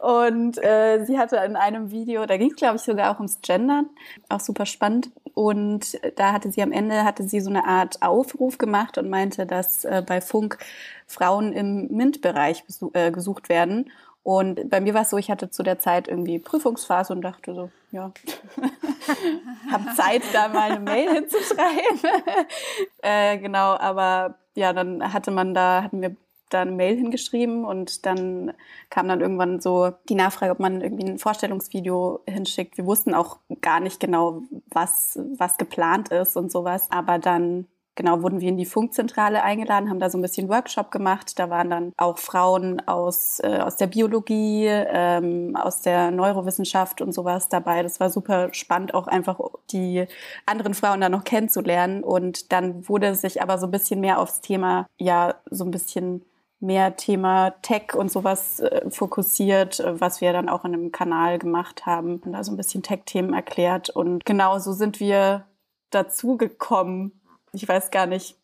und 0.00 0.62
äh, 0.62 1.04
sie 1.04 1.18
hatte 1.18 1.36
in 1.36 1.54
einem 1.54 1.90
Video, 1.90 2.26
da 2.26 2.36
ging 2.36 2.50
es 2.50 2.56
glaube 2.56 2.76
ich 2.76 2.82
sogar 2.82 3.12
auch 3.12 3.20
ums 3.20 3.40
Gendern, 3.40 3.88
auch 4.28 4.40
super 4.40 4.66
spannend 4.66 5.10
und 5.34 5.96
da 6.16 6.32
hatte 6.32 6.50
sie 6.50 6.62
am 6.62 6.72
Ende 6.72 7.04
hatte 7.04 7.22
sie 7.22 7.40
so 7.40 7.50
eine 7.50 7.64
Art 7.64 8.02
Aufruf 8.02 8.58
gemacht 8.58 8.98
und 8.98 9.08
meinte, 9.08 9.46
dass 9.46 9.84
äh, 9.84 10.02
bei 10.04 10.20
Funk 10.20 10.58
Frauen 11.06 11.52
im 11.52 11.88
MINT-Bereich 11.92 12.64
äh, 12.94 13.12
gesucht 13.12 13.48
werden 13.48 13.90
und 14.24 14.70
bei 14.70 14.80
mir 14.80 14.94
war 14.94 15.02
es 15.02 15.10
so, 15.10 15.18
ich 15.18 15.30
hatte 15.30 15.50
zu 15.50 15.62
der 15.62 15.78
Zeit 15.78 16.08
irgendwie 16.08 16.38
Prüfungsphase 16.38 17.12
und 17.12 17.22
dachte 17.22 17.54
so, 17.54 17.70
ja, 17.94 18.12
habe 19.70 19.94
Zeit, 19.94 20.22
da 20.32 20.48
mal 20.48 20.72
eine 20.72 20.80
Mail 20.80 21.14
hinzuschreiben. 21.14 22.00
äh, 23.02 23.38
genau, 23.38 23.76
aber 23.76 24.38
ja, 24.56 24.72
dann 24.72 25.12
hatte 25.12 25.30
man 25.30 25.54
da, 25.54 25.84
hatten 25.84 26.02
wir 26.02 26.16
da 26.50 26.62
eine 26.62 26.72
Mail 26.72 26.96
hingeschrieben 26.96 27.64
und 27.64 28.04
dann 28.04 28.52
kam 28.90 29.06
dann 29.06 29.20
irgendwann 29.20 29.60
so 29.60 29.92
die 30.08 30.16
Nachfrage, 30.16 30.50
ob 30.50 30.58
man 30.58 30.80
irgendwie 30.80 31.06
ein 31.06 31.18
Vorstellungsvideo 31.18 32.22
hinschickt. 32.28 32.76
Wir 32.76 32.84
wussten 32.84 33.14
auch 33.14 33.38
gar 33.60 33.78
nicht 33.78 34.00
genau, 34.00 34.42
was, 34.70 35.18
was 35.38 35.56
geplant 35.56 36.08
ist 36.08 36.36
und 36.36 36.50
sowas. 36.50 36.90
Aber 36.90 37.20
dann 37.20 37.68
genau, 37.94 38.22
wurden 38.22 38.40
wir 38.40 38.48
in 38.48 38.56
die 38.56 38.66
Funkzentrale 38.66 39.42
eingeladen, 39.42 39.90
haben 39.90 40.00
da 40.00 40.10
so 40.10 40.18
ein 40.18 40.22
bisschen 40.22 40.48
Workshop 40.48 40.90
gemacht. 40.90 41.38
Da 41.38 41.50
waren 41.50 41.70
dann 41.70 41.92
auch 41.96 42.18
Frauen 42.18 42.80
aus, 42.86 43.40
äh, 43.40 43.58
aus 43.58 43.76
der 43.76 43.86
Biologie, 43.86 44.66
ähm, 44.68 45.56
aus 45.56 45.80
der 45.82 46.10
Neurowissenschaft 46.10 47.00
und 47.00 47.12
sowas 47.12 47.48
dabei. 47.48 47.82
Das 47.82 48.00
war 48.00 48.10
super 48.10 48.52
spannend, 48.52 48.94
auch 48.94 49.06
einfach 49.06 49.38
die 49.70 50.06
anderen 50.46 50.74
Frauen 50.74 51.00
da 51.00 51.08
noch 51.08 51.24
kennenzulernen. 51.24 52.02
Und 52.02 52.52
dann 52.52 52.88
wurde 52.88 53.14
sich 53.14 53.42
aber 53.42 53.58
so 53.58 53.66
ein 53.66 53.72
bisschen 53.72 54.00
mehr 54.00 54.18
aufs 54.18 54.40
Thema, 54.40 54.86
ja, 54.98 55.34
so 55.50 55.64
ein 55.64 55.70
bisschen 55.70 56.24
mehr 56.60 56.96
Thema 56.96 57.50
Tech 57.62 57.94
und 57.94 58.10
sowas 58.10 58.60
äh, 58.60 58.90
fokussiert, 58.90 59.82
was 59.84 60.20
wir 60.20 60.32
dann 60.32 60.48
auch 60.48 60.64
in 60.64 60.72
einem 60.72 60.92
Kanal 60.92 61.38
gemacht 61.38 61.84
haben 61.86 62.20
und 62.24 62.32
da 62.32 62.42
so 62.42 62.52
ein 62.52 62.56
bisschen 62.56 62.82
Tech-Themen 62.82 63.34
erklärt. 63.34 63.90
Und 63.90 64.24
genau 64.24 64.58
so 64.58 64.72
sind 64.72 64.98
wir 64.98 65.44
dazu 65.90 66.36
gekommen, 66.36 67.20
ich 67.54 67.66
weiß 67.66 67.90
gar 67.90 68.06
nicht. 68.06 68.36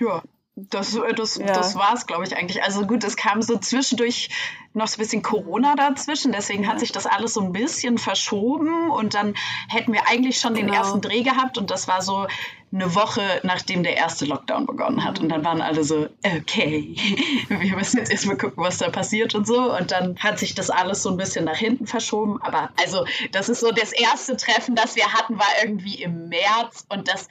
Ja, 0.00 0.22
das, 0.70 0.94
äh, 0.96 1.14
das, 1.14 1.36
ja. 1.36 1.46
das 1.46 1.74
war 1.76 1.94
es, 1.94 2.06
glaube 2.06 2.24
ich, 2.24 2.36
eigentlich. 2.36 2.62
Also 2.62 2.86
gut, 2.86 3.04
es 3.04 3.16
kam 3.16 3.42
so 3.42 3.58
zwischendurch 3.58 4.28
noch 4.74 4.88
so 4.88 4.96
ein 4.96 5.02
bisschen 5.02 5.22
Corona 5.22 5.74
dazwischen, 5.76 6.32
deswegen 6.32 6.68
hat 6.68 6.80
sich 6.80 6.92
das 6.92 7.06
alles 7.06 7.34
so 7.34 7.40
ein 7.40 7.52
bisschen 7.52 7.98
verschoben 7.98 8.90
und 8.90 9.14
dann 9.14 9.34
hätten 9.68 9.92
wir 9.92 10.08
eigentlich 10.08 10.38
schon 10.38 10.54
den 10.54 10.66
genau. 10.66 10.78
ersten 10.78 11.00
Dreh 11.00 11.22
gehabt 11.22 11.58
und 11.58 11.70
das 11.70 11.88
war 11.88 12.02
so 12.02 12.26
eine 12.70 12.94
Woche, 12.94 13.22
nachdem 13.44 13.82
der 13.82 13.96
erste 13.96 14.26
Lockdown 14.26 14.66
begonnen 14.66 15.04
hat. 15.04 15.20
Und 15.20 15.30
dann 15.30 15.44
waren 15.44 15.62
alle 15.62 15.84
so, 15.84 16.08
okay, 16.22 16.96
wir 17.48 17.76
müssen 17.76 17.98
jetzt 17.98 18.12
erstmal 18.12 18.36
gucken, 18.36 18.62
was 18.62 18.78
da 18.78 18.90
passiert 18.90 19.34
und 19.34 19.46
so. 19.46 19.74
Und 19.74 19.90
dann 19.90 20.18
hat 20.18 20.38
sich 20.38 20.54
das 20.54 20.68
alles 20.68 21.02
so 21.02 21.10
ein 21.10 21.16
bisschen 21.16 21.46
nach 21.46 21.56
hinten 21.56 21.86
verschoben. 21.86 22.42
Aber 22.42 22.70
also, 22.82 23.06
das 23.32 23.48
ist 23.48 23.60
so 23.60 23.72
das 23.72 23.92
erste 23.92 24.36
Treffen, 24.36 24.74
das 24.74 24.96
wir 24.96 25.12
hatten, 25.14 25.38
war 25.38 25.48
irgendwie 25.62 26.02
im 26.02 26.28
März 26.28 26.84
und 26.90 27.08
das 27.08 27.28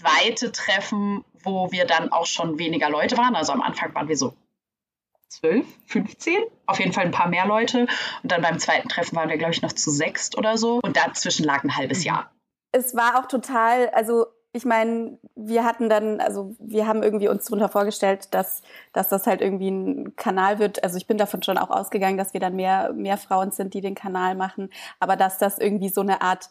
zweite 0.00 0.52
Treffen, 0.52 1.24
wo 1.42 1.70
wir 1.72 1.86
dann 1.86 2.12
auch 2.12 2.26
schon 2.26 2.58
weniger 2.58 2.90
Leute 2.90 3.16
waren. 3.16 3.34
Also 3.34 3.52
am 3.52 3.62
Anfang 3.62 3.94
waren 3.94 4.08
wir 4.08 4.16
so 4.16 4.34
12, 5.28 5.66
15, 5.86 6.34
auf 6.66 6.78
jeden 6.80 6.92
Fall 6.92 7.04
ein 7.04 7.12
paar 7.12 7.28
mehr 7.28 7.46
Leute. 7.46 7.86
Und 8.22 8.32
dann 8.32 8.42
beim 8.42 8.58
zweiten 8.58 8.88
Treffen 8.88 9.16
waren 9.16 9.28
wir, 9.28 9.38
glaube 9.38 9.52
ich, 9.52 9.62
noch 9.62 9.72
zu 9.72 9.90
sechst 9.90 10.36
oder 10.36 10.58
so. 10.58 10.80
Und 10.82 10.96
dazwischen 10.96 11.44
lag 11.44 11.62
ein 11.62 11.76
halbes 11.76 12.00
mhm. 12.00 12.06
Jahr. 12.06 12.30
Es 12.72 12.94
war 12.94 13.18
auch 13.18 13.26
total, 13.26 13.88
also 13.90 14.26
ich 14.52 14.64
meine, 14.64 15.18
wir 15.36 15.64
hatten 15.64 15.88
dann, 15.88 16.20
also 16.20 16.56
wir 16.58 16.86
haben 16.88 17.04
irgendwie 17.04 17.28
uns 17.28 17.44
darunter 17.44 17.68
vorgestellt, 17.68 18.34
dass, 18.34 18.62
dass 18.92 19.08
das 19.08 19.26
halt 19.28 19.40
irgendwie 19.40 19.70
ein 19.70 20.16
Kanal 20.16 20.58
wird. 20.58 20.82
Also 20.82 20.96
ich 20.96 21.06
bin 21.06 21.18
davon 21.18 21.42
schon 21.42 21.58
auch 21.58 21.70
ausgegangen, 21.70 22.18
dass 22.18 22.32
wir 22.32 22.40
dann 22.40 22.56
mehr, 22.56 22.92
mehr 22.92 23.16
Frauen 23.16 23.52
sind, 23.52 23.74
die 23.74 23.80
den 23.80 23.94
Kanal 23.94 24.34
machen, 24.34 24.70
aber 24.98 25.14
dass 25.14 25.38
das 25.38 25.58
irgendwie 25.58 25.88
so 25.88 26.00
eine 26.00 26.20
Art 26.20 26.50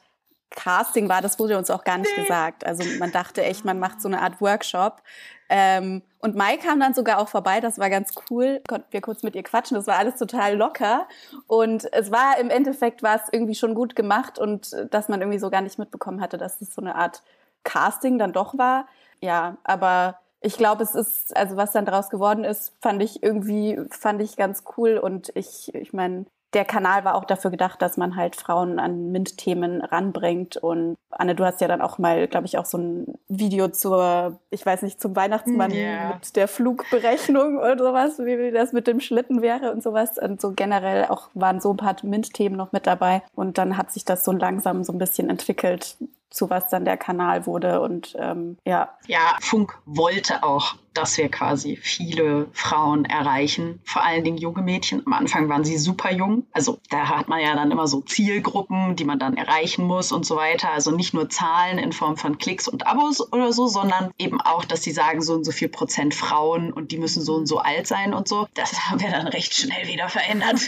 Casting 0.52 1.10
war, 1.10 1.22
das 1.22 1.40
wurde 1.40 1.58
uns 1.58 1.70
auch 1.70 1.84
gar 1.84 1.98
nicht 1.98 2.12
nee. 2.16 2.24
gesagt. 2.24 2.66
Also 2.66 2.84
man 2.98 3.12
dachte 3.12 3.44
echt, 3.44 3.66
man 3.66 3.80
macht 3.80 4.02
so 4.02 4.08
eine 4.08 4.22
Art 4.22 4.42
Workshop. 4.42 5.02
Ähm, 5.50 6.04
und 6.20 6.36
Mai 6.36 6.58
kam 6.58 6.80
dann 6.80 6.94
sogar 6.94 7.20
auch 7.20 7.28
vorbei, 7.28 7.60
das 7.60 7.80
war 7.80 7.90
ganz 7.90 8.14
cool. 8.30 8.62
Konnten 8.68 8.92
wir 8.92 9.02
kurz 9.02 9.24
mit 9.24 9.36
ihr 9.36 9.44
quatschen, 9.44 9.76
das 9.76 9.88
war 9.88 9.98
alles 9.98 10.18
total 10.18 10.56
locker. 10.56 11.08
Und 11.48 11.92
es 11.94 12.12
war 12.12 12.40
im 12.40 12.50
Endeffekt 12.50 13.04
war 13.04 13.16
es 13.16 13.24
irgendwie 13.32 13.56
schon 13.56 13.74
gut 13.74 13.96
gemacht 13.96 14.38
und 14.38 14.74
äh, 14.74 14.88
dass 14.88 15.10
man 15.10 15.22
irgendwie 15.22 15.40
so 15.40 15.50
gar 15.50 15.62
nicht 15.62 15.80
mitbekommen 15.80 16.22
hatte, 16.22 16.38
dass 16.38 16.62
es 16.62 16.74
so 16.74 16.82
eine 16.82 16.96
Art 16.96 17.24
Casting 17.64 18.18
dann 18.20 18.34
doch 18.34 18.58
war. 18.58 18.88
Ja, 19.22 19.58
aber 19.64 20.20
ich 20.42 20.58
glaube, 20.58 20.84
es 20.84 20.96
ist, 20.96 21.36
also 21.36 21.58
was 21.58 21.72
dann 21.72 21.86
daraus 21.86 22.10
geworden 22.10 22.44
ist, 22.44 22.74
fand 22.82 23.02
ich 23.04 23.24
irgendwie, 23.24 23.80
fand 23.90 24.22
ich 24.22 24.38
ganz 24.38 24.64
cool. 24.78 24.98
Und 24.98 25.32
ich, 25.36 25.74
ich 25.74 25.94
meine, 25.94 26.26
der 26.54 26.66
Kanal 26.66 27.06
war 27.06 27.16
auch 27.16 27.26
dafür 27.26 27.52
gedacht, 27.52 27.82
dass 27.82 27.96
man 27.96 28.16
halt 28.16 28.36
Frauen 28.36 28.80
an 28.80 29.12
MINT-Themen 29.12 29.82
ranbringt. 29.82 30.58
Und 30.58 30.98
Anne, 31.12 31.36
du 31.36 31.46
hast 31.46 31.62
ja 31.62 31.68
dann 31.68 31.82
auch 31.82 32.00
mal, 32.00 32.28
glaube 32.28 32.48
ich, 32.48 32.58
auch 32.58 32.66
so 32.66 32.78
ein 32.78 33.14
Video 33.28 33.68
zur, 33.68 34.40
ich 34.50 34.66
weiß 34.66 34.82
nicht, 34.82 35.00
zum 35.00 35.16
Weihnachtsmann 35.16 35.72
yeah. 35.72 36.16
mit 36.16 36.36
der 36.36 36.48
Flugberechnung 36.48 37.58
oder 37.58 37.78
sowas, 37.78 38.20
wie 38.20 38.52
das 38.52 38.74
mit 38.74 38.88
dem 38.88 39.00
Schlitten 39.00 39.42
wäre 39.44 39.72
und 39.72 39.84
sowas. 39.84 40.18
Und 40.18 40.42
so 40.42 40.52
generell 40.52 41.06
auch 41.06 41.30
waren 41.36 41.62
so 41.62 41.72
ein 41.72 41.78
paar 41.78 41.96
MINT-Themen 42.02 42.58
noch 42.58 42.72
mit 42.72 42.88
dabei. 42.88 43.22
Und 43.36 43.60
dann 43.60 43.78
hat 43.78 43.92
sich 43.92 44.04
das 44.04 44.26
so 44.26 44.32
langsam 44.32 44.84
so 44.84 44.92
ein 44.92 44.98
bisschen 44.98 45.30
entwickelt, 45.30 45.98
zu 46.30 46.50
was 46.50 46.70
dann 46.70 46.86
der 46.86 46.98
Kanal 46.98 47.46
wurde 47.46 47.82
und 47.82 48.16
ähm, 48.18 48.58
ja. 48.66 48.90
Ja, 49.08 49.38
Funk 49.42 49.78
wollte 49.86 50.44
auch 50.44 50.76
dass 51.00 51.18
wir 51.18 51.30
quasi 51.30 51.78
viele 51.78 52.48
Frauen 52.52 53.06
erreichen, 53.06 53.80
vor 53.86 54.04
allen 54.04 54.24
Dingen 54.24 54.38
junge 54.38 54.62
Mädchen. 54.62 55.02
Am 55.06 55.14
Anfang 55.14 55.48
waren 55.48 55.64
sie 55.64 55.78
super 55.78 56.12
jung. 56.12 56.46
Also 56.52 56.80
da 56.90 57.08
hat 57.08 57.30
man 57.30 57.40
ja 57.40 57.56
dann 57.56 57.72
immer 57.72 57.88
so 57.88 58.02
Zielgruppen, 58.02 58.98
die 58.98 59.06
man 59.06 59.18
dann 59.18 59.38
erreichen 59.38 59.86
muss 59.86 60.12
und 60.12 60.26
so 60.26 60.36
weiter. 60.36 60.72
Also 60.72 60.92
nicht 60.92 61.14
nur 61.14 61.30
Zahlen 61.30 61.78
in 61.78 61.94
Form 61.94 62.18
von 62.18 62.38
Klicks 62.38 62.68
und 62.68 62.86
Abos 62.86 63.22
oder 63.32 63.54
so, 63.54 63.68
sondern 63.68 64.12
eben 64.18 64.42
auch, 64.42 64.66
dass 64.66 64.84
sie 64.84 64.92
sagen, 64.92 65.22
so 65.22 65.36
und 65.36 65.46
so 65.46 65.52
viel 65.52 65.70
Prozent 65.70 66.14
Frauen 66.14 66.74
und 66.74 66.92
die 66.92 66.98
müssen 66.98 67.22
so 67.22 67.36
und 67.36 67.46
so 67.46 67.60
alt 67.60 67.88
sein 67.88 68.14
und 68.14 68.28
so. 68.28 68.48
Das 68.54 68.74
haben 68.90 69.00
wir 69.00 69.10
dann 69.10 69.28
recht 69.28 69.54
schnell 69.54 69.88
wieder 69.88 70.10
verändert, 70.10 70.60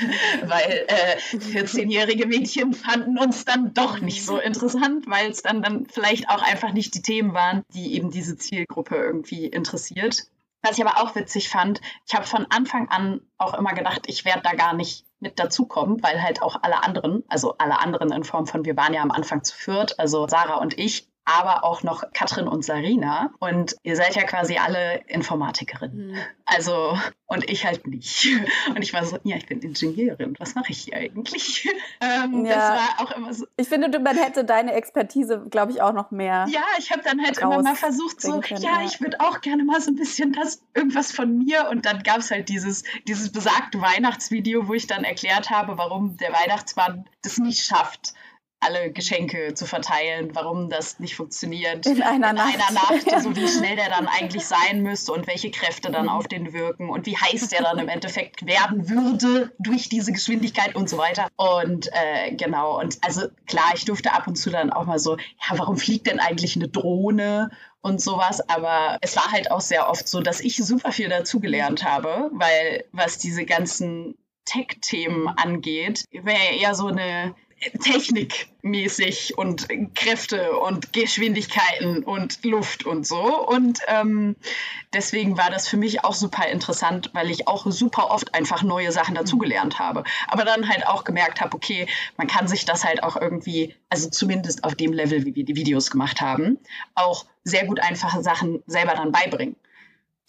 weil 0.46 0.86
äh, 0.88 1.18
14-jährige 1.36 2.26
Mädchen 2.28 2.74
fanden 2.74 3.18
uns 3.18 3.44
dann 3.44 3.74
doch 3.74 4.00
nicht 4.00 4.26
so 4.26 4.38
interessant, 4.38 5.06
weil 5.08 5.30
es 5.30 5.42
dann, 5.42 5.51
dann 5.60 5.86
vielleicht 5.88 6.30
auch 6.30 6.42
einfach 6.42 6.72
nicht 6.72 6.96
die 6.96 7.02
Themen 7.02 7.34
waren, 7.34 7.64
die 7.74 7.96
eben 7.96 8.12
diese 8.12 8.38
Zielgruppe 8.38 8.96
irgendwie 8.96 9.48
interessiert. 9.48 10.28
Was 10.62 10.78
ich 10.78 10.86
aber 10.86 11.02
auch 11.02 11.16
witzig 11.16 11.50
fand, 11.50 11.82
ich 12.08 12.14
habe 12.14 12.26
von 12.26 12.46
Anfang 12.50 12.88
an 12.90 13.22
auch 13.38 13.56
immer 13.56 13.74
gedacht, 13.74 14.04
ich 14.08 14.26
werde 14.26 14.44
da 14.44 14.54
gar 14.54 14.74
nicht 14.74 15.06
mit 15.20 15.40
dazukommen, 15.40 16.02
weil 16.04 16.22
halt 16.22 16.42
auch 16.42 16.58
alle 16.62 16.84
anderen, 16.84 17.24
also 17.28 17.56
alle 17.58 17.80
anderen 17.80 18.12
in 18.12 18.24
Form 18.24 18.46
von, 18.46 18.64
wir 18.66 18.78
waren 18.78 18.94
ja 18.94 19.02
am 19.02 19.12
Anfang 19.12 19.44
zu 19.44 19.56
viert, 19.56 20.00
also 20.00 20.28
Sarah 20.28 20.58
und 20.58 20.78
ich, 20.78 21.08
aber 21.26 21.64
auch 21.64 21.84
noch 21.84 22.04
Katrin 22.14 22.48
und 22.48 22.66
Sarina. 22.66 23.32
Und 23.40 23.76
ihr 23.84 23.96
seid 23.96 24.16
ja 24.16 24.24
quasi 24.24 24.58
alle 24.58 25.02
Informatikerinnen. 25.08 26.12
Mhm. 26.12 26.18
Also, 26.46 26.98
und 27.28 27.50
ich 27.50 27.66
halt 27.66 27.88
nicht. 27.88 28.28
Und 28.76 28.82
ich 28.82 28.94
war 28.94 29.06
so, 29.06 29.18
ja, 29.24 29.38
ich 29.38 29.46
bin 29.46 29.62
Ingenieurin. 29.62 30.36
Was 30.40 30.56
mache 30.56 30.72
ich 30.72 30.80
hier 30.80 30.98
eigentlich? 30.98 31.70
Ähm, 32.04 32.46
ja. 32.46 32.56
Das 32.56 32.80
war 32.80 33.06
auch 33.06 33.12
immer 33.16 33.34
so. 33.34 33.46
Ich 33.58 33.68
finde, 33.68 34.00
man 34.00 34.18
hätte 34.18 34.44
deine 34.44 34.74
Expertise, 34.74 35.46
glaube 35.52 35.72
ich, 35.72 35.84
auch 35.84 35.94
noch 35.94 36.10
mehr. 36.10 36.48
Ja, 36.50 36.64
ich 36.80 36.92
habe 36.92 37.04
dann 37.04 37.24
halt 37.24 37.38
immer 37.38 37.62
mal 37.62 37.76
versucht, 37.76 38.20
so, 38.22 38.40
können, 38.40 38.60
ja, 38.60 38.80
ja, 38.80 38.86
ich 38.86 39.00
würde 39.00 39.20
auch 39.20 39.42
gerne 39.42 39.64
mal 39.64 39.80
so 39.80 39.92
ein 39.92 39.96
bisschen 39.96 40.34
das, 40.34 40.64
irgendwas 40.74 41.12
von 41.12 41.38
mir. 41.38 41.70
Und 41.70 41.86
dann 41.86 42.02
gab 42.02 42.18
es 42.18 42.32
halt 42.32 42.50
dieses, 42.50 42.84
dieses 43.08 43.32
besagte 43.32 43.80
Weihnachtsvideo, 43.82 44.68
wo 44.68 44.74
ich 44.74 44.88
dann 44.88 45.04
erklärt 45.04 45.52
habe, 45.52 45.78
warum 45.78 46.18
der 46.18 46.34
Weihnachtsmann 46.34 47.06
das 47.22 47.38
nicht 47.38 47.64
schafft 47.64 48.16
alle 48.62 48.92
Geschenke 48.92 49.54
zu 49.54 49.66
verteilen, 49.66 50.30
warum 50.34 50.70
das 50.70 51.00
nicht 51.00 51.16
funktioniert. 51.16 51.86
In 51.86 52.02
einer 52.02 52.30
in 52.30 52.36
Nacht. 52.36 52.56
Einer 52.56 52.74
Nacht, 52.74 53.24
so 53.24 53.36
wie 53.36 53.48
schnell 53.58 53.76
der 53.76 53.90
dann 53.90 54.08
eigentlich 54.08 54.46
sein 54.46 54.82
müsste 54.82 55.12
und 55.12 55.28
welche 55.28 55.52
Kräfte 55.52 55.92
dann 55.92 56.08
auf 56.08 56.28
den 56.28 56.54
wirken 56.54 56.90
und 56.90 57.06
wie 57.06 57.18
heiß 57.18 57.50
der 57.50 57.64
dann 57.64 57.80
im 57.80 57.90
Endeffekt 57.90 58.46
werden 58.46 58.90
würde 58.90 59.52
durch 59.60 59.90
diese 59.90 60.12
Geschwindigkeit 60.12 60.76
und 60.76 60.90
so 60.90 60.98
weiter. 60.98 61.28
Und 61.36 61.88
äh, 61.88 62.36
genau, 62.36 62.80
und 62.80 63.00
also 63.02 63.28
klar, 63.48 63.72
ich 63.76 63.86
durfte 63.86 64.14
ab 64.14 64.28
und 64.28 64.36
zu 64.36 64.50
dann 64.50 64.72
auch 64.72 64.86
mal 64.86 65.00
so, 65.00 65.18
ja, 65.18 65.58
warum 65.58 65.78
fliegt 65.78 66.08
denn 66.08 66.20
eigentlich 66.20 66.56
eine 66.56 66.70
Drohne? 66.70 67.50
und 67.82 68.00
sowas. 68.00 68.48
Aber 68.48 69.00
es 69.02 69.16
war 69.16 69.32
halt 69.32 69.50
auch 69.50 69.62
sehr 69.62 69.90
oft 69.90 70.08
so, 70.08 70.22
dass 70.22 70.40
ich 70.40 70.58
super 70.58 70.92
viel 70.92 71.10
dazugelernt 71.10 71.84
habe, 71.84 72.30
weil 72.32 72.86
was 72.92 73.18
diese 73.18 73.44
ganzen 73.44 74.16
Tech-Themen 74.46 75.28
angeht, 75.28 76.06
wäre 76.12 76.38
ja 76.38 76.60
eher 76.60 76.76
so 76.76 76.88
eine 76.88 77.36
technikmäßig 77.62 79.38
und 79.38 79.68
Kräfte 79.94 80.58
und 80.58 80.94
Geschwindigkeiten 80.94 82.04
und 82.04 82.44
Luft 82.44 82.86
und 82.86 83.06
so. 83.06 83.48
Und 83.48 83.80
ähm, 83.88 84.36
deswegen 84.94 85.38
war 85.38 85.52
das 85.52 85.68
für 85.68 85.78
mich 85.78 86.04
auch 86.04 86.14
super 86.14 86.48
interessant, 86.48 87.12
weil 87.14 87.30
ich 87.30 87.48
auch 87.48 87.66
super 87.70 88.10
oft 88.10 88.34
einfach 88.34 88.64
neue 88.64 88.92
Sachen 88.92 89.16
dazugelernt 89.16 89.78
habe. 89.80 90.04
Aber 90.28 90.44
dann 90.44 90.70
halt 90.70 90.88
auch 90.88 91.04
gemerkt 91.04 91.40
habe, 91.42 91.56
okay, 91.56 91.88
man 92.18 92.28
kann 92.28 92.48
sich 92.48 92.66
das 92.66 92.84
halt 92.84 93.04
auch 93.04 93.16
irgendwie, 93.16 93.76
also 93.90 94.10
zumindest 94.10 94.64
auf 94.64 94.76
dem 94.76 94.92
Level, 94.92 95.26
wie 95.26 95.36
wir 95.36 95.46
die 95.46 95.56
Videos 95.56 95.92
gemacht 95.92 96.20
haben, 96.20 96.58
auch 96.96 97.26
sehr 97.44 97.66
gut 97.66 97.80
einfache 97.80 98.24
Sachen 98.24 98.64
selber 98.66 98.94
dann 98.96 99.12
beibringen. 99.12 99.56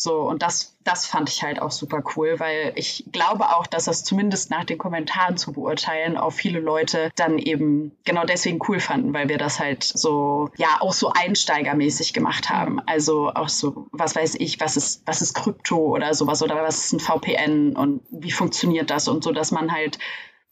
So, 0.03 0.23
und 0.23 0.43
das, 0.43 0.77
das 0.83 1.07
fand 1.07 1.29
ich 1.31 1.45
halt 1.45 1.63
auch 1.63 1.71
super 1.71 2.03
cool, 2.17 2.41
weil 2.41 2.73
ich 2.75 3.05
glaube 3.13 3.55
auch, 3.55 3.69
dass 3.69 3.85
das 3.85 4.03
zumindest 4.03 4.51
nach 4.51 4.65
den 4.65 4.77
Kommentaren 4.77 5.37
zu 5.37 5.53
beurteilen 5.53 6.17
auch 6.17 6.33
viele 6.33 6.59
Leute 6.59 7.13
dann 7.15 7.39
eben 7.39 7.97
genau 8.05 8.25
deswegen 8.25 8.59
cool 8.67 8.81
fanden, 8.81 9.15
weil 9.15 9.29
wir 9.29 9.39
das 9.39 9.61
halt 9.61 9.85
so, 9.85 10.51
ja, 10.57 10.79
auch 10.81 10.93
so 10.93 11.13
einsteigermäßig 11.13 12.15
gemacht 12.15 12.51
haben. 12.51 12.81
Also 12.85 13.31
auch 13.33 13.49
so, 13.49 13.87
was 13.93 14.17
weiß 14.17 14.35
ich, 14.41 14.59
was 14.59 14.77
ist, 14.77 15.07
was 15.07 15.23
ist 15.23 15.35
Krypto 15.35 15.77
oder 15.77 16.15
sowas 16.15 16.43
oder 16.43 16.57
was 16.57 16.87
ist 16.87 16.95
ein 16.95 16.99
VPN 16.99 17.77
und 17.77 18.03
wie 18.11 18.33
funktioniert 18.33 18.91
das 18.91 19.07
und 19.07 19.23
so, 19.23 19.31
dass 19.31 19.53
man 19.53 19.71
halt 19.71 20.01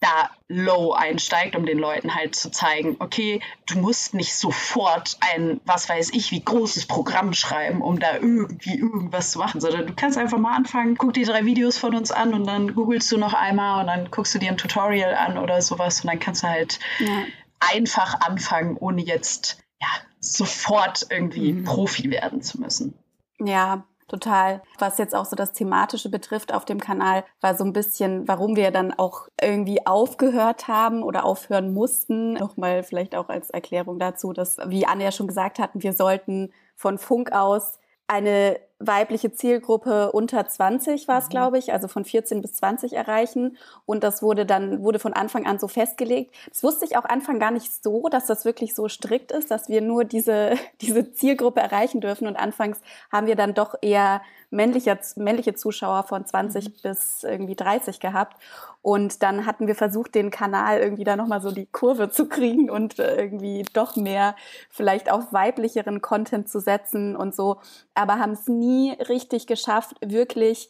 da 0.01 0.31
low 0.47 0.93
einsteigt, 0.93 1.55
um 1.55 1.65
den 1.65 1.77
Leuten 1.77 2.15
halt 2.15 2.35
zu 2.35 2.49
zeigen, 2.51 2.97
okay, 2.99 3.39
du 3.67 3.77
musst 3.77 4.15
nicht 4.15 4.35
sofort 4.35 5.17
ein, 5.19 5.61
was 5.63 5.87
weiß 5.87 6.11
ich, 6.13 6.31
wie 6.31 6.43
großes 6.43 6.87
Programm 6.87 7.33
schreiben, 7.33 7.81
um 7.81 7.99
da 7.99 8.15
irgendwie 8.15 8.79
irgendwas 8.79 9.31
zu 9.31 9.39
machen, 9.39 9.61
sondern 9.61 9.85
du 9.85 9.93
kannst 9.95 10.17
einfach 10.17 10.39
mal 10.39 10.55
anfangen, 10.55 10.97
guck 10.97 11.13
dir 11.13 11.25
drei 11.25 11.45
Videos 11.45 11.77
von 11.77 11.95
uns 11.95 12.11
an 12.11 12.33
und 12.33 12.45
dann 12.47 12.73
googelst 12.73 13.11
du 13.11 13.17
noch 13.17 13.35
einmal 13.35 13.81
und 13.81 13.87
dann 13.87 14.09
guckst 14.09 14.33
du 14.33 14.39
dir 14.39 14.49
ein 14.49 14.57
Tutorial 14.57 15.13
an 15.13 15.37
oder 15.37 15.61
sowas 15.61 16.01
und 16.01 16.09
dann 16.09 16.19
kannst 16.19 16.43
du 16.43 16.47
halt 16.47 16.79
ja. 16.99 17.23
einfach 17.59 18.21
anfangen, 18.21 18.77
ohne 18.77 19.03
jetzt 19.03 19.59
ja, 19.79 19.87
sofort 20.19 21.05
irgendwie 21.11 21.53
mhm. 21.53 21.63
Profi 21.63 22.09
werden 22.09 22.41
zu 22.41 22.59
müssen. 22.59 22.95
Ja, 23.39 23.85
total. 24.11 24.61
Was 24.77 24.97
jetzt 24.97 25.15
auch 25.15 25.25
so 25.25 25.35
das 25.35 25.53
Thematische 25.53 26.09
betrifft 26.09 26.53
auf 26.53 26.65
dem 26.65 26.79
Kanal, 26.79 27.23
war 27.39 27.55
so 27.55 27.63
ein 27.63 27.73
bisschen, 27.73 28.27
warum 28.27 28.55
wir 28.55 28.71
dann 28.71 28.93
auch 28.93 29.27
irgendwie 29.41 29.85
aufgehört 29.85 30.67
haben 30.67 31.03
oder 31.03 31.25
aufhören 31.25 31.73
mussten. 31.73 32.33
Nochmal 32.33 32.83
vielleicht 32.83 33.15
auch 33.15 33.29
als 33.29 33.49
Erklärung 33.49 33.99
dazu, 33.99 34.33
dass, 34.33 34.57
wie 34.67 34.85
Anne 34.85 35.03
ja 35.03 35.11
schon 35.11 35.27
gesagt 35.27 35.59
hatten, 35.59 35.81
wir 35.81 35.93
sollten 35.93 36.51
von 36.75 36.97
Funk 36.97 37.31
aus 37.31 37.79
eine 38.07 38.59
weibliche 38.85 39.31
Zielgruppe 39.33 40.11
unter 40.11 40.47
20 40.47 41.07
war 41.07 41.19
es, 41.19 41.25
mhm. 41.25 41.29
glaube 41.29 41.57
ich, 41.57 41.73
also 41.73 41.87
von 41.87 42.05
14 42.05 42.41
bis 42.41 42.55
20 42.55 42.93
erreichen. 42.93 43.57
Und 43.85 44.03
das 44.03 44.21
wurde 44.21 44.45
dann, 44.45 44.83
wurde 44.83 44.99
von 44.99 45.13
Anfang 45.13 45.45
an 45.45 45.59
so 45.59 45.67
festgelegt. 45.67 46.33
Das 46.49 46.63
wusste 46.63 46.85
ich 46.85 46.97
auch 46.97 47.05
Anfang 47.05 47.39
gar 47.39 47.51
nicht 47.51 47.83
so, 47.83 48.09
dass 48.09 48.25
das 48.25 48.45
wirklich 48.45 48.75
so 48.75 48.87
strikt 48.87 49.31
ist, 49.31 49.51
dass 49.51 49.69
wir 49.69 49.81
nur 49.81 50.03
diese, 50.05 50.55
diese 50.81 51.11
Zielgruppe 51.13 51.61
erreichen 51.61 52.01
dürfen. 52.01 52.27
Und 52.27 52.35
anfangs 52.35 52.79
haben 53.11 53.27
wir 53.27 53.35
dann 53.35 53.53
doch 53.53 53.75
eher 53.81 54.21
männliche, 54.51 54.99
männliche 55.15 55.55
Zuschauer 55.55 56.03
von 56.03 56.25
20 56.25 56.65
mhm. 56.65 56.73
bis 56.83 57.23
irgendwie 57.23 57.55
30 57.55 57.99
gehabt. 57.99 58.37
Und 58.83 59.21
dann 59.21 59.45
hatten 59.45 59.67
wir 59.67 59.75
versucht, 59.75 60.15
den 60.15 60.31
Kanal 60.31 60.79
irgendwie 60.79 61.03
da 61.03 61.15
nochmal 61.15 61.41
so 61.41 61.51
die 61.51 61.67
Kurve 61.67 62.09
zu 62.09 62.27
kriegen 62.27 62.69
und 62.69 62.97
äh, 62.97 63.15
irgendwie 63.15 63.63
doch 63.73 63.95
mehr 63.95 64.35
vielleicht 64.69 65.11
auf 65.11 65.31
weiblicheren 65.31 66.01
Content 66.01 66.49
zu 66.49 66.59
setzen 66.59 67.15
und 67.15 67.35
so. 67.35 67.57
Aber 67.93 68.17
haben 68.17 68.31
es 68.31 68.47
nie 68.47 68.70
richtig 68.91 69.47
geschafft, 69.47 69.95
wirklich 70.01 70.69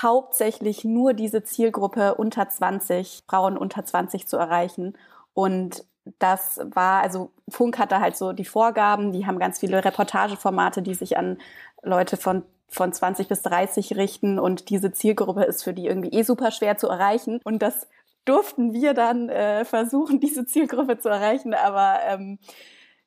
hauptsächlich 0.00 0.84
nur 0.84 1.12
diese 1.12 1.44
Zielgruppe 1.44 2.14
unter 2.14 2.48
20, 2.48 3.24
Frauen 3.28 3.58
unter 3.58 3.84
20 3.84 4.26
zu 4.26 4.36
erreichen. 4.36 4.96
Und 5.34 5.84
das 6.18 6.60
war, 6.64 7.02
also 7.02 7.30
Funk 7.48 7.78
hatte 7.78 8.00
halt 8.00 8.16
so 8.16 8.32
die 8.32 8.44
Vorgaben, 8.44 9.12
die 9.12 9.26
haben 9.26 9.38
ganz 9.38 9.58
viele 9.58 9.84
Reportageformate, 9.84 10.82
die 10.82 10.94
sich 10.94 11.16
an 11.16 11.38
Leute 11.82 12.16
von 12.16 12.44
von 12.72 12.90
20 12.90 13.28
bis 13.28 13.42
30 13.42 13.96
richten. 13.96 14.38
Und 14.38 14.70
diese 14.70 14.92
Zielgruppe 14.92 15.44
ist 15.44 15.62
für 15.62 15.74
die 15.74 15.86
irgendwie 15.86 16.08
eh 16.08 16.22
super 16.22 16.50
schwer 16.50 16.78
zu 16.78 16.88
erreichen. 16.88 17.38
Und 17.44 17.60
das 17.60 17.86
durften 18.24 18.72
wir 18.72 18.94
dann 18.94 19.28
äh, 19.28 19.64
versuchen, 19.64 20.20
diese 20.20 20.46
Zielgruppe 20.46 20.98
zu 20.98 21.08
erreichen, 21.08 21.54
aber 21.54 21.98
ähm, 22.04 22.38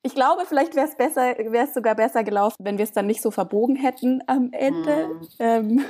ich 0.05 0.13
glaube, 0.13 0.45
vielleicht 0.47 0.75
wäre 0.75 0.87
es 0.87 0.95
besser, 0.95 1.35
wäre 1.37 1.65
es 1.65 1.73
sogar 1.73 1.95
besser 1.95 2.23
gelaufen, 2.23 2.57
wenn 2.59 2.77
wir 2.77 2.83
es 2.83 2.91
dann 2.91 3.07
nicht 3.07 3.23
so 3.23 3.31
verbogen 3.31 3.75
hätten 3.75 4.21
am 4.27 4.51
Ende. 4.51 5.07
Hm. 5.07 5.27
Ähm, 5.39 5.85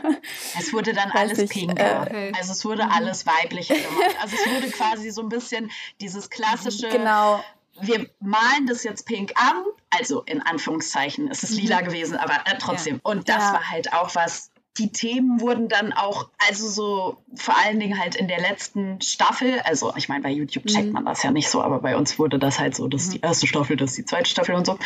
es 0.58 0.72
wurde 0.72 0.94
dann 0.94 1.12
alles 1.12 1.38
ich, 1.38 1.50
pinker. 1.50 2.10
Äh, 2.10 2.32
also 2.38 2.54
es 2.54 2.64
wurde 2.64 2.86
mhm. 2.86 2.92
alles 2.92 3.26
weiblicher 3.28 3.76
gemacht. 3.76 4.16
Also 4.22 4.38
es 4.38 4.54
wurde 4.54 4.72
quasi 4.72 5.12
so 5.12 5.22
ein 5.22 5.30
bisschen 5.30 5.70
dieses 6.00 6.30
klassische 6.30 6.88
genau 6.88 7.42
wir 7.82 8.10
malen 8.22 8.68
das 8.68 8.86
jetzt 8.86 9.06
pink 9.06 9.34
an, 9.36 9.66
also 9.90 10.22
in 10.22 10.42
Anführungszeichen, 10.42 11.30
es 11.30 11.44
ist 11.44 11.52
lila 11.52 11.82
mhm. 11.82 11.86
gewesen, 11.88 12.16
aber 12.16 12.36
äh, 12.46 12.58
trotzdem. 12.58 12.96
Ja. 12.96 13.02
Und 13.04 13.28
das 13.28 13.44
ja. 13.44 13.54
war 13.54 13.70
halt 13.70 13.92
auch 13.92 14.16
was, 14.16 14.50
die 14.78 14.92
Themen 14.92 15.40
wurden 15.40 15.70
dann 15.70 15.94
auch, 15.94 16.30
also 16.50 16.68
so 16.68 17.18
vor 17.36 17.56
allen 17.58 17.80
Dingen 17.80 18.00
halt 18.00 18.16
in 18.16 18.28
der 18.28 18.42
letzten 18.42 19.00
Staffel, 19.02 19.60
also 19.64 19.94
ich 19.96 20.10
meine, 20.10 20.22
bei 20.22 20.30
YouTube 20.30 20.66
checkt 20.66 20.88
mhm. 20.88 20.92
man 20.92 21.06
das 21.06 21.24
ja 21.24 21.32
nicht 21.32 21.50
so, 21.50 21.62
aber 21.62 21.80
bei 21.80 21.96
uns 21.96 22.20
wurde 22.20 22.40
das 22.40 22.60
halt 22.60 22.76
so, 22.76 22.88
das 22.88 23.04
ist 23.04 23.14
die 23.14 23.18
mhm. 23.20 23.26
erste 23.26 23.48
Staffel, 23.48 23.78
das 23.78 23.92
ist 23.92 23.98
die 23.98 24.06
zweite 24.06 24.30
Staffel 24.30 24.56
und 24.56 24.66
so. 24.66 24.78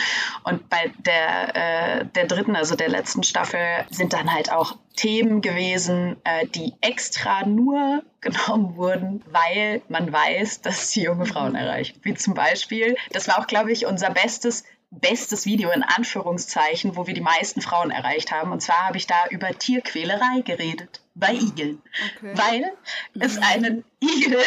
Und 0.44 0.70
bei 0.70 0.92
der, 1.00 1.56
äh, 2.02 2.06
der 2.06 2.28
dritten, 2.28 2.56
also 2.56 2.76
der 2.76 2.90
letzten 2.90 3.24
Staffel, 3.24 3.60
sind 3.90 4.14
dann 4.14 4.32
halt 4.32 4.52
auch 4.52 4.78
Themen 4.96 5.42
gewesen, 5.42 6.18
äh, 6.24 6.46
die 6.48 6.74
extra 6.82 7.46
nur 7.46 8.04
genommen 8.22 8.76
wurden, 8.76 9.24
weil 9.32 9.82
man 9.88 10.12
weiß, 10.12 10.62
dass 10.62 10.92
sie 10.92 11.04
junge 11.04 11.26
Frauen 11.26 11.52
mhm. 11.52 11.56
erreicht. 11.56 11.98
Wie 12.04 12.14
zum 12.14 12.36
Beispiel, 12.36 12.96
das 13.12 13.28
war 13.28 13.40
auch, 13.40 13.48
glaube 13.48 13.72
ich, 13.72 13.86
unser 13.86 14.12
bestes 14.12 14.66
bestes 14.92 15.46
Video 15.46 15.70
in 15.70 15.84
Anführungszeichen, 15.84 16.96
wo 16.96 17.06
wir 17.06 17.14
die 17.14 17.22
meisten 17.22 17.62
Frauen 17.62 17.92
erreicht 17.92 18.32
haben. 18.32 18.52
Und 18.52 18.62
zwar 18.62 18.88
habe 18.88 18.98
ich 18.98 19.06
da 19.06 19.28
über 19.30 19.50
Tierquälerei 19.58 20.42
geredet 20.42 21.02
bei 21.14 21.34
Igeln, 21.34 21.82
okay. 22.16 22.34
weil 22.36 22.72
es 23.20 23.38
einen 23.38 23.84
Igel 24.02 24.40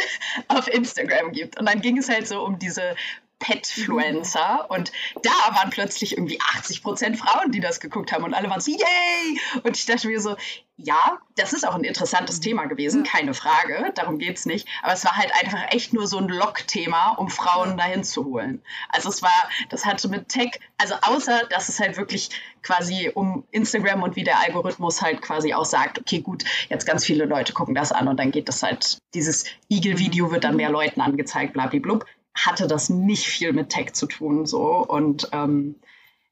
auf 0.48 0.66
Instagram 0.68 1.32
gibt. 1.32 1.58
Und 1.58 1.68
dann 1.68 1.80
ging 1.80 1.98
es 1.98 2.08
halt 2.08 2.26
so 2.26 2.42
um 2.44 2.58
diese 2.58 2.96
Petfluencer 3.42 4.70
und 4.70 4.92
da 5.22 5.30
waren 5.54 5.70
plötzlich 5.70 6.16
irgendwie 6.16 6.38
80 6.56 6.82
Prozent 6.82 7.18
Frauen, 7.18 7.50
die 7.50 7.60
das 7.60 7.80
geguckt 7.80 8.12
haben 8.12 8.22
und 8.24 8.34
alle 8.34 8.48
waren 8.48 8.60
so, 8.60 8.70
yay! 8.70 9.40
Und 9.64 9.76
ich 9.76 9.84
dachte 9.84 10.06
mir 10.06 10.20
so, 10.20 10.36
ja, 10.76 11.18
das 11.36 11.52
ist 11.52 11.66
auch 11.66 11.74
ein 11.74 11.84
interessantes 11.84 12.38
mhm. 12.38 12.42
Thema 12.42 12.66
gewesen, 12.66 13.02
keine 13.02 13.34
Frage, 13.34 13.92
darum 13.94 14.18
geht 14.18 14.38
es 14.38 14.46
nicht. 14.46 14.68
Aber 14.82 14.92
es 14.92 15.04
war 15.04 15.16
halt 15.16 15.32
einfach 15.34 15.72
echt 15.72 15.92
nur 15.92 16.06
so 16.06 16.18
ein 16.18 16.28
Lock-Thema, 16.28 17.10
um 17.18 17.28
Frauen 17.28 17.76
dahin 17.76 18.04
zu 18.04 18.24
holen. 18.24 18.62
Also 18.88 19.08
es 19.08 19.22
war, 19.22 19.50
das 19.70 19.84
hatte 19.84 20.08
mit 20.08 20.28
Tech, 20.28 20.60
also 20.78 20.94
außer, 21.02 21.42
dass 21.50 21.68
es 21.68 21.80
halt 21.80 21.96
wirklich 21.96 22.30
quasi 22.62 23.10
um 23.12 23.44
Instagram 23.50 24.02
und 24.02 24.16
wie 24.16 24.24
der 24.24 24.40
Algorithmus 24.40 25.02
halt 25.02 25.20
quasi 25.20 25.52
auch 25.52 25.64
sagt, 25.64 25.98
okay, 25.98 26.20
gut, 26.20 26.44
jetzt 26.68 26.86
ganz 26.86 27.04
viele 27.04 27.24
Leute 27.24 27.52
gucken 27.52 27.74
das 27.74 27.92
an 27.92 28.08
und 28.08 28.18
dann 28.18 28.30
geht 28.30 28.48
das 28.48 28.62
halt, 28.62 28.98
dieses 29.14 29.44
Igel-Video 29.68 30.30
wird 30.30 30.44
dann 30.44 30.56
mehr 30.56 30.70
Leuten 30.70 31.00
angezeigt, 31.00 31.54
blablablub 31.54 32.06
hatte 32.34 32.66
das 32.66 32.88
nicht 32.88 33.26
viel 33.26 33.52
mit 33.52 33.70
Tech 33.70 33.92
zu 33.92 34.06
tun 34.06 34.46
so 34.46 34.84
und 34.86 35.28
ähm, 35.32 35.76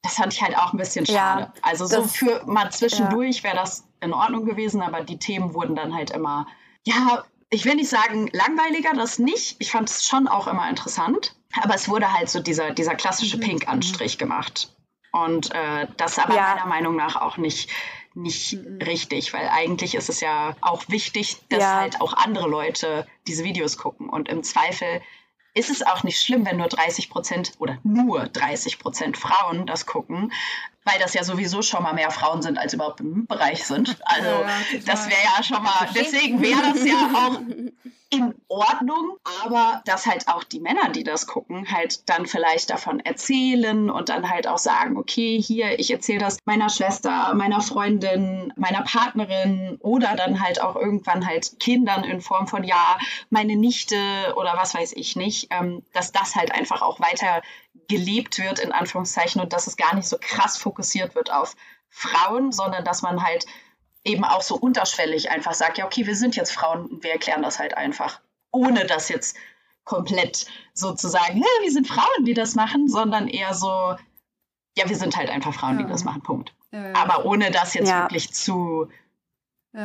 das 0.02 0.14
fand 0.14 0.32
ich 0.32 0.42
halt 0.42 0.56
auch 0.56 0.72
ein 0.72 0.78
bisschen 0.78 1.06
schade. 1.06 1.42
Ja, 1.42 1.52
also 1.62 1.86
so 1.86 2.02
das, 2.02 2.16
für 2.16 2.42
mal 2.46 2.70
zwischendurch 2.70 3.38
ja. 3.38 3.44
wäre 3.44 3.56
das 3.56 3.84
in 4.00 4.12
Ordnung 4.12 4.46
gewesen, 4.46 4.80
aber 4.80 5.02
die 5.02 5.18
Themen 5.18 5.54
wurden 5.54 5.76
dann 5.76 5.94
halt 5.94 6.10
immer, 6.10 6.46
ja, 6.84 7.24
ich 7.50 7.64
will 7.64 7.74
nicht 7.74 7.90
sagen 7.90 8.30
langweiliger, 8.32 8.94
das 8.94 9.18
nicht. 9.18 9.56
Ich 9.58 9.72
fand 9.72 9.90
es 9.90 10.06
schon 10.06 10.28
auch 10.28 10.46
immer 10.46 10.68
interessant, 10.70 11.34
aber 11.60 11.74
es 11.74 11.88
wurde 11.88 12.12
halt 12.12 12.30
so 12.30 12.40
dieser, 12.40 12.70
dieser 12.70 12.94
klassische 12.94 13.36
mhm. 13.36 13.42
Pink-Anstrich 13.42 14.18
gemacht. 14.18 14.74
Und 15.12 15.52
äh, 15.52 15.88
das 15.96 16.18
aber 16.18 16.34
ja. 16.34 16.54
meiner 16.54 16.66
Meinung 16.66 16.96
nach 16.96 17.16
auch 17.16 17.36
nicht, 17.36 17.68
nicht 18.14 18.52
mhm. 18.52 18.80
richtig, 18.80 19.32
weil 19.32 19.48
eigentlich 19.48 19.96
ist 19.96 20.08
es 20.08 20.20
ja 20.20 20.54
auch 20.60 20.84
wichtig, 20.88 21.38
dass 21.48 21.64
halt 21.64 22.00
auch 22.00 22.12
andere 22.12 22.48
Leute 22.48 23.06
diese 23.26 23.44
Videos 23.44 23.76
gucken. 23.76 24.08
Und 24.08 24.28
im 24.28 24.44
Zweifel 24.44 25.02
ist 25.54 25.70
es 25.70 25.82
auch 25.82 26.02
nicht 26.02 26.22
schlimm, 26.22 26.46
wenn 26.46 26.56
nur 26.56 26.68
30 26.68 27.10
Prozent 27.10 27.52
oder 27.58 27.78
nur 27.82 28.26
30 28.26 28.78
Prozent 28.78 29.16
Frauen 29.16 29.66
das 29.66 29.86
gucken, 29.86 30.32
weil 30.84 30.98
das 30.98 31.14
ja 31.14 31.24
sowieso 31.24 31.62
schon 31.62 31.82
mal 31.82 31.92
mehr 31.92 32.10
Frauen 32.10 32.42
sind, 32.42 32.58
als 32.58 32.74
überhaupt 32.74 33.00
im 33.00 33.26
Bereich 33.26 33.64
sind. 33.64 33.96
Also 34.04 34.28
ja, 34.28 34.48
das 34.86 35.08
wäre 35.08 35.20
ja 35.36 35.42
schon 35.42 35.62
mal, 35.62 35.88
deswegen 35.94 36.40
wäre 36.40 36.60
das 36.72 36.84
ja 36.84 37.10
auch 37.14 37.40
in 38.12 38.34
Ordnung, 38.48 39.16
aber 39.44 39.82
dass 39.84 40.06
halt 40.06 40.26
auch 40.26 40.42
die 40.42 40.58
Männer, 40.58 40.90
die 40.90 41.04
das 41.04 41.28
gucken, 41.28 41.70
halt 41.70 42.08
dann 42.08 42.26
vielleicht 42.26 42.70
davon 42.70 42.98
erzählen 42.98 43.88
und 43.88 44.08
dann 44.08 44.28
halt 44.28 44.48
auch 44.48 44.58
sagen, 44.58 44.96
okay, 44.96 45.40
hier, 45.40 45.78
ich 45.78 45.92
erzähle 45.92 46.18
das 46.18 46.38
meiner 46.44 46.68
Schwester, 46.68 47.32
meiner 47.34 47.60
Freundin, 47.60 48.52
meiner 48.56 48.82
Partnerin 48.82 49.78
oder 49.80 50.16
dann 50.16 50.40
halt 50.40 50.60
auch 50.60 50.74
irgendwann 50.74 51.24
halt 51.24 51.60
Kindern 51.60 52.02
in 52.02 52.20
Form 52.20 52.48
von, 52.48 52.64
ja, 52.64 52.98
meine 53.30 53.54
Nichte 53.54 53.96
oder 54.36 54.54
was 54.56 54.74
weiß 54.74 54.92
ich 54.96 55.14
nicht, 55.14 55.46
ähm, 55.50 55.84
dass 55.92 56.10
das 56.10 56.34
halt 56.34 56.52
einfach 56.52 56.82
auch 56.82 56.98
weiter 56.98 57.42
gelebt 57.88 58.38
wird, 58.38 58.58
in 58.58 58.72
Anführungszeichen, 58.72 59.40
und 59.40 59.52
dass 59.52 59.68
es 59.68 59.76
gar 59.76 59.94
nicht 59.94 60.08
so 60.08 60.16
krass 60.20 60.56
fokussiert 60.56 61.14
wird 61.14 61.32
auf 61.32 61.54
Frauen, 61.90 62.50
sondern 62.50 62.84
dass 62.84 63.02
man 63.02 63.22
halt 63.22 63.46
eben 64.04 64.24
auch 64.24 64.42
so 64.42 64.56
unterschwellig 64.56 65.30
einfach 65.30 65.54
sagt, 65.54 65.78
ja, 65.78 65.86
okay, 65.86 66.06
wir 66.06 66.16
sind 66.16 66.36
jetzt 66.36 66.52
Frauen 66.52 66.86
und 66.86 67.04
wir 67.04 67.12
erklären 67.12 67.42
das 67.42 67.58
halt 67.58 67.76
einfach. 67.76 68.20
Ohne 68.50 68.86
das 68.86 69.08
jetzt 69.08 69.36
komplett 69.84 70.46
sozusagen, 70.74 71.34
hey, 71.34 71.62
wir 71.62 71.72
sind 71.72 71.86
Frauen, 71.86 72.24
die 72.24 72.34
das 72.34 72.54
machen, 72.54 72.88
sondern 72.88 73.28
eher 73.28 73.54
so, 73.54 73.96
ja, 74.76 74.88
wir 74.88 74.96
sind 74.96 75.16
halt 75.16 75.30
einfach 75.30 75.52
Frauen, 75.52 75.78
ja. 75.78 75.84
die 75.84 75.90
das 75.90 76.04
machen, 76.04 76.22
Punkt. 76.22 76.54
Ja, 76.72 76.88
ja. 76.88 76.94
Aber 76.94 77.24
ohne 77.24 77.50
das 77.50 77.74
jetzt 77.74 77.92
wirklich 77.92 78.32
zu 78.32 78.88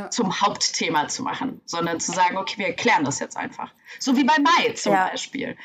zum 0.09 0.41
Hauptthema 0.41 1.07
zu 1.07 1.21
machen, 1.21 1.61
sondern 1.65 1.99
zu 1.99 2.11
sagen, 2.11 2.37
okay, 2.37 2.57
wir 2.57 2.67
erklären 2.67 3.03
das 3.03 3.19
jetzt 3.19 3.37
einfach. 3.37 3.71
So 3.99 4.17
wie 4.17 4.23
bei 4.23 4.39
Mai 4.39 4.73
zum 4.73 4.93
Beispiel. 4.93 5.57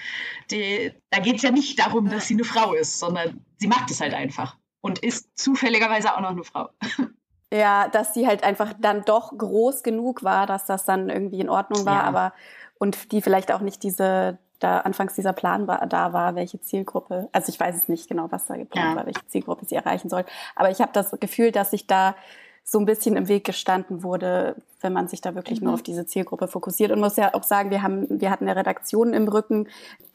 Die, 0.50 0.92
da 1.08 1.20
geht 1.20 1.36
es 1.36 1.42
ja 1.42 1.50
nicht 1.50 1.78
darum, 1.78 2.10
dass 2.10 2.28
sie 2.28 2.34
eine 2.34 2.44
Frau 2.44 2.74
ist, 2.74 2.98
sondern 2.98 3.44
sie 3.56 3.66
macht 3.66 3.90
es 3.90 4.00
halt 4.00 4.12
einfach 4.12 4.58
und 4.82 4.98
ist 4.98 5.38
zufälligerweise 5.38 6.14
auch 6.14 6.20
noch 6.20 6.30
eine 6.30 6.44
Frau. 6.44 6.68
Ja, 7.52 7.88
dass 7.88 8.14
sie 8.14 8.26
halt 8.26 8.44
einfach 8.44 8.72
dann 8.78 9.04
doch 9.04 9.36
groß 9.36 9.82
genug 9.82 10.22
war, 10.22 10.46
dass 10.46 10.66
das 10.66 10.84
dann 10.84 11.10
irgendwie 11.10 11.40
in 11.40 11.48
Ordnung 11.48 11.84
war, 11.84 12.02
ja. 12.02 12.04
aber 12.04 12.32
und 12.78 13.12
die 13.12 13.22
vielleicht 13.22 13.52
auch 13.52 13.60
nicht 13.60 13.82
diese 13.82 14.38
da 14.60 14.78
anfangs 14.78 15.14
dieser 15.14 15.32
Plan 15.32 15.66
war, 15.66 15.86
da 15.86 16.12
war, 16.12 16.34
welche 16.34 16.60
Zielgruppe, 16.60 17.28
also 17.32 17.50
ich 17.50 17.58
weiß 17.58 17.74
es 17.74 17.88
nicht 17.88 18.08
genau, 18.08 18.30
was 18.30 18.46
da 18.46 18.56
geplant 18.56 18.90
ja. 18.90 18.96
war, 18.96 19.06
welche 19.06 19.26
Zielgruppe 19.26 19.64
sie 19.64 19.74
erreichen 19.74 20.10
soll, 20.10 20.24
aber 20.54 20.70
ich 20.70 20.80
habe 20.80 20.92
das 20.92 21.10
Gefühl, 21.18 21.50
dass 21.50 21.70
sich 21.70 21.86
da 21.86 22.14
so 22.62 22.78
ein 22.78 22.84
bisschen 22.84 23.16
im 23.16 23.26
Weg 23.26 23.44
gestanden 23.44 24.02
wurde, 24.02 24.54
wenn 24.80 24.92
man 24.92 25.08
sich 25.08 25.20
da 25.20 25.34
wirklich 25.34 25.60
mhm. 25.60 25.66
nur 25.66 25.74
auf 25.74 25.82
diese 25.82 26.06
Zielgruppe 26.06 26.46
fokussiert. 26.46 26.92
Und 26.92 27.00
muss 27.00 27.16
ja 27.16 27.34
auch 27.34 27.42
sagen, 27.42 27.70
wir 27.70 27.82
haben, 27.82 28.06
wir 28.08 28.30
hatten 28.30 28.48
eine 28.48 28.56
Redaktion 28.56 29.12
im 29.12 29.26
Rücken, 29.26 29.68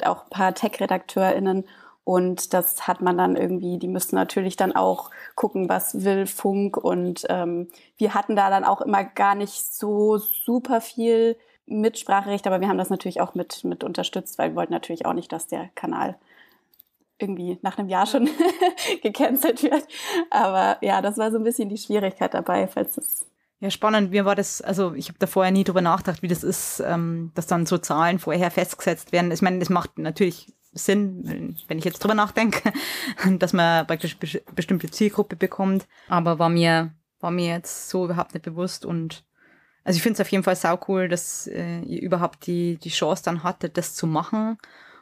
auch 0.03 0.23
ein 0.23 0.29
paar 0.29 0.53
Tech-RedakteurInnen 0.53 1.65
und 2.05 2.53
das 2.53 2.87
hat 2.87 3.01
man 3.01 3.17
dann 3.17 3.35
irgendwie, 3.35 3.79
die 3.79 3.87
müssten 3.87 4.15
natürlich 4.15 4.55
dann 4.55 4.75
auch 4.75 5.09
gucken, 5.33 5.67
was 5.67 6.05
will 6.05 6.27
Funk. 6.27 6.77
Und 6.77 7.25
ähm, 7.29 7.67
wir 7.97 8.13
hatten 8.13 8.35
da 8.35 8.51
dann 8.51 8.63
auch 8.63 8.81
immer 8.81 9.03
gar 9.03 9.33
nicht 9.33 9.73
so 9.73 10.17
super 10.17 10.81
viel 10.81 11.35
Mitspracherecht, 11.65 12.45
aber 12.45 12.61
wir 12.61 12.67
haben 12.69 12.77
das 12.77 12.91
natürlich 12.91 13.21
auch 13.21 13.33
mit, 13.33 13.63
mit 13.63 13.83
unterstützt, 13.83 14.37
weil 14.37 14.51
wir 14.51 14.55
wollten 14.55 14.71
natürlich 14.71 15.07
auch 15.07 15.13
nicht, 15.13 15.31
dass 15.31 15.47
der 15.47 15.69
Kanal 15.73 16.15
irgendwie 17.17 17.57
nach 17.63 17.79
einem 17.79 17.89
Jahr 17.89 18.05
schon 18.05 18.29
gecancelt 19.01 19.63
wird. 19.63 19.87
Aber 20.29 20.77
ja, 20.81 21.01
das 21.01 21.17
war 21.17 21.31
so 21.31 21.39
ein 21.39 21.43
bisschen 21.43 21.69
die 21.69 21.77
Schwierigkeit 21.77 22.35
dabei, 22.35 22.67
falls 22.67 22.97
es 22.97 23.25
ja, 23.61 23.71
spannend. 23.71 24.11
Mir 24.11 24.25
war 24.25 24.35
das, 24.35 24.61
also 24.61 24.93
ich 24.93 25.07
habe 25.07 25.17
da 25.17 25.25
vorher 25.25 25.51
nie 25.51 25.63
drüber 25.63 25.81
nachgedacht, 25.81 26.21
wie 26.21 26.27
das 26.27 26.43
ist, 26.43 26.83
ähm, 26.85 27.31
dass 27.33 27.47
dann 27.47 27.65
so 27.65 27.79
Zahlen 27.79 28.19
vorher 28.19 28.51
festgesetzt 28.51 29.11
werden. 29.11 29.31
Ich 29.31 29.41
meine, 29.41 29.57
das 29.57 29.69
macht 29.69 29.97
natürlich 29.97 30.53
Sinn, 30.75 31.57
wenn 31.67 31.77
ich 31.77 31.85
jetzt 31.85 31.99
drüber 31.99 32.13
nachdenke, 32.13 32.71
dass 33.39 33.53
man 33.53 33.87
praktisch 33.87 34.17
bestimmte 34.17 34.91
Zielgruppe 34.91 35.35
bekommt. 35.35 35.87
Aber 36.07 36.37
war 36.37 36.49
mir, 36.49 36.93
war 37.19 37.31
mir 37.31 37.47
jetzt 37.47 37.89
so 37.89 38.05
überhaupt 38.05 38.33
nicht 38.33 38.43
bewusst 38.43 38.85
und 38.85 39.23
also 39.85 39.97
ich 39.97 40.03
finde 40.03 40.15
es 40.15 40.21
auf 40.21 40.31
jeden 40.31 40.43
Fall 40.43 40.55
sau 40.55 40.79
cool, 40.87 41.07
dass 41.07 41.45
äh, 41.45 41.79
ihr 41.81 42.01
überhaupt 42.01 42.47
die, 42.47 42.77
die 42.77 42.89
Chance 42.89 43.21
dann 43.23 43.43
hattet, 43.43 43.77
das 43.77 43.93
zu 43.93 44.07
machen. 44.07 44.57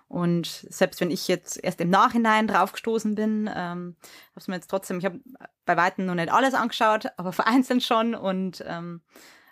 Und 0.09 0.67
selbst 0.69 0.99
wenn 0.99 1.09
ich 1.09 1.29
jetzt 1.29 1.63
erst 1.63 1.79
im 1.79 1.89
Nachhinein 1.89 2.47
draufgestoßen 2.47 3.15
bin, 3.15 3.49
ähm, 3.51 3.95
habe 4.35 4.45
mir 4.47 4.55
jetzt 4.55 4.69
trotzdem, 4.69 4.99
ich 4.99 5.05
habe 5.05 5.21
bei 5.65 5.77
Weitem 5.77 6.05
noch 6.05 6.15
nicht 6.15 6.31
alles 6.31 6.53
angeschaut, 6.53 7.07
aber 7.17 7.31
vereinzelt 7.33 7.81
schon. 7.81 8.13
Und 8.13 8.63
ähm, 8.67 9.01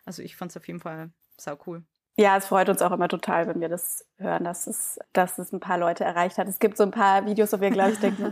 also 0.05 0.21
ich 0.21 0.35
fand 0.35 0.51
es 0.51 0.57
auf 0.57 0.67
jeden 0.67 0.81
Fall 0.81 1.11
sau 1.37 1.57
cool. 1.65 1.83
Ja, 2.21 2.37
es 2.37 2.45
freut 2.45 2.69
uns 2.69 2.83
auch 2.83 2.91
immer 2.91 3.07
total, 3.07 3.47
wenn 3.47 3.61
wir 3.61 3.67
das 3.67 4.05
hören, 4.19 4.43
dass 4.43 4.67
es, 4.67 4.99
dass 5.11 5.39
es 5.39 5.51
ein 5.51 5.59
paar 5.59 5.79
Leute 5.79 6.03
erreicht 6.03 6.37
hat. 6.37 6.47
Es 6.47 6.59
gibt 6.59 6.77
so 6.77 6.83
ein 6.83 6.91
paar 6.91 7.25
Videos, 7.25 7.51
wo 7.51 7.59
wir, 7.59 7.71
glaube 7.71 7.93
ich, 7.93 7.99
denken, 7.99 8.27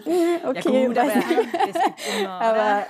okay, 0.46 0.46
ja 0.72 0.88
gut, 0.88 0.98
aber, 1.00 1.12
es 1.16 2.20
immer, 2.20 2.30
aber 2.30 2.86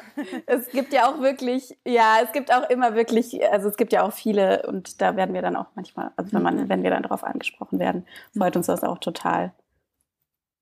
es 0.46 0.68
gibt 0.68 0.92
ja 0.92 1.10
auch 1.10 1.22
wirklich, 1.22 1.78
ja, 1.86 2.18
es 2.22 2.34
gibt 2.34 2.54
auch 2.54 2.70
immer 2.70 2.96
wirklich, 2.96 3.42
also 3.50 3.70
es 3.70 3.78
gibt 3.78 3.94
ja 3.94 4.04
auch 4.04 4.12
viele 4.12 4.68
und 4.68 5.02
da 5.02 5.16
werden 5.16 5.34
wir 5.34 5.42
dann 5.42 5.56
auch 5.56 5.68
manchmal, 5.76 6.12
also 6.18 6.34
wenn 6.34 6.42
man, 6.42 6.58
mhm. 6.58 6.70
wenn 6.70 6.84
wir 6.84 6.90
dann 6.90 7.04
darauf 7.04 7.24
angesprochen 7.24 7.80
werden, 7.80 8.06
freut 8.38 8.58
uns 8.58 8.66
das 8.66 8.84
auch 8.84 8.98
total. 8.98 9.54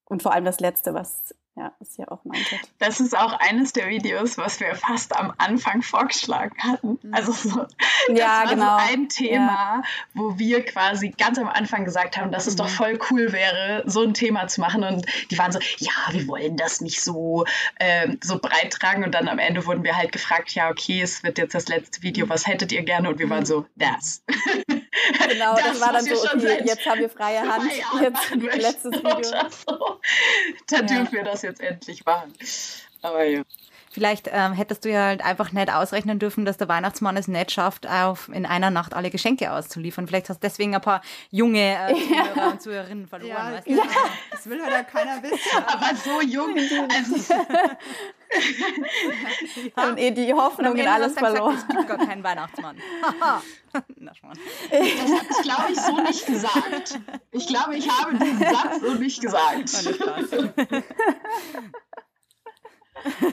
Und 0.05 0.21
vor 0.21 0.33
allem 0.33 0.45
das 0.45 0.59
Letzte, 0.59 0.93
was 0.93 1.33
ja, 1.57 1.73
was 1.79 1.97
ihr 1.97 2.11
auch 2.11 2.23
meintet. 2.23 2.59
Das 2.77 2.99
ist 2.99 3.17
auch 3.17 3.33
eines 3.39 3.73
der 3.73 3.89
Videos, 3.89 4.37
was 4.37 4.59
wir 4.59 4.75
fast 4.75 5.15
am 5.15 5.33
Anfang 5.39 5.81
vorgeschlagen 5.81 6.55
hatten. 6.59 6.99
Mhm. 7.01 7.13
Also 7.13 7.31
so, 7.31 7.65
das 8.15 8.19
ja, 8.19 8.43
war 8.43 8.47
genau. 8.47 8.79
so 8.79 8.93
ein 8.93 9.09
Thema, 9.09 9.47
ja. 9.47 9.81
wo 10.13 10.37
wir 10.37 10.63
quasi 10.65 11.09
ganz 11.09 11.37
am 11.37 11.47
Anfang 11.47 11.85
gesagt 11.85 12.17
haben, 12.17 12.31
dass 12.31 12.47
es 12.47 12.53
mhm. 12.53 12.57
doch 12.57 12.69
voll 12.69 12.99
cool 13.09 13.31
wäre, 13.31 13.83
so 13.85 14.03
ein 14.03 14.13
Thema 14.13 14.47
zu 14.47 14.61
machen. 14.61 14.83
Und 14.83 15.05
die 15.31 15.37
waren 15.37 15.51
so, 15.51 15.59
ja, 15.77 15.91
wir 16.11 16.27
wollen 16.27 16.57
das 16.57 16.81
nicht 16.81 17.01
so, 17.01 17.45
ähm, 17.79 18.19
so 18.23 18.39
breit 18.39 18.71
tragen. 18.71 19.03
Und 19.03 19.13
dann 19.13 19.27
am 19.27 19.39
Ende 19.39 19.65
wurden 19.65 19.83
wir 19.83 19.97
halt 19.97 20.11
gefragt, 20.11 20.51
ja, 20.51 20.69
okay, 20.69 21.01
es 21.01 21.23
wird 21.23 21.37
jetzt 21.37 21.55
das 21.55 21.67
letzte 21.67 22.01
Video, 22.01 22.29
was 22.29 22.47
hättet 22.47 22.71
ihr 22.71 22.83
gerne? 22.83 23.09
Und 23.09 23.19
wir 23.19 23.29
waren 23.29 23.45
so, 23.45 23.65
das. 23.75 24.23
Genau, 25.29 25.55
das, 25.55 25.63
das 25.63 25.81
war 25.81 25.93
dann 25.93 26.05
so, 26.05 26.15
okay, 26.15 26.63
jetzt 26.65 26.85
haben 26.85 26.99
wir 26.99 27.09
freie 27.09 27.41
Hand, 27.41 27.71
jetzt 28.01 28.29
letztes 28.35 28.93
Video. 28.93 29.49
So. 29.49 29.99
Dann 30.67 30.87
ja. 30.87 30.95
dürfen 30.95 31.11
wir 31.13 31.23
das 31.23 31.41
jetzt 31.41 31.61
endlich 31.61 32.05
machen. 32.05 32.33
Aber 33.01 33.23
ja. 33.23 33.43
Vielleicht 33.97 34.29
ähm, 34.31 34.53
hättest 34.53 34.85
du 34.85 34.91
ja 34.91 35.05
halt 35.05 35.25
einfach 35.25 35.51
nicht 35.53 35.73
ausrechnen 35.73 36.19
dürfen, 36.19 36.45
dass 36.45 36.57
der 36.57 36.67
Weihnachtsmann 36.67 37.17
es 37.17 37.27
nicht 37.27 37.51
schafft, 37.51 37.89
auf 37.89 38.29
in 38.31 38.45
einer 38.45 38.69
Nacht 38.69 38.93
alle 38.93 39.09
Geschenke 39.09 39.51
auszuliefern. 39.51 40.05
Vielleicht 40.05 40.29
hast 40.29 40.37
du 40.37 40.47
deswegen 40.47 40.75
ein 40.75 40.81
paar 40.81 41.01
junge 41.31 41.73
äh, 41.73 41.95
Zuhörer 41.95 42.35
ja. 42.35 42.49
und 42.49 42.61
Zuhörerinnen 42.61 43.07
verloren. 43.07 43.31
Ja, 43.31 43.53
weißt 43.53 43.65
du? 43.65 43.71
ja. 43.71 43.81
Das 44.29 44.47
will 44.47 44.63
halt 44.63 44.85
auch 44.85 44.89
keiner 44.91 45.23
wissen. 45.23 45.63
Aber 45.65 45.95
so 45.95 46.21
jung. 46.21 46.55
Also, 46.55 47.33
ja. 49.75 49.89
Und 49.89 49.97
eh 49.97 50.11
die 50.11 50.31
Hoffnung 50.31 50.75
in 50.75 50.87
alles 50.87 51.13
verloren. 51.13 51.55
Gesagt, 51.55 51.71
es 51.71 51.75
gibt 51.75 51.87
gar 51.87 51.97
keinen 51.97 52.23
Weihnachtsmann. 52.23 52.77
Na, 53.19 53.41
das 53.73 54.21
habe 54.21 54.37
ich, 54.69 54.95
glaube 55.41 55.71
ich, 55.71 55.79
so 55.79 55.99
nicht 56.01 56.27
gesagt. 56.27 56.99
Ich 57.31 57.47
glaube, 57.47 57.75
ich 57.75 57.89
habe 57.89 58.15
diesen 58.15 58.37
Satz 58.37 58.79
so 58.79 58.93
nicht 58.93 59.21
gesagt. 59.21 59.71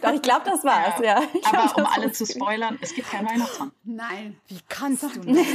Doch, 0.02 0.12
ich 0.12 0.22
glaube, 0.22 0.42
das 0.44 0.64
war's, 0.64 0.98
ja. 1.00 1.20
ja. 1.20 1.28
Aber 1.44 1.62
glaub, 1.62 1.78
um 1.78 1.86
alle 1.86 2.12
zu 2.12 2.26
spoilern, 2.26 2.78
es 2.80 2.94
gibt 2.94 3.10
keinen 3.10 3.28
Weihnachtsmann. 3.28 3.72
Nein. 3.84 4.36
Wie 4.48 4.60
kannst 4.68 5.02
du 5.02 5.08
nicht? 5.20 5.50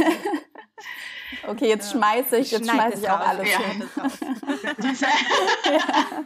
okay, 1.47 1.67
jetzt 1.67 1.91
schmeiße 1.91 2.37
ich, 2.37 2.51
jetzt 2.51 2.69
schmeiße 2.69 2.99
ich 2.99 3.09
auch 3.09 3.19
alles 3.19 3.49
ja. 3.49 3.59
hin. 3.59 3.89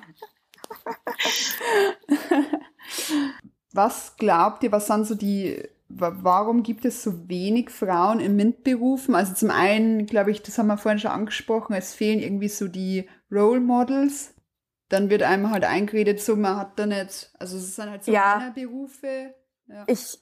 was 3.72 4.16
glaubt 4.18 4.64
ihr, 4.64 4.72
was 4.72 4.88
sind 4.88 5.06
so 5.06 5.16
die, 5.16 5.64
warum 5.90 6.64
gibt 6.64 6.86
es 6.86 7.04
so 7.04 7.28
wenig 7.28 7.70
Frauen 7.70 8.20
in 8.20 8.36
MINT-Berufen? 8.36 9.16
Also 9.16 9.34
zum 9.34 9.52
einen, 9.52 10.06
glaube 10.06 10.32
ich, 10.32 10.42
das 10.42 10.58
haben 10.58 10.68
wir 10.68 10.78
vorhin 10.78 11.00
schon 11.00 11.12
angesprochen, 11.12 11.74
es 11.74 11.94
fehlen 11.94 12.20
irgendwie 12.20 12.50
so 12.50 12.68
die 12.68 13.10
Role 13.32 13.60
Models 13.60 14.33
dann 14.90 15.10
wird 15.10 15.24
einem 15.24 15.50
halt 15.52 15.64
eingeredet, 15.64 16.22
so 16.22 16.36
man 16.36 16.58
hat 16.58 16.78
da 16.78 16.86
nicht, 16.86 17.32
also 17.40 17.58
es 17.58 17.76
sind 17.76 17.90
halt 17.90 18.04
so 18.04 18.12
ja. 18.12 18.52
Berufe. 18.54 19.34
Ja. 19.68 19.84
Ich, 19.88 20.20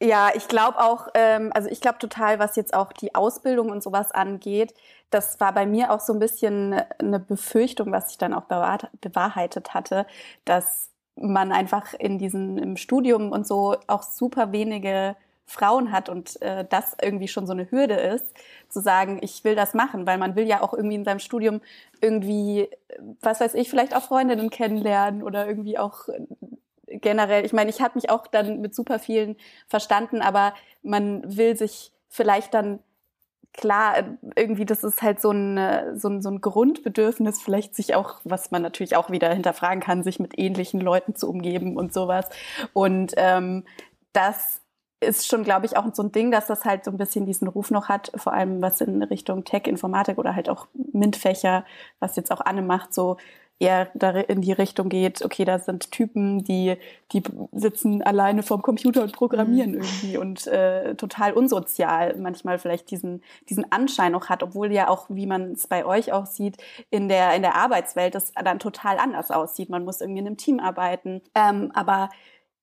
ja, 0.00 0.30
ich 0.34 0.48
glaube 0.48 0.78
auch, 0.78 1.08
ähm, 1.14 1.50
also 1.54 1.68
ich 1.68 1.80
glaube 1.80 1.98
total, 1.98 2.38
was 2.38 2.56
jetzt 2.56 2.72
auch 2.74 2.92
die 2.92 3.14
Ausbildung 3.14 3.70
und 3.70 3.82
sowas 3.82 4.12
angeht, 4.12 4.74
das 5.10 5.40
war 5.40 5.52
bei 5.52 5.66
mir 5.66 5.92
auch 5.92 6.00
so 6.00 6.12
ein 6.12 6.18
bisschen 6.18 6.74
eine 6.98 7.18
Befürchtung, 7.18 7.92
was 7.92 8.10
ich 8.10 8.18
dann 8.18 8.34
auch 8.34 8.44
bewahrheitet 8.44 9.74
hatte, 9.74 10.06
dass 10.44 10.90
man 11.16 11.52
einfach 11.52 11.94
in 11.94 12.18
diesem 12.18 12.58
im 12.58 12.76
Studium 12.76 13.32
und 13.32 13.46
so 13.46 13.76
auch 13.86 14.02
super 14.02 14.52
wenige 14.52 15.16
Frauen 15.48 15.92
hat 15.92 16.10
und 16.10 16.40
äh, 16.42 16.66
das 16.68 16.94
irgendwie 17.02 17.26
schon 17.26 17.46
so 17.46 17.54
eine 17.54 17.70
Hürde 17.70 17.94
ist, 17.94 18.34
zu 18.68 18.80
sagen, 18.80 19.18
ich 19.22 19.42
will 19.44 19.54
das 19.54 19.72
machen, 19.72 20.06
weil 20.06 20.18
man 20.18 20.36
will 20.36 20.46
ja 20.46 20.60
auch 20.60 20.74
irgendwie 20.74 20.96
in 20.96 21.04
seinem 21.04 21.20
Studium 21.20 21.62
irgendwie, 22.02 22.68
was 23.22 23.40
weiß 23.40 23.54
ich, 23.54 23.70
vielleicht 23.70 23.96
auch 23.96 24.02
Freundinnen 24.02 24.50
kennenlernen 24.50 25.22
oder 25.22 25.48
irgendwie 25.48 25.78
auch 25.78 26.08
äh, 26.08 26.98
generell, 26.98 27.46
ich 27.46 27.54
meine, 27.54 27.70
ich 27.70 27.80
habe 27.80 27.94
mich 27.94 28.10
auch 28.10 28.26
dann 28.26 28.60
mit 28.60 28.74
super 28.74 28.98
vielen 28.98 29.36
verstanden, 29.66 30.20
aber 30.20 30.52
man 30.82 31.36
will 31.36 31.56
sich 31.56 31.92
vielleicht 32.10 32.52
dann 32.52 32.80
klar, 33.54 34.18
irgendwie, 34.36 34.66
das 34.66 34.84
ist 34.84 35.00
halt 35.00 35.22
so 35.22 35.30
ein, 35.30 35.56
äh, 35.56 35.96
so, 35.96 36.08
ein, 36.08 36.20
so 36.20 36.28
ein 36.30 36.42
Grundbedürfnis, 36.42 37.40
vielleicht 37.40 37.74
sich 37.74 37.94
auch, 37.94 38.20
was 38.24 38.50
man 38.50 38.60
natürlich 38.60 38.96
auch 38.96 39.10
wieder 39.10 39.32
hinterfragen 39.32 39.80
kann, 39.80 40.02
sich 40.02 40.20
mit 40.20 40.38
ähnlichen 40.38 40.80
Leuten 40.80 41.16
zu 41.16 41.28
umgeben 41.28 41.78
und 41.78 41.94
sowas. 41.94 42.28
Und 42.74 43.14
ähm, 43.16 43.64
das 44.12 44.60
ist 45.00 45.28
schon, 45.28 45.44
glaube 45.44 45.66
ich, 45.66 45.76
auch 45.76 45.84
so 45.94 46.02
ein 46.02 46.12
Ding, 46.12 46.30
dass 46.30 46.46
das 46.46 46.64
halt 46.64 46.84
so 46.84 46.90
ein 46.90 46.96
bisschen 46.96 47.26
diesen 47.26 47.48
Ruf 47.48 47.70
noch 47.70 47.88
hat, 47.88 48.10
vor 48.16 48.32
allem 48.32 48.60
was 48.60 48.80
in 48.80 49.02
Richtung 49.02 49.44
Tech, 49.44 49.66
Informatik 49.66 50.18
oder 50.18 50.34
halt 50.34 50.48
auch 50.48 50.66
MINT-Fächer, 50.92 51.64
was 52.00 52.16
jetzt 52.16 52.32
auch 52.32 52.40
Anne 52.40 52.62
macht, 52.62 52.92
so 52.92 53.16
eher 53.60 53.90
in 54.28 54.40
die 54.40 54.52
Richtung 54.52 54.88
geht, 54.88 55.24
okay, 55.24 55.44
da 55.44 55.58
sind 55.58 55.90
Typen, 55.90 56.44
die, 56.44 56.76
die 57.12 57.22
sitzen 57.52 58.02
alleine 58.02 58.42
vorm 58.42 58.62
Computer 58.62 59.02
und 59.02 59.12
programmieren 59.12 59.72
mhm. 59.72 59.76
irgendwie 59.78 60.16
und 60.16 60.46
äh, 60.46 60.94
total 60.94 61.32
unsozial 61.32 62.14
manchmal 62.18 62.58
vielleicht 62.58 62.90
diesen, 62.90 63.22
diesen 63.48 63.70
Anschein 63.72 64.14
auch 64.14 64.28
hat, 64.28 64.42
obwohl 64.44 64.72
ja 64.72 64.88
auch, 64.88 65.06
wie 65.08 65.26
man 65.26 65.52
es 65.52 65.66
bei 65.66 65.84
euch 65.84 66.12
auch 66.12 66.26
sieht, 66.26 66.56
in 66.90 67.08
der, 67.08 67.34
in 67.34 67.42
der 67.42 67.56
Arbeitswelt 67.56 68.14
das 68.14 68.32
dann 68.32 68.60
total 68.60 68.98
anders 68.98 69.30
aussieht. 69.30 69.70
Man 69.70 69.84
muss 69.84 70.00
irgendwie 70.00 70.20
in 70.20 70.26
einem 70.26 70.36
Team 70.36 70.60
arbeiten. 70.60 71.20
Ähm, 71.34 71.72
aber 71.74 72.10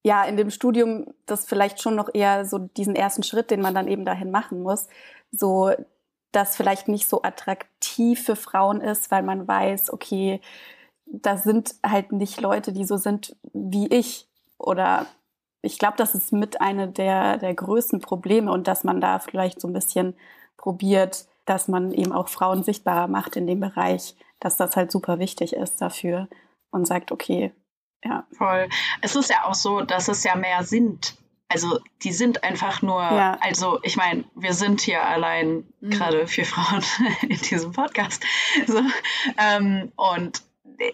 ja, 0.06 0.24
in 0.24 0.38
dem 0.38 0.51
Studium 0.51 1.08
das 1.26 1.47
vielleicht 1.47 1.82
schon 1.82 1.95
noch 1.95 2.14
eher 2.14 2.45
so 2.45 2.60
diesen 2.60 2.95
ersten 2.95 3.24
Schritt, 3.24 3.49
den 3.49 3.60
man 3.60 3.74
dann 3.74 3.88
eben 3.88 4.06
dahin 4.06 4.30
machen 4.30 4.62
muss, 4.62 4.88
so 5.32 5.72
das 6.32 6.56
vielleicht 6.56 6.88
nicht 6.88 7.10
so 7.10 7.24
attraktiv 7.24 8.24
für 8.24 8.36
Frauen 8.36 8.82
ist, 8.82 9.10
weil 9.10 9.24
man 9.24 9.47
weiß, 9.47 9.91
okay, 9.91 10.41
da 11.08 11.38
sind 11.38 11.74
halt 11.84 12.12
nicht 12.12 12.39
Leute, 12.39 12.72
die 12.72 12.86
so 12.86 12.97
sind 12.97 13.36
wie 13.53 13.88
ich. 13.88 14.28
Oder 14.60 15.08
ich 15.64 15.80
glaube, 15.80 15.97
das 15.97 16.14
ist 16.14 16.32
mit 16.32 16.62
einer 16.62 16.86
der, 16.86 17.39
der 17.39 17.56
größten 17.56 17.99
Probleme 17.99 18.51
und 18.51 18.68
dass 18.68 18.84
man 18.84 19.01
da 19.01 19.18
vielleicht 19.18 19.60
so 19.60 19.68
ein 19.68 19.74
bisschen 19.74 20.16
probiert, 20.56 21.26
dass 21.45 21.68
man 21.68 21.91
eben 21.91 22.12
auch 22.12 22.28
Frauen 22.28 22.62
sichtbarer 22.62 23.08
macht 23.08 23.38
in 23.38 23.47
dem 23.47 23.60
Bereich, 23.60 24.16
dass 24.39 24.56
das 24.56 24.76
halt 24.76 24.91
super 24.91 25.18
wichtig 25.18 25.53
ist 25.53 25.82
dafür 25.82 26.28
und 26.70 26.86
sagt, 26.86 27.12
okay, 27.12 27.56
ja. 28.06 28.26
Voll. 28.38 28.70
Es 29.01 29.16
ist 29.16 29.30
ja 29.30 29.45
auch 29.45 29.56
so, 29.56 29.82
dass 29.82 30.08
es 30.08 30.24
ja 30.24 30.36
mehr 30.36 30.64
sind. 30.64 31.16
Also 31.47 31.80
die 32.03 32.12
sind 32.12 32.43
einfach 32.43 32.82
nur, 32.82 33.01
ja. 33.01 33.38
also 33.41 33.80
ich 33.84 33.97
meine, 33.97 34.26
wir 34.36 34.53
sind 34.53 34.82
hier 34.82 35.03
allein 35.03 35.68
mhm. 35.80 35.89
gerade 35.91 36.28
vier 36.28 36.45
Frauen 36.45 36.84
in 37.22 37.38
diesem 37.38 37.72
Podcast. 37.72 38.24
So, 38.68 38.82
ähm, 39.38 39.91
und 39.95 40.41
äh, 40.80 40.91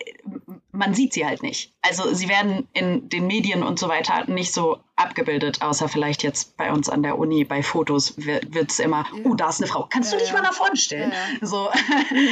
man 0.72 0.94
sieht 0.94 1.14
sie 1.14 1.26
halt 1.26 1.44
nicht. 1.44 1.74
Also 1.82 2.14
sie 2.14 2.28
werden 2.28 2.68
in 2.74 3.08
den 3.10 3.28
Medien 3.28 3.64
und 3.64 3.80
so 3.80 3.88
weiter 3.88 4.26
nicht 4.30 4.54
so 4.54 4.84
abgebildet, 5.02 5.62
außer 5.62 5.90
vielleicht 5.90 6.24
jetzt 6.24 6.58
bei 6.58 6.72
uns 6.72 6.90
an 6.90 7.04
der 7.04 7.18
Uni, 7.18 7.44
bei 7.44 7.64
Fotos 7.64 8.14
wird 8.18 8.72
es 8.72 8.80
immer, 8.80 9.06
ja. 9.14 9.22
oh, 9.26 9.34
da 9.36 9.50
ist 9.50 9.62
eine 9.62 9.68
Frau, 9.68 9.88
kannst 9.90 10.12
ja, 10.12 10.18
du 10.18 10.24
dich 10.24 10.34
mal 10.34 10.42
da 10.42 10.52
vorne 10.52 10.78
stellen? 10.78 11.12
So, 11.42 11.70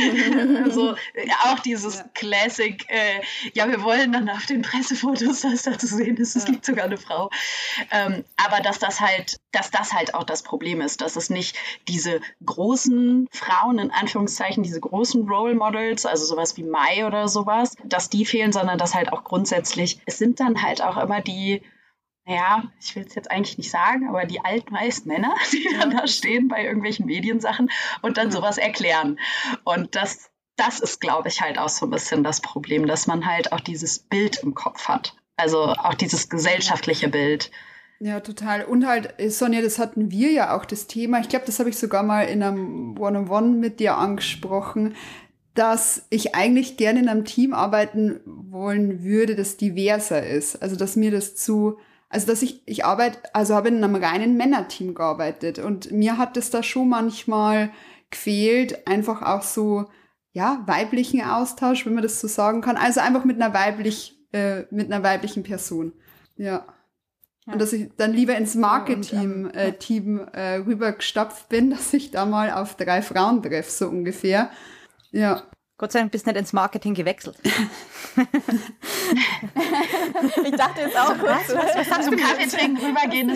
so 0.69 0.95
auch 1.45 1.59
dieses 1.59 2.03
Classic, 2.13 2.85
äh, 2.89 3.21
ja, 3.53 3.67
wir 3.67 3.83
wollen 3.83 4.11
dann 4.11 4.29
auf 4.29 4.45
den 4.45 4.61
Pressefotos, 4.61 5.41
dass 5.41 5.63
da 5.63 5.77
zu 5.77 5.87
sehen 5.87 6.17
ist, 6.17 6.35
es 6.35 6.45
gibt 6.45 6.65
sogar 6.65 6.85
eine 6.85 6.97
Frau. 6.97 7.29
Ähm, 7.91 8.23
aber 8.37 8.61
dass 8.61 8.79
das 8.79 8.99
halt, 8.99 9.37
dass 9.51 9.71
das 9.71 9.93
halt 9.93 10.13
auch 10.13 10.23
das 10.23 10.43
Problem 10.43 10.81
ist, 10.81 11.01
dass 11.01 11.15
es 11.15 11.29
nicht 11.29 11.57
diese 11.87 12.21
großen 12.45 13.27
Frauen, 13.31 13.79
in 13.79 13.91
Anführungszeichen, 13.91 14.63
diese 14.63 14.79
großen 14.79 15.27
Role 15.27 15.55
Models, 15.55 16.05
also 16.05 16.25
sowas 16.25 16.57
wie 16.57 16.63
Mai 16.63 17.05
oder 17.05 17.27
sowas, 17.27 17.75
dass 17.83 18.09
die 18.09 18.25
fehlen, 18.25 18.51
sondern 18.51 18.77
dass 18.77 18.95
halt 18.95 19.11
auch 19.11 19.23
grundsätzlich, 19.23 19.99
es 20.05 20.17
sind 20.17 20.39
dann 20.39 20.61
halt 20.61 20.81
auch 20.81 20.97
immer 20.97 21.21
die 21.21 21.61
ja, 22.29 22.63
ich 22.79 22.95
will 22.95 23.05
es 23.07 23.15
jetzt 23.15 23.31
eigentlich 23.31 23.57
nicht 23.57 23.71
sagen, 23.71 24.07
aber 24.07 24.25
die 24.25 24.39
altmeist 24.39 25.07
Männer, 25.07 25.33
die 25.51 25.67
dann 25.79 25.89
da 25.89 26.07
stehen 26.07 26.47
bei 26.47 26.63
irgendwelchen 26.63 27.07
Mediensachen 27.07 27.71
und 28.03 28.17
dann 28.17 28.31
sowas 28.31 28.59
erklären. 28.59 29.19
Und 29.63 29.95
das, 29.95 30.29
das 30.55 30.79
ist, 30.79 31.01
glaube 31.01 31.27
ich, 31.27 31.41
halt 31.41 31.57
auch 31.57 31.69
so 31.69 31.87
ein 31.87 31.89
bisschen 31.89 32.23
das 32.23 32.39
Problem, 32.39 32.85
dass 32.85 33.07
man 33.07 33.25
halt 33.25 33.51
auch 33.51 33.59
dieses 33.59 33.97
Bild 33.97 34.43
im 34.43 34.53
Kopf 34.53 34.87
hat. 34.87 35.15
Also 35.37 35.59
auch 35.59 35.95
dieses 35.95 36.29
gesellschaftliche 36.29 37.09
Bild. 37.09 37.49
Ja, 37.99 38.19
total. 38.19 38.63
Und 38.63 38.85
halt, 38.85 39.15
Sonja, 39.31 39.61
das 39.61 39.79
hatten 39.79 40.11
wir 40.11 40.31
ja 40.31 40.55
auch 40.55 40.65
das 40.65 40.85
Thema. 40.85 41.19
Ich 41.21 41.29
glaube, 41.29 41.45
das 41.45 41.57
habe 41.59 41.69
ich 41.69 41.77
sogar 41.77 42.03
mal 42.03 42.23
in 42.23 42.43
einem 42.43 42.97
One-on-One 42.97 43.27
-on 43.27 43.53
-One 43.53 43.57
mit 43.57 43.79
dir 43.79 43.97
angesprochen, 43.97 44.95
dass 45.55 46.05
ich 46.11 46.35
eigentlich 46.35 46.77
gerne 46.77 46.99
in 46.99 47.09
einem 47.09 47.25
Team 47.25 47.53
arbeiten 47.53 48.21
wollen 48.25 49.03
würde, 49.03 49.35
das 49.35 49.57
diverser 49.57 50.25
ist. 50.25 50.61
Also, 50.61 50.75
dass 50.75 50.95
mir 50.95 51.09
das 51.09 51.35
zu 51.35 51.79
also 52.09 52.25
dass 52.27 52.41
ich, 52.41 52.61
ich 52.65 52.85
arbeite, 52.85 53.19
also 53.33 53.55
habe 53.55 53.69
in 53.69 53.83
einem 53.83 53.95
reinen 53.95 54.35
Männerteam 54.35 54.95
gearbeitet 54.95 55.59
und 55.59 55.91
mir 55.91 56.17
hat 56.17 56.35
es 56.37 56.49
da 56.49 56.63
schon 56.63 56.89
manchmal 56.89 57.71
gefehlt, 58.09 58.87
einfach 58.87 59.21
auch 59.21 59.43
so, 59.43 59.85
ja, 60.31 60.63
weiblichen 60.65 61.23
Austausch, 61.23 61.85
wenn 61.85 61.93
man 61.93 62.03
das 62.03 62.19
so 62.19 62.27
sagen 62.27 62.61
kann. 62.61 62.77
Also 62.77 62.99
einfach 62.99 63.25
mit 63.25 63.41
einer 63.41 63.53
weiblich, 63.53 64.19
äh, 64.31 64.63
mit 64.71 64.91
einer 64.91 65.03
weiblichen 65.03 65.43
Person. 65.43 65.93
Ja. 66.35 66.65
ja. 67.45 67.53
Und 67.53 67.61
dass 67.61 67.73
ich 67.73 67.89
dann 67.97 68.13
lieber 68.13 68.35
ins 68.35 68.55
Marketing 68.55 69.45
ja, 69.45 69.61
ähm, 69.61 69.69
äh, 69.69 69.73
Team 69.73 70.19
äh, 70.33 70.55
rübergestapft 70.55 71.49
bin, 71.49 71.69
dass 71.71 71.93
ich 71.93 72.11
da 72.11 72.25
mal 72.25 72.51
auf 72.51 72.75
drei 72.75 73.01
Frauen 73.01 73.43
treffe, 73.43 73.69
so 73.69 73.87
ungefähr. 73.87 74.49
Ja. 75.11 75.43
Gott 75.79 75.93
sei 75.93 75.99
Dank 75.99 76.11
bist 76.11 76.27
du 76.27 76.31
nicht 76.31 76.39
ins 76.39 76.51
Marketing 76.51 76.93
gewechselt. 76.93 77.37
ich 77.45 77.55
dachte 80.51 80.81
jetzt 80.81 80.99
auch 80.99 81.17
kurz. 81.17 81.47
Was, 81.47 81.55
was, 81.55 81.77
was 81.77 81.87
sagst 81.87 82.11
du? 82.11 82.17
Kaffee 82.17 82.47
trinken, 82.47 82.85
rübergehen 82.85 83.27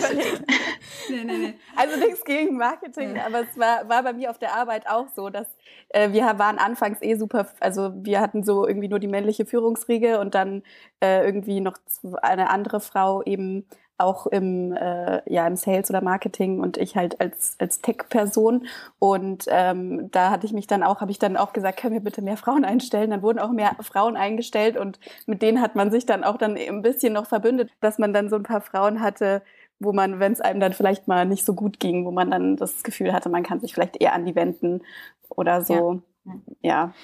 nee, 1.08 1.24
nee, 1.24 1.38
nee. 1.38 1.54
Also 1.74 1.98
nichts 1.98 2.22
gegen 2.22 2.58
Marketing, 2.58 3.16
ja. 3.16 3.24
aber 3.24 3.40
es 3.40 3.58
war, 3.58 3.88
war 3.88 4.02
bei 4.02 4.12
mir 4.12 4.28
auf 4.28 4.36
der 4.38 4.54
Arbeit 4.54 4.86
auch 4.86 5.06
so, 5.16 5.30
dass 5.30 5.46
äh, 5.88 6.12
wir 6.12 6.24
waren 6.38 6.58
anfangs 6.58 6.98
eh 7.00 7.14
super, 7.14 7.48
also 7.60 7.92
wir 7.94 8.20
hatten 8.20 8.44
so 8.44 8.68
irgendwie 8.68 8.88
nur 8.88 8.98
die 8.98 9.08
männliche 9.08 9.46
Führungsriege 9.46 10.20
und 10.20 10.34
dann 10.34 10.64
äh, 11.00 11.24
irgendwie 11.24 11.60
noch 11.60 11.78
eine 12.20 12.50
andere 12.50 12.80
Frau 12.80 13.22
eben 13.22 13.66
auch 13.98 14.26
im, 14.26 14.72
äh, 14.72 15.22
ja, 15.32 15.46
im 15.46 15.56
Sales 15.56 15.88
oder 15.90 16.02
Marketing 16.02 16.60
und 16.60 16.76
ich 16.76 16.96
halt 16.96 17.20
als, 17.20 17.56
als 17.58 17.80
Tech-Person. 17.80 18.66
Und 18.98 19.46
ähm, 19.48 20.10
da 20.10 20.30
hatte 20.30 20.46
ich 20.46 20.52
mich 20.52 20.66
dann 20.66 20.82
auch, 20.82 21.00
habe 21.00 21.10
ich 21.10 21.18
dann 21.18 21.36
auch 21.36 21.52
gesagt, 21.52 21.78
können 21.78 21.94
wir 21.94 22.00
bitte 22.02 22.22
mehr 22.22 22.36
Frauen 22.36 22.64
einstellen? 22.64 23.10
Dann 23.10 23.22
wurden 23.22 23.38
auch 23.38 23.52
mehr 23.52 23.76
Frauen 23.80 24.16
eingestellt 24.16 24.76
und 24.76 24.98
mit 25.26 25.42
denen 25.42 25.60
hat 25.60 25.76
man 25.76 25.90
sich 25.90 26.06
dann 26.06 26.24
auch 26.24 26.38
dann 26.38 26.56
ein 26.56 26.82
bisschen 26.82 27.12
noch 27.12 27.26
verbündet, 27.26 27.70
dass 27.80 27.98
man 27.98 28.12
dann 28.12 28.28
so 28.30 28.36
ein 28.36 28.42
paar 28.42 28.60
Frauen 28.60 29.00
hatte, 29.00 29.42
wo 29.78 29.92
man, 29.92 30.18
wenn 30.20 30.32
es 30.32 30.40
einem 30.40 30.60
dann 30.60 30.72
vielleicht 30.72 31.08
mal 31.08 31.26
nicht 31.26 31.44
so 31.44 31.54
gut 31.54 31.78
ging, 31.80 32.04
wo 32.04 32.10
man 32.10 32.30
dann 32.30 32.56
das 32.56 32.82
Gefühl 32.82 33.12
hatte, 33.12 33.28
man 33.28 33.42
kann 33.42 33.60
sich 33.60 33.74
vielleicht 33.74 34.00
eher 34.00 34.12
an 34.12 34.26
die 34.26 34.34
wenden 34.34 34.82
oder 35.28 35.62
so. 35.62 36.02
ja. 36.24 36.34
ja. 36.62 36.94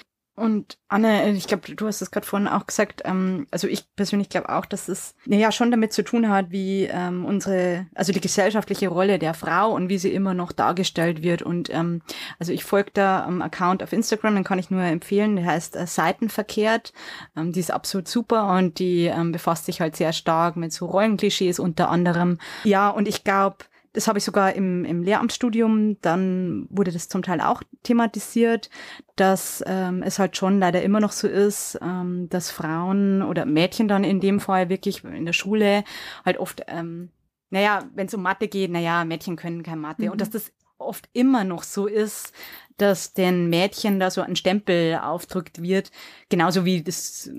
Und 0.41 0.79
Anne, 0.87 1.29
ich 1.33 1.45
glaube, 1.45 1.75
du 1.75 1.85
hast 1.85 2.01
es 2.01 2.09
gerade 2.09 2.25
vorhin 2.25 2.47
auch 2.47 2.65
gesagt, 2.65 3.03
ähm, 3.05 3.45
also 3.51 3.67
ich 3.67 3.95
persönlich 3.95 4.27
glaube 4.27 4.49
auch, 4.49 4.65
dass 4.65 4.87
es 4.87 5.13
naja 5.25 5.51
schon 5.51 5.69
damit 5.69 5.93
zu 5.93 6.03
tun 6.03 6.29
hat, 6.29 6.49
wie 6.49 6.85
ähm, 6.85 7.25
unsere, 7.25 7.85
also 7.93 8.11
die 8.11 8.21
gesellschaftliche 8.21 8.87
Rolle 8.87 9.19
der 9.19 9.35
Frau 9.35 9.71
und 9.71 9.87
wie 9.87 9.99
sie 9.99 10.11
immer 10.11 10.33
noch 10.33 10.51
dargestellt 10.51 11.21
wird. 11.21 11.43
Und 11.43 11.71
ähm, 11.71 12.01
also 12.39 12.53
ich 12.53 12.63
folge 12.63 12.89
da 12.95 13.23
am 13.23 13.43
Account 13.43 13.83
auf 13.83 13.93
Instagram, 13.93 14.33
den 14.33 14.43
kann 14.43 14.57
ich 14.57 14.71
nur 14.71 14.81
empfehlen, 14.81 15.35
der 15.35 15.45
heißt 15.45 15.75
äh, 15.75 15.85
Seitenverkehrt. 15.85 16.91
Ähm, 17.37 17.51
die 17.51 17.59
ist 17.59 17.69
absolut 17.69 18.07
super 18.07 18.51
und 18.57 18.79
die 18.79 19.05
ähm, 19.05 19.31
befasst 19.31 19.65
sich 19.65 19.79
halt 19.79 19.95
sehr 19.95 20.11
stark 20.11 20.55
mit 20.55 20.73
so 20.73 20.87
Rollenklischees 20.87 21.59
unter 21.59 21.89
anderem. 21.89 22.39
Ja, 22.63 22.89
und 22.89 23.07
ich 23.07 23.23
glaube, 23.23 23.57
das 23.93 24.07
habe 24.07 24.19
ich 24.19 24.23
sogar 24.23 24.53
im, 24.53 24.85
im 24.85 25.03
Lehramtsstudium, 25.03 25.97
dann 26.01 26.67
wurde 26.69 26.91
das 26.91 27.09
zum 27.09 27.23
Teil 27.23 27.41
auch 27.41 27.61
thematisiert, 27.83 28.69
dass 29.15 29.63
ähm, 29.67 30.01
es 30.03 30.17
halt 30.17 30.37
schon 30.37 30.59
leider 30.59 30.81
immer 30.81 30.99
noch 30.99 31.11
so 31.11 31.27
ist, 31.27 31.77
ähm, 31.81 32.27
dass 32.29 32.51
Frauen 32.51 33.21
oder 33.21 33.45
Mädchen 33.45 33.87
dann 33.87 34.03
in 34.03 34.19
dem 34.19 34.39
Fall 34.39 34.69
wirklich 34.69 35.03
in 35.03 35.25
der 35.25 35.33
Schule 35.33 35.83
halt 36.25 36.37
oft, 36.37 36.63
ähm, 36.67 37.09
naja, 37.49 37.83
wenn 37.93 38.07
es 38.07 38.13
um 38.13 38.21
Mathe 38.21 38.47
geht, 38.47 38.71
naja, 38.71 39.03
Mädchen 39.03 39.35
können 39.35 39.63
kein 39.63 39.79
Mathe. 39.79 40.03
Mhm. 40.03 40.11
Und 40.11 40.21
dass 40.21 40.29
das 40.29 40.53
oft 40.77 41.09
immer 41.13 41.43
noch 41.43 41.63
so 41.63 41.85
ist, 41.85 42.33
dass 42.81 43.13
den 43.13 43.49
Mädchen 43.49 43.99
da 43.99 44.09
so 44.09 44.21
ein 44.21 44.35
Stempel 44.35 44.99
aufdrückt 45.01 45.61
wird, 45.61 45.91
genauso 46.29 46.65
wie 46.65 46.81
das 46.83 47.29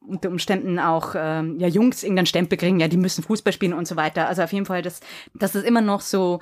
unter 0.00 0.30
Umständen 0.30 0.78
auch 0.78 1.14
ähm, 1.16 1.58
ja 1.60 1.68
Jungs 1.68 2.02
irgendeinen 2.02 2.26
Stempel 2.26 2.56
kriegen, 2.58 2.80
ja, 2.80 2.88
die 2.88 2.96
müssen 2.96 3.22
Fußball 3.22 3.52
spielen 3.52 3.74
und 3.74 3.86
so 3.86 3.96
weiter. 3.96 4.26
Also 4.26 4.42
auf 4.42 4.52
jeden 4.52 4.66
Fall, 4.66 4.82
dass, 4.82 5.00
dass 5.34 5.54
es 5.54 5.64
immer 5.64 5.82
noch 5.82 6.00
so 6.00 6.40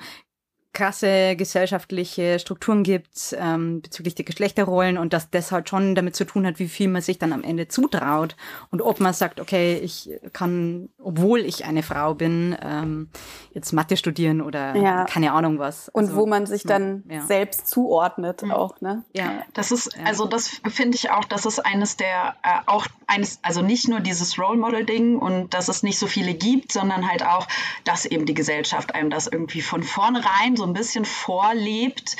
krasse 0.73 1.35
gesellschaftliche 1.35 2.39
Strukturen 2.39 2.83
gibt 2.83 3.35
ähm, 3.39 3.81
bezüglich 3.81 4.15
der 4.15 4.25
Geschlechterrollen 4.25 4.97
und 4.97 5.13
dass 5.13 5.29
das 5.29 5.51
halt 5.51 5.69
schon 5.69 5.95
damit 5.95 6.15
zu 6.15 6.25
tun 6.25 6.45
hat, 6.45 6.59
wie 6.59 6.67
viel 6.67 6.87
man 6.87 7.01
sich 7.01 7.17
dann 7.17 7.33
am 7.33 7.43
Ende 7.43 7.67
zutraut 7.67 8.35
und 8.69 8.81
ob 8.81 8.99
man 8.99 9.13
sagt, 9.13 9.39
okay, 9.39 9.77
ich 9.77 10.11
kann, 10.33 10.89
obwohl 10.99 11.39
ich 11.39 11.65
eine 11.65 11.81
Frau 11.81 12.13
bin, 12.13 12.55
ähm, 12.61 13.09
jetzt 13.53 13.73
Mathe 13.73 13.97
studieren 13.97 14.41
oder 14.41 14.75
ja. 14.75 15.05
keine 15.05 15.31
Ahnung 15.31 15.57
was. 15.57 15.89
Also, 15.89 16.11
und 16.11 16.15
wo 16.15 16.25
man 16.27 16.45
sich 16.45 16.63
dann 16.63 17.03
ja. 17.09 17.21
selbst 17.21 17.67
zuordnet 17.67 18.43
mhm. 18.43 18.51
auch, 18.51 18.79
ne? 18.81 19.03
Ja. 19.13 19.43
Das 19.53 19.71
ist, 19.71 19.97
also 20.05 20.27
das 20.27 20.47
finde 20.69 20.95
ich 20.95 21.09
auch, 21.09 21.25
das 21.25 21.45
ist 21.45 21.59
eines 21.65 21.97
der, 21.97 22.35
äh, 22.43 22.59
auch 22.67 22.85
eines, 23.07 23.39
also 23.41 23.61
nicht 23.61 23.87
nur 23.87 24.01
dieses 24.01 24.37
Role 24.37 24.57
Model 24.57 24.85
Ding 24.85 25.17
und 25.17 25.53
dass 25.53 25.69
es 25.69 25.81
nicht 25.81 25.97
so 25.97 26.07
viele 26.07 26.33
gibt, 26.33 26.71
sondern 26.71 27.09
halt 27.09 27.25
auch, 27.25 27.47
dass 27.83 28.05
eben 28.05 28.25
die 28.25 28.33
Gesellschaft 28.33 28.93
einem 28.93 29.09
das 29.09 29.27
irgendwie 29.27 29.61
von 29.61 29.81
vornherein 29.81 30.55
so 30.57 30.65
ein 30.65 30.73
bisschen 30.73 31.05
vorlebt, 31.05 32.17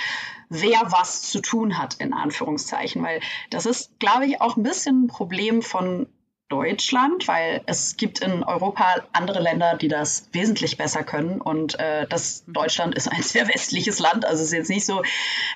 wer 0.50 0.92
was 0.92 1.24
zu 1.24 1.42
tun 1.42 1.78
hat, 1.78 1.96
in 1.96 2.14
Anführungszeichen. 2.14 3.04
Weil 3.04 3.20
das 3.50 3.66
ist, 3.66 4.00
glaube 4.00 4.26
ich, 4.26 4.42
auch 4.42 4.58
ein 4.58 4.64
bisschen 4.64 5.06
ein 5.06 5.08
Problem 5.08 5.62
von 5.62 6.08
Deutschland, 6.50 7.28
weil 7.28 7.62
es 7.66 7.98
gibt 7.98 8.20
in 8.20 8.44
Europa 8.44 9.04
andere 9.12 9.42
Länder, 9.42 9.76
die 9.76 9.90
das 9.90 10.30
wesentlich 10.32 10.78
besser 10.78 11.04
können. 11.04 11.42
Und 11.42 11.78
äh, 11.78 12.08
das 12.08 12.46
Deutschland 12.48 12.96
ist 12.96 13.12
ein 13.12 13.22
sehr 13.22 13.48
westliches 13.50 14.00
Land. 14.00 14.24
Also 14.24 14.44
es 14.44 14.50
ist 14.50 14.54
jetzt 14.54 14.70
nicht 14.70 14.86
so, 14.86 15.04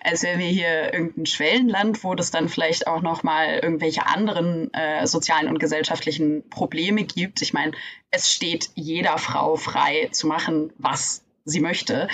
als 0.03 0.23
wären 0.23 0.39
wir 0.39 0.47
hier 0.47 0.93
irgendein 0.93 1.25
Schwellenland, 1.25 2.03
wo 2.03 2.13
das 2.13 2.31
dann 2.31 2.49
vielleicht 2.49 2.87
auch 2.87 3.01
nochmal 3.01 3.59
irgendwelche 3.59 4.05
anderen 4.05 4.73
äh, 4.73 5.07
sozialen 5.07 5.47
und 5.47 5.59
gesellschaftlichen 5.59 6.49
Probleme 6.49 7.05
gibt. 7.05 7.41
Ich 7.41 7.53
meine, 7.53 7.71
es 8.09 8.33
steht 8.33 8.71
jeder 8.75 9.17
Frau 9.17 9.55
frei 9.55 10.09
zu 10.11 10.27
machen, 10.27 10.73
was 10.77 11.23
sie 11.45 11.59
möchte. 11.59 12.07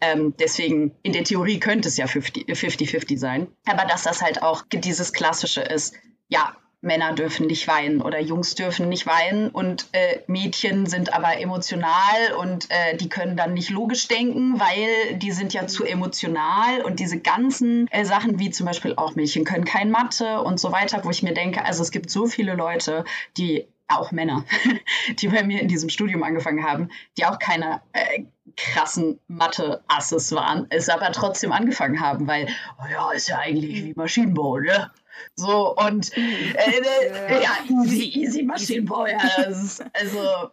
Ähm, 0.00 0.34
deswegen, 0.38 0.92
in 1.02 1.12
der 1.12 1.24
Theorie 1.24 1.60
könnte 1.60 1.88
es 1.88 1.96
ja 1.96 2.06
50-50 2.06 3.18
sein. 3.18 3.48
Aber 3.66 3.84
dass 3.84 4.02
das 4.02 4.22
halt 4.22 4.42
auch 4.42 4.64
dieses 4.72 5.12
Klassische 5.12 5.60
ist, 5.60 5.94
ja, 6.28 6.56
Männer 6.82 7.12
dürfen 7.12 7.46
nicht 7.46 7.68
weinen 7.68 8.02
oder 8.02 8.20
Jungs 8.20 8.56
dürfen 8.56 8.88
nicht 8.88 9.06
weinen 9.06 9.50
und 9.50 9.86
äh, 9.92 10.18
Mädchen 10.26 10.86
sind 10.86 11.14
aber 11.14 11.38
emotional 11.38 12.34
und 12.38 12.68
äh, 12.70 12.96
die 12.96 13.08
können 13.08 13.36
dann 13.36 13.54
nicht 13.54 13.70
logisch 13.70 14.08
denken, 14.08 14.58
weil 14.58 15.16
die 15.16 15.30
sind 15.30 15.54
ja 15.54 15.68
zu 15.68 15.84
emotional 15.84 16.82
und 16.82 16.98
diese 16.98 17.20
ganzen 17.20 17.86
äh, 17.92 18.04
Sachen 18.04 18.40
wie 18.40 18.50
zum 18.50 18.66
Beispiel 18.66 18.94
auch 18.96 19.14
Mädchen 19.14 19.44
können 19.44 19.64
kein 19.64 19.92
Mathe 19.92 20.42
und 20.42 20.58
so 20.58 20.72
weiter, 20.72 21.04
wo 21.04 21.10
ich 21.10 21.22
mir 21.22 21.34
denke, 21.34 21.64
also 21.64 21.82
es 21.82 21.92
gibt 21.92 22.10
so 22.10 22.26
viele 22.26 22.54
Leute, 22.54 23.04
die 23.36 23.68
auch 23.98 24.12
Männer, 24.12 24.44
die 25.18 25.28
bei 25.28 25.42
mir 25.42 25.60
in 25.60 25.68
diesem 25.68 25.88
Studium 25.88 26.22
angefangen 26.22 26.64
haben, 26.64 26.90
die 27.16 27.24
auch 27.24 27.38
keine 27.38 27.82
äh, 27.92 28.24
krassen 28.56 29.20
Mathe-Asses 29.28 30.32
waren, 30.32 30.66
es 30.70 30.88
aber 30.88 31.12
trotzdem 31.12 31.52
angefangen 31.52 32.00
haben, 32.00 32.26
weil, 32.26 32.48
oh 32.78 32.86
ja, 32.90 33.12
ist 33.12 33.28
ja 33.28 33.38
eigentlich 33.38 33.84
wie 33.84 33.94
Maschinenbau, 33.94 34.58
ne? 34.58 34.90
So, 35.34 35.76
und 35.76 36.16
äh, 36.16 36.52
ja, 37.42 37.50
easy, 37.68 38.20
easy 38.20 38.42
Maschinenbau, 38.42 39.06
ja, 39.06 39.18
das 39.36 39.62
ist, 39.62 39.84
also, 39.92 40.50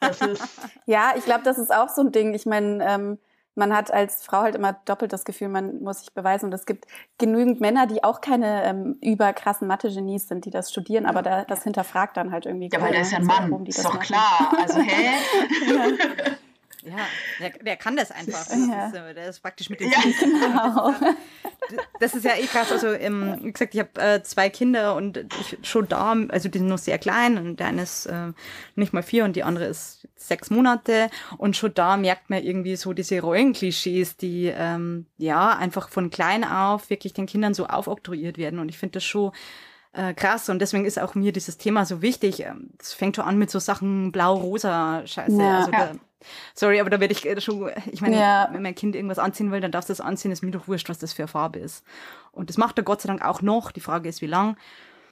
das 0.00 0.20
ist... 0.20 0.42
Ja, 0.86 1.14
ich 1.16 1.24
glaube, 1.24 1.42
das 1.44 1.58
ist 1.58 1.72
auch 1.72 1.88
so 1.88 2.02
ein 2.02 2.12
Ding, 2.12 2.34
ich 2.34 2.46
meine, 2.46 2.84
ähm, 2.84 3.18
man 3.54 3.74
hat 3.74 3.92
als 3.92 4.24
Frau 4.24 4.42
halt 4.42 4.54
immer 4.54 4.72
doppelt 4.84 5.12
das 5.12 5.24
Gefühl, 5.24 5.48
man 5.48 5.82
muss 5.82 6.00
sich 6.00 6.14
beweisen. 6.14 6.46
Und 6.46 6.54
es 6.54 6.66
gibt 6.66 6.86
genügend 7.18 7.60
Männer, 7.60 7.86
die 7.86 8.02
auch 8.02 8.20
keine 8.20 8.64
ähm, 8.64 8.96
überkrassen 9.00 9.68
Mathe-Genies 9.68 10.28
sind, 10.28 10.44
die 10.44 10.50
das 10.50 10.70
studieren, 10.70 11.06
aber 11.06 11.22
da, 11.22 11.44
das 11.44 11.62
hinterfragt 11.64 12.16
dann 12.16 12.32
halt 12.32 12.46
irgendwie. 12.46 12.70
Ja, 12.72 12.80
weil 12.80 12.92
der 12.92 13.02
ist 13.02 13.12
ja 13.12 13.18
ein 13.18 13.26
Mann, 13.26 13.64
die 13.64 13.70
ist 13.70 13.84
doch 13.84 13.94
machen. 13.94 14.06
klar. 14.06 14.52
Also, 14.58 14.80
hä? 14.80 15.12
ja. 15.74 16.32
Ja, 16.84 17.06
der, 17.38 17.50
der 17.50 17.76
kann 17.76 17.96
das 17.96 18.10
einfach. 18.10 18.46
Das 18.46 18.68
ja. 18.68 18.86
ist, 18.88 18.94
äh, 18.94 19.14
der 19.14 19.28
ist 19.28 19.40
praktisch 19.40 19.70
mit 19.70 19.80
den 19.80 19.90
ja, 19.90 19.98
genau. 20.20 20.94
Das 22.00 22.14
ist 22.14 22.24
ja 22.24 22.34
eh 22.36 22.46
krass. 22.46 22.72
Also, 22.72 22.88
ähm, 22.88 23.38
wie 23.42 23.52
gesagt, 23.52 23.74
ich 23.74 23.80
habe 23.80 24.00
äh, 24.00 24.22
zwei 24.22 24.50
Kinder 24.50 24.96
und 24.96 25.24
ich, 25.40 25.58
schon 25.62 25.88
da, 25.88 26.14
also 26.28 26.48
die 26.48 26.58
sind 26.58 26.66
noch 26.66 26.78
sehr 26.78 26.98
klein 26.98 27.38
und 27.38 27.60
der 27.60 27.68
eine 27.68 27.82
ist 27.82 28.06
äh, 28.06 28.32
nicht 28.74 28.92
mal 28.92 29.04
vier 29.04 29.24
und 29.24 29.36
die 29.36 29.44
andere 29.44 29.66
ist 29.66 30.08
sechs 30.16 30.50
Monate. 30.50 31.08
Und 31.38 31.56
schon 31.56 31.72
da 31.72 31.96
merkt 31.96 32.30
man 32.30 32.42
irgendwie 32.42 32.74
so 32.74 32.92
diese 32.92 33.20
Rollenklischees, 33.20 34.16
die 34.16 34.46
ähm, 34.46 35.06
ja 35.18 35.56
einfach 35.56 35.88
von 35.88 36.10
klein 36.10 36.42
auf 36.44 36.90
wirklich 36.90 37.12
den 37.12 37.26
Kindern 37.26 37.54
so 37.54 37.66
aufoktroyiert 37.66 38.38
werden. 38.38 38.58
Und 38.58 38.68
ich 38.68 38.78
finde 38.78 38.94
das 38.94 39.04
schon 39.04 39.30
äh, 39.92 40.14
krass 40.14 40.48
und 40.48 40.58
deswegen 40.58 40.84
ist 40.84 40.98
auch 40.98 41.14
mir 41.14 41.32
dieses 41.32 41.58
Thema 41.58 41.84
so 41.84 42.02
wichtig. 42.02 42.44
Es 42.80 42.92
fängt 42.92 43.16
schon 43.16 43.24
an 43.24 43.38
mit 43.38 43.50
so 43.50 43.58
Sachen 43.58 44.10
blau-rosa 44.10 45.06
Scheiße. 45.06 45.38
Ja, 45.38 45.58
also 45.58 45.70
ja. 45.70 45.92
Sorry, 46.54 46.80
aber 46.80 46.90
da 46.90 47.00
werde 47.00 47.12
ich 47.12 47.26
äh, 47.26 47.40
schon, 47.40 47.70
ich 47.90 48.00
meine, 48.00 48.16
ja. 48.16 48.48
wenn 48.52 48.62
mein 48.62 48.74
Kind 48.74 48.96
irgendwas 48.96 49.18
anziehen 49.18 49.50
will, 49.50 49.60
dann 49.60 49.72
darfst 49.72 49.88
du 49.88 49.92
das 49.92 50.00
anziehen, 50.00 50.30
ist 50.30 50.42
mir 50.42 50.50
doch 50.50 50.68
wurscht, 50.68 50.88
was 50.88 50.98
das 50.98 51.12
für 51.12 51.22
eine 51.22 51.28
Farbe 51.28 51.58
ist. 51.58 51.84
Und 52.32 52.48
das 52.48 52.58
macht 52.58 52.78
er 52.78 52.84
Gott 52.84 53.00
sei 53.00 53.08
Dank 53.08 53.24
auch 53.24 53.42
noch. 53.42 53.72
Die 53.72 53.80
Frage 53.80 54.08
ist, 54.08 54.22
wie 54.22 54.26
lang. 54.26 54.56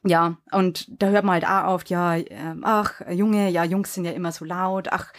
Ja, 0.03 0.37
und 0.51 0.87
da 1.03 1.09
hört 1.09 1.25
man 1.25 1.35
halt 1.35 1.45
auch 1.45 1.75
auf, 1.75 1.85
ja, 1.87 2.17
äh, 2.17 2.27
ach, 2.63 3.03
Junge, 3.11 3.51
ja, 3.51 3.65
Jungs 3.65 3.93
sind 3.93 4.07
ja 4.07 4.13
immer 4.13 4.33
so 4.33 4.47
laut, 4.47 4.89
ach, 4.91 5.13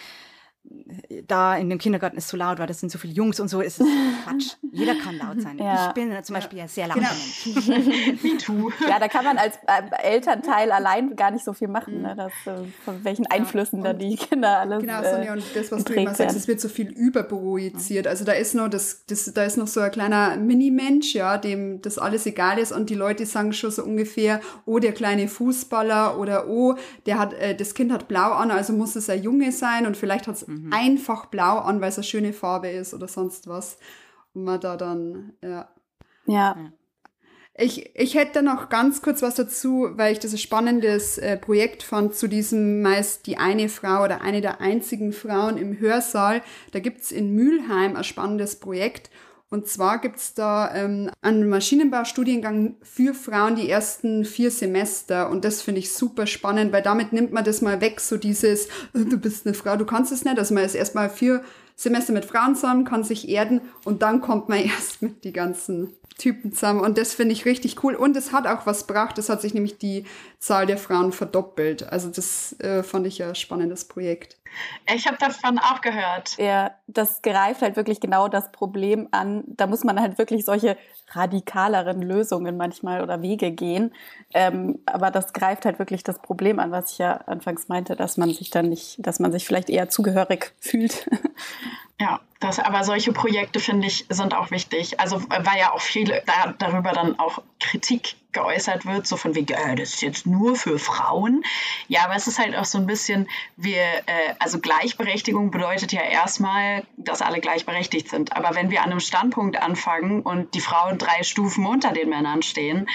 da 1.27 1.57
in 1.57 1.69
dem 1.69 1.79
Kindergarten 1.79 2.17
ist 2.17 2.27
zu 2.27 2.37
laut, 2.37 2.59
weil 2.59 2.67
das 2.67 2.79
sind 2.79 2.91
so 2.91 2.97
viele 2.97 3.13
Jungs 3.13 3.39
und 3.39 3.47
so 3.47 3.61
ist 3.61 3.81
es 3.81 3.87
Quatsch. 4.23 4.55
Jeder 4.71 4.95
kann 4.95 5.17
laut 5.17 5.41
sein. 5.41 5.57
Ja. 5.57 5.87
Ich 5.87 5.93
bin 5.93 6.11
zum 6.23 6.35
Beispiel 6.35 6.59
ja 6.59 6.67
sehr 6.67 6.87
laut. 6.87 6.97
Genau. 6.97 7.77
Me 8.23 8.37
too. 8.37 8.71
Ja, 8.87 8.99
da 8.99 9.07
kann 9.07 9.25
man 9.25 9.37
als 9.37 9.55
äh, 9.67 10.03
Elternteil 10.03 10.71
allein 10.71 11.15
gar 11.15 11.31
nicht 11.31 11.43
so 11.43 11.53
viel 11.53 11.67
machen, 11.67 12.01
ne? 12.01 12.15
das, 12.15 12.31
äh, 12.45 12.65
von 12.85 13.03
welchen 13.03 13.25
Einflüssen 13.27 13.79
ja. 13.79 13.85
da 13.85 13.93
die 13.93 14.15
Kinder 14.15 14.59
alles. 14.59 14.81
Genau, 14.81 15.03
Sonja, 15.03 15.33
und 15.33 15.43
das, 15.55 15.71
was 15.71 15.83
du 15.83 15.93
immer 15.93 16.13
sagst, 16.13 16.37
es 16.37 16.47
wird 16.47 16.61
so 16.61 16.69
viel 16.69 16.89
überprojiziert. 16.89 18.07
Also 18.07 18.23
da 18.23 18.33
ist 18.33 18.53
noch 18.55 18.69
das, 18.69 19.05
das, 19.07 19.33
da 19.33 19.43
ist 19.43 19.57
noch 19.57 19.67
so 19.67 19.81
ein 19.81 19.91
kleiner 19.91 20.37
Mini-Mensch, 20.37 21.15
ja, 21.15 21.37
dem 21.37 21.81
das 21.81 21.97
alles 21.97 22.25
egal 22.25 22.59
ist 22.59 22.71
und 22.71 22.89
die 22.89 22.95
Leute 22.95 23.25
sagen 23.25 23.53
schon 23.53 23.71
so 23.71 23.83
ungefähr, 23.83 24.41
oh, 24.65 24.79
der 24.79 24.93
kleine 24.93 25.27
Fußballer 25.27 26.19
oder 26.19 26.47
oh, 26.47 26.75
der 27.05 27.17
hat, 27.17 27.33
äh, 27.33 27.55
das 27.55 27.73
Kind 27.73 27.91
hat 27.91 28.07
blau 28.07 28.31
an, 28.31 28.51
also 28.51 28.73
muss 28.73 28.95
es 28.95 29.09
ein 29.09 29.23
Junge 29.23 29.51
sein 29.51 29.85
und 29.85 29.97
vielleicht 29.97 30.27
hat 30.27 30.35
es 30.35 30.43
mhm. 30.51 30.73
einfach 30.73 31.27
blau 31.27 31.59
an, 31.59 31.81
weil 31.81 31.89
es 31.89 31.97
eine 31.97 32.03
schöne 32.03 32.33
Farbe 32.33 32.69
ist 32.69 32.93
oder 32.93 33.07
sonst 33.07 33.47
was. 33.47 33.77
Und 34.33 34.43
man 34.43 34.59
da 34.59 34.77
dann, 34.77 35.33
ja. 35.41 35.69
Ja. 36.25 36.55
Ich, 37.53 37.95
ich 37.95 38.15
hätte 38.15 38.43
noch 38.43 38.69
ganz 38.69 39.01
kurz 39.01 39.21
was 39.21 39.35
dazu, 39.35 39.89
weil 39.93 40.13
ich 40.13 40.19
das 40.19 40.31
ein 40.31 40.37
spannendes 40.37 41.17
äh, 41.17 41.37
Projekt 41.37 41.83
fand 41.83 42.15
zu 42.15 42.27
diesem 42.27 42.81
meist 42.81 43.27
die 43.27 43.37
eine 43.37 43.67
Frau 43.67 44.03
oder 44.03 44.21
eine 44.21 44.39
der 44.39 44.61
einzigen 44.61 45.11
Frauen 45.11 45.57
im 45.57 45.77
Hörsaal. 45.79 46.41
Da 46.71 46.79
gibt 46.79 47.01
es 47.01 47.11
in 47.11 47.35
Mülheim 47.35 47.97
ein 47.97 48.03
spannendes 48.05 48.55
Projekt 48.55 49.09
Und 49.53 49.67
zwar 49.67 49.99
gibt's 49.99 50.33
da 50.33 50.73
ähm, 50.73 51.11
einen 51.21 51.49
Maschinenbaustudiengang 51.49 52.75
für 52.81 53.13
Frauen 53.13 53.57
die 53.57 53.69
ersten 53.69 54.23
vier 54.23 54.49
Semester. 54.49 55.29
Und 55.29 55.43
das 55.43 55.61
finde 55.61 55.79
ich 55.79 55.91
super 55.91 56.25
spannend, 56.25 56.71
weil 56.71 56.81
damit 56.81 57.11
nimmt 57.11 57.33
man 57.33 57.43
das 57.43 57.61
mal 57.61 57.81
weg, 57.81 57.99
so 57.99 58.15
dieses, 58.15 58.67
äh, 58.67 58.69
du 58.93 59.17
bist 59.17 59.45
eine 59.45 59.53
Frau, 59.53 59.75
du 59.75 59.85
kannst 59.85 60.13
es 60.13 60.23
nicht. 60.23 60.39
Also 60.39 60.53
man 60.53 60.63
ist 60.63 60.73
erstmal 60.73 61.09
vier 61.09 61.43
Semester 61.75 62.13
mit 62.13 62.25
Frauen 62.25 62.55
zusammen, 62.55 62.85
kann 62.85 63.03
sich 63.03 63.29
erden 63.29 63.61
und 63.85 64.01
dann 64.01 64.21
kommt 64.21 64.49
man 64.49 64.59
erst 64.63 65.01
mit 65.01 65.23
die 65.23 65.33
ganzen 65.33 65.93
Typen 66.17 66.53
zusammen. 66.53 66.81
Und 66.81 66.97
das 66.97 67.13
finde 67.13 67.33
ich 67.33 67.45
richtig 67.45 67.83
cool. 67.83 67.95
Und 67.95 68.15
es 68.15 68.31
hat 68.31 68.45
auch 68.45 68.65
was 68.65 68.85
gebracht. 68.85 69.17
Es 69.17 69.29
hat 69.29 69.41
sich 69.41 69.53
nämlich 69.53 69.77
die 69.77 70.05
Zahl 70.39 70.67
der 70.67 70.77
Frauen 70.77 71.11
verdoppelt. 71.11 71.83
Also 71.91 72.09
das 72.09 72.59
äh, 72.59 72.83
fand 72.83 73.07
ich 73.07 73.23
ein 73.23 73.33
spannendes 73.33 73.85
Projekt. 73.85 74.37
Ich 74.93 75.07
habe 75.07 75.17
davon 75.17 75.57
auch 75.59 75.81
gehört. 75.81 76.37
Ja, 76.37 76.71
das 76.87 77.21
greift 77.21 77.61
halt 77.61 77.75
wirklich 77.75 77.99
genau 77.99 78.27
das 78.27 78.51
Problem 78.51 79.07
an. 79.11 79.43
Da 79.47 79.65
muss 79.65 79.83
man 79.83 79.99
halt 79.99 80.17
wirklich 80.17 80.45
solche 80.45 80.77
radikaleren 81.11 82.01
Lösungen 82.01 82.57
manchmal 82.57 83.01
oder 83.01 83.21
Wege 83.21 83.51
gehen. 83.51 83.93
Ähm, 84.33 84.79
aber 84.85 85.11
das 85.11 85.33
greift 85.33 85.65
halt 85.65 85.79
wirklich 85.79 86.03
das 86.03 86.19
Problem 86.19 86.59
an, 86.59 86.71
was 86.71 86.91
ich 86.91 86.97
ja 86.97 87.13
anfangs 87.13 87.67
meinte, 87.67 87.95
dass 87.95 88.17
man 88.17 88.33
sich 88.33 88.49
dann 88.49 88.69
nicht, 88.69 88.97
dass 88.99 89.19
man 89.19 89.31
sich 89.31 89.45
vielleicht 89.45 89.69
eher 89.69 89.89
zugehörig 89.89 90.53
fühlt. 90.59 91.09
Ja, 91.99 92.19
das, 92.41 92.59
aber 92.59 92.83
solche 92.83 93.13
Projekte, 93.13 93.59
finde 93.59 93.87
ich, 93.87 94.05
sind 94.09 94.33
auch 94.33 94.51
wichtig. 94.51 94.99
Also, 94.99 95.21
weil 95.29 95.59
ja 95.59 95.71
auch 95.71 95.81
viele 95.81 96.23
da, 96.25 96.53
darüber 96.57 96.91
dann 96.91 97.17
auch 97.19 97.41
Kritik 97.59 98.15
geäußert 98.31 98.85
wird, 98.85 99.05
so 99.05 99.17
von 99.17 99.35
wegen, 99.35 99.53
äh, 99.53 99.75
das 99.75 99.89
ist 99.89 100.01
jetzt 100.01 100.25
nur 100.25 100.55
für 100.55 100.79
Frauen. 100.79 101.43
Ja, 101.87 102.05
aber 102.05 102.15
es 102.15 102.27
ist 102.27 102.39
halt 102.39 102.55
auch 102.55 102.65
so 102.65 102.77
ein 102.77 102.85
bisschen, 102.85 103.27
wir, 103.57 103.81
äh, 103.81 104.33
also 104.39 104.59
Gleichberechtigung 104.59 105.51
bedeutet 105.51 105.91
ja 105.91 106.01
erstmal, 106.01 106.83
dass 106.97 107.21
alle 107.21 107.41
gleichberechtigt 107.41 108.09
sind. 108.09 108.35
Aber 108.35 108.55
wenn 108.55 108.71
wir 108.71 108.81
an 108.81 108.91
einem 108.91 108.99
Standpunkt 108.99 109.61
anfangen 109.61 110.21
und 110.21 110.53
die 110.53 110.61
Frauen 110.61 110.97
drei 110.97 111.23
Stufen 111.23 111.65
unter 111.65 111.91
den 111.91 112.09
Männern 112.09 112.41
stehen, 112.41 112.87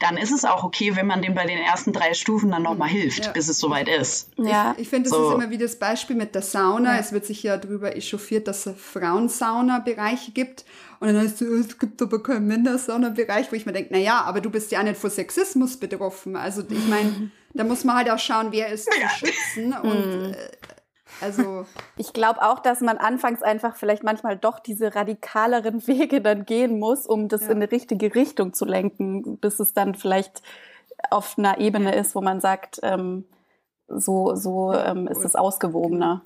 dann 0.00 0.16
ist 0.16 0.32
es 0.32 0.44
auch 0.44 0.64
okay, 0.64 0.96
wenn 0.96 1.06
man 1.06 1.22
denen 1.22 1.34
bei 1.34 1.46
den 1.46 1.58
ersten 1.58 1.92
drei 1.92 2.14
Stufen 2.14 2.50
dann 2.50 2.62
nochmal 2.62 2.88
hilft, 2.88 3.26
ja. 3.26 3.32
bis 3.32 3.48
es 3.48 3.58
soweit 3.58 3.88
ist. 3.88 4.30
Ja. 4.38 4.72
Ich, 4.76 4.82
ich 4.82 4.88
finde, 4.88 5.10
das 5.10 5.18
so. 5.18 5.28
ist 5.28 5.34
immer 5.34 5.50
wie 5.50 5.58
das 5.58 5.78
Beispiel 5.78 6.16
mit 6.16 6.34
der 6.34 6.42
Sauna. 6.42 6.94
Ja. 6.94 7.00
Es 7.00 7.12
wird 7.12 7.26
sich 7.26 7.42
ja 7.42 7.56
darüber 7.56 7.94
echauffiert, 7.94 8.48
dass 8.48 8.70
Frauensauna-Bereiche 8.88 10.32
gibt. 10.32 10.64
Und 11.00 11.08
dann 11.08 11.18
heißt 11.18 11.42
es, 11.42 11.66
es 11.66 11.78
gibt 11.78 12.02
aber 12.02 12.22
keinen 12.22 12.46
Männersauna-Bereich, 12.46 13.52
wo 13.52 13.56
ich 13.56 13.66
mir 13.66 13.72
denke, 13.72 13.90
na 13.92 13.98
ja, 13.98 14.22
aber 14.22 14.40
du 14.40 14.50
bist 14.50 14.72
ja 14.72 14.82
nicht 14.82 14.98
vor 14.98 15.10
Sexismus 15.10 15.76
betroffen. 15.76 16.34
Also 16.34 16.62
ich 16.68 16.88
meine, 16.88 17.30
da 17.54 17.64
muss 17.64 17.84
man 17.84 17.96
halt 17.96 18.10
auch 18.10 18.18
schauen, 18.18 18.48
wer 18.50 18.68
ist 18.68 18.90
zu 18.90 19.26
schützen 19.26 19.72
und 19.74 20.28
mhm. 20.28 20.32
äh, 20.32 20.36
also 21.20 21.66
ich 21.96 22.12
glaube 22.12 22.42
auch, 22.42 22.60
dass 22.60 22.80
man 22.80 22.98
anfangs 22.98 23.42
einfach 23.42 23.76
vielleicht 23.76 24.04
manchmal 24.04 24.36
doch 24.36 24.60
diese 24.60 24.94
radikaleren 24.94 25.84
Wege 25.86 26.20
dann 26.20 26.44
gehen 26.44 26.78
muss, 26.78 27.06
um 27.06 27.28
das 27.28 27.42
ja. 27.42 27.50
in 27.50 27.56
eine 27.56 27.70
richtige 27.70 28.14
Richtung 28.14 28.52
zu 28.52 28.64
lenken, 28.64 29.38
bis 29.38 29.60
es 29.60 29.72
dann 29.72 29.94
vielleicht 29.94 30.42
auf 31.10 31.38
einer 31.38 31.58
Ebene 31.58 31.94
ist, 31.94 32.14
wo 32.14 32.20
man 32.20 32.40
sagt, 32.40 32.80
ähm, 32.82 33.24
so 33.86 34.34
so 34.34 34.72
ähm, 34.72 35.06
ist 35.08 35.24
es 35.24 35.34
ausgewogener. 35.34 36.22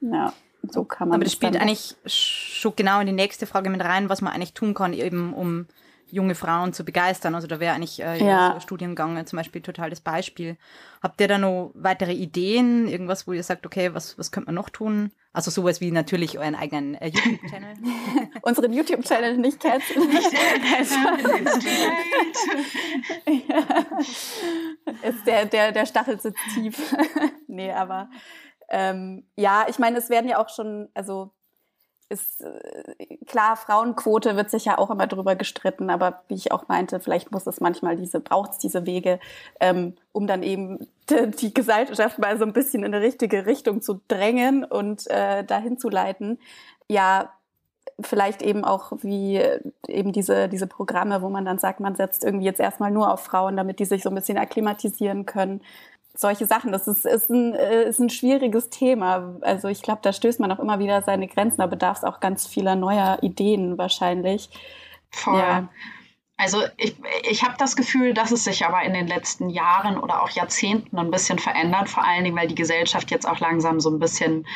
Ja 0.00 0.32
so 0.70 0.84
kann 0.84 1.08
man. 1.08 1.16
Aber 1.16 1.24
das 1.24 1.32
spielt 1.32 1.56
eigentlich 1.56 1.96
schon 2.06 2.76
genau 2.76 3.00
in 3.00 3.06
die 3.06 3.12
nächste 3.12 3.46
Frage 3.46 3.70
mit 3.70 3.82
rein, 3.82 4.08
was 4.08 4.20
man 4.20 4.32
eigentlich 4.32 4.54
tun 4.54 4.74
kann, 4.74 4.92
eben 4.92 5.34
um 5.34 5.66
junge 6.12 6.34
Frauen 6.34 6.74
zu 6.74 6.84
begeistern. 6.84 7.34
Also 7.34 7.48
da 7.48 7.58
wäre 7.58 7.74
eigentlich 7.74 8.02
äh, 8.02 8.22
ja. 8.22 8.60
Studiengang 8.60 9.24
zum 9.26 9.38
Beispiel 9.38 9.62
total 9.62 9.88
das 9.88 10.00
Beispiel. 10.00 10.58
Habt 11.02 11.18
ihr 11.22 11.26
da 11.26 11.38
noch 11.38 11.72
weitere 11.74 12.12
Ideen? 12.12 12.86
Irgendwas, 12.86 13.26
wo 13.26 13.32
ihr 13.32 13.42
sagt, 13.42 13.64
okay, 13.64 13.94
was, 13.94 14.18
was 14.18 14.30
könnte 14.30 14.48
man 14.48 14.54
noch 14.54 14.68
tun? 14.68 15.10
Also 15.32 15.50
sowas 15.50 15.80
wie 15.80 15.90
natürlich 15.90 16.38
euren 16.38 16.54
eigenen 16.54 16.96
äh, 16.96 17.08
YouTube-Channel. 17.08 17.76
Unseren 18.42 18.74
YouTube-Channel 18.74 19.38
nicht 19.38 19.58
kennen. 19.58 19.80
Ist 25.02 25.26
der, 25.26 25.46
der, 25.46 25.72
der 25.72 25.86
Stachel 25.86 26.20
sitzt 26.20 26.38
tief. 26.54 26.94
nee, 27.46 27.72
aber 27.72 28.10
ähm, 28.72 29.24
ja, 29.36 29.66
ich 29.68 29.78
meine, 29.78 29.98
es 29.98 30.10
werden 30.10 30.28
ja 30.28 30.42
auch 30.42 30.48
schon, 30.48 30.88
also 30.94 31.30
ist 32.08 32.42
äh, 32.42 33.16
klar, 33.26 33.56
Frauenquote 33.56 34.34
wird 34.34 34.50
sich 34.50 34.64
ja 34.64 34.78
auch 34.78 34.90
immer 34.90 35.06
drüber 35.06 35.36
gestritten, 35.36 35.90
aber 35.90 36.22
wie 36.28 36.34
ich 36.34 36.52
auch 36.52 36.68
meinte, 36.68 36.98
vielleicht 36.98 37.32
muss 37.32 37.46
es 37.46 37.60
manchmal 37.60 37.96
diese, 37.96 38.20
braucht 38.20 38.52
es 38.52 38.58
diese 38.58 38.86
Wege, 38.86 39.20
ähm, 39.60 39.94
um 40.12 40.26
dann 40.26 40.42
eben 40.42 40.86
die, 41.10 41.30
die, 41.30 41.54
Gesellschaft 41.54 42.18
mal 42.18 42.38
so 42.38 42.44
ein 42.44 42.54
bisschen 42.54 42.82
in 42.82 42.94
eine 42.94 43.04
richtige 43.04 43.44
Richtung 43.46 43.82
zu 43.82 44.00
drängen 44.08 44.64
und 44.64 45.06
äh, 45.10 45.44
dahin 45.44 45.78
zu 45.78 45.90
leiten. 45.90 46.38
Ja, 46.88 47.32
vielleicht 48.00 48.42
eben 48.42 48.64
auch 48.64 48.92
wie 49.02 49.40
eben 49.86 50.12
diese, 50.12 50.48
diese 50.48 50.66
Programme, 50.66 51.22
wo 51.22 51.28
man 51.28 51.44
dann 51.44 51.58
sagt, 51.58 51.80
man 51.80 51.94
setzt 51.94 52.24
irgendwie 52.24 52.46
jetzt 52.46 52.60
erstmal 52.60 52.90
nur 52.90 53.12
auf 53.12 53.20
Frauen, 53.20 53.56
damit 53.56 53.80
die 53.80 53.84
sich 53.84 54.02
so 54.02 54.08
ein 54.08 54.14
bisschen 54.14 54.38
akklimatisieren 54.38 55.26
können 55.26 55.62
solche 56.14 56.46
Sachen. 56.46 56.72
Das 56.72 56.86
ist, 56.88 57.04
ist, 57.04 57.30
ein, 57.30 57.54
äh, 57.54 57.88
ist 57.88 57.98
ein 57.98 58.10
schwieriges 58.10 58.70
Thema. 58.70 59.36
Also 59.40 59.68
ich 59.68 59.82
glaube, 59.82 60.00
da 60.02 60.12
stößt 60.12 60.40
man 60.40 60.52
auch 60.52 60.58
immer 60.58 60.78
wieder 60.78 61.02
seine 61.02 61.28
Grenzen. 61.28 61.58
Da 61.58 61.66
bedarf 61.66 61.98
es 61.98 62.04
auch 62.04 62.20
ganz 62.20 62.46
vieler 62.46 62.76
neuer 62.76 63.18
Ideen 63.22 63.78
wahrscheinlich. 63.78 64.50
Voll. 65.10 65.38
Ja. 65.38 65.68
Also 66.36 66.62
ich, 66.76 66.96
ich 67.30 67.44
habe 67.44 67.54
das 67.58 67.76
Gefühl, 67.76 68.14
dass 68.14 68.32
es 68.32 68.44
sich 68.44 68.64
aber 68.64 68.82
in 68.82 68.94
den 68.94 69.06
letzten 69.06 69.48
Jahren 69.48 69.98
oder 69.98 70.22
auch 70.22 70.30
Jahrzehnten 70.30 70.98
ein 70.98 71.10
bisschen 71.10 71.38
verändert, 71.38 71.88
vor 71.88 72.04
allen 72.04 72.24
Dingen, 72.24 72.36
weil 72.36 72.48
die 72.48 72.54
Gesellschaft 72.54 73.10
jetzt 73.10 73.28
auch 73.28 73.38
langsam 73.38 73.80
so 73.80 73.90
ein 73.90 73.98
bisschen 73.98 74.46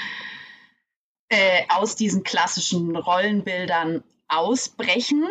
äh, 1.28 1.62
aus 1.68 1.96
diesen 1.96 2.22
klassischen 2.24 2.96
Rollenbildern 2.96 4.02
ausbrechen 4.28 5.24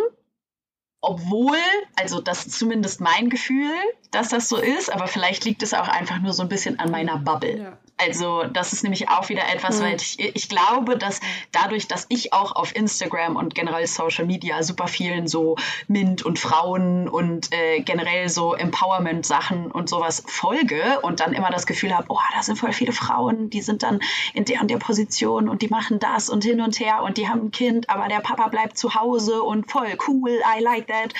obwohl, 1.02 1.58
also 1.96 2.20
das 2.20 2.46
ist 2.46 2.58
zumindest 2.58 3.02
mein 3.02 3.30
Gefühl, 3.30 3.76
dass 4.12 4.30
das 4.30 4.50
so 4.50 4.58
ist, 4.58 4.91
aber 4.91 5.08
vielleicht 5.08 5.46
liegt 5.46 5.62
es 5.62 5.74
auch 5.74 5.88
einfach 5.88 6.20
nur 6.20 6.34
so 6.34 6.43
ein 6.43 6.50
bisschen 6.50 6.80
an 6.80 6.91
meiner 6.91 7.18
Bubble. 7.18 7.60
Ja. 7.60 7.78
Also 7.98 8.43
das 8.43 8.74
ist 8.74 8.84
nämlich 8.84 9.08
auch 9.08 9.30
wieder 9.30 9.43
etwas, 9.54 9.80
mhm. 9.80 9.84
weil 9.84 9.96
ich, 9.96 10.20
ich 10.20 10.50
glaube, 10.50 10.98
dass 10.98 11.22
dadurch, 11.54 11.88
dass 11.88 12.06
ich 12.10 12.34
auch 12.34 12.54
auf 12.54 12.76
Instagram 12.76 13.38
und 13.38 13.56
generell 13.56 13.88
Social 13.88 14.26
Media 14.26 14.62
super 14.64 14.88
vielen 14.88 15.28
so 15.28 15.56
Mint 15.88 16.24
und 16.24 16.38
Frauen 16.38 17.08
und 17.08 17.54
äh, 17.54 17.80
generell 17.82 18.28
so 18.28 18.54
Empowerment-Sachen 18.54 19.72
und 19.72 19.88
sowas 19.88 20.24
folge 20.28 21.00
und 21.04 21.22
dann 21.22 21.34
immer 21.34 21.50
das 21.50 21.66
Gefühl 21.66 21.96
habe, 21.96 22.08
oh, 22.10 22.20
da 22.34 22.43
sind 22.43 22.58
voll 22.58 22.74
viele 22.74 22.91
Frauen, 22.91 23.50
die 23.50 23.62
sind 23.62 23.82
dann 23.82 24.02
in 24.34 24.43
der 24.43 24.62
und 24.62 24.70
der 24.70 24.78
Position 24.78 25.48
und 25.48 25.62
die 25.62 25.70
machen 25.70 26.00
das 26.00 26.30
und 26.30 26.43
hin 26.43 26.60
und 26.60 26.80
her 26.80 27.02
und 27.04 27.18
die 27.18 27.30
haben 27.30 27.46
ein 27.46 27.52
Kind, 27.52 27.89
aber 27.89 28.10
der 28.10 28.20
Papa 28.20 28.50
bleibt 28.50 28.78
zu 28.78 28.96
Hause 28.96 29.41
und 29.41 29.72
voll 29.72 29.98
cool, 30.08 30.32
I 30.58 30.62
like 30.62 30.88
that. 30.88 31.14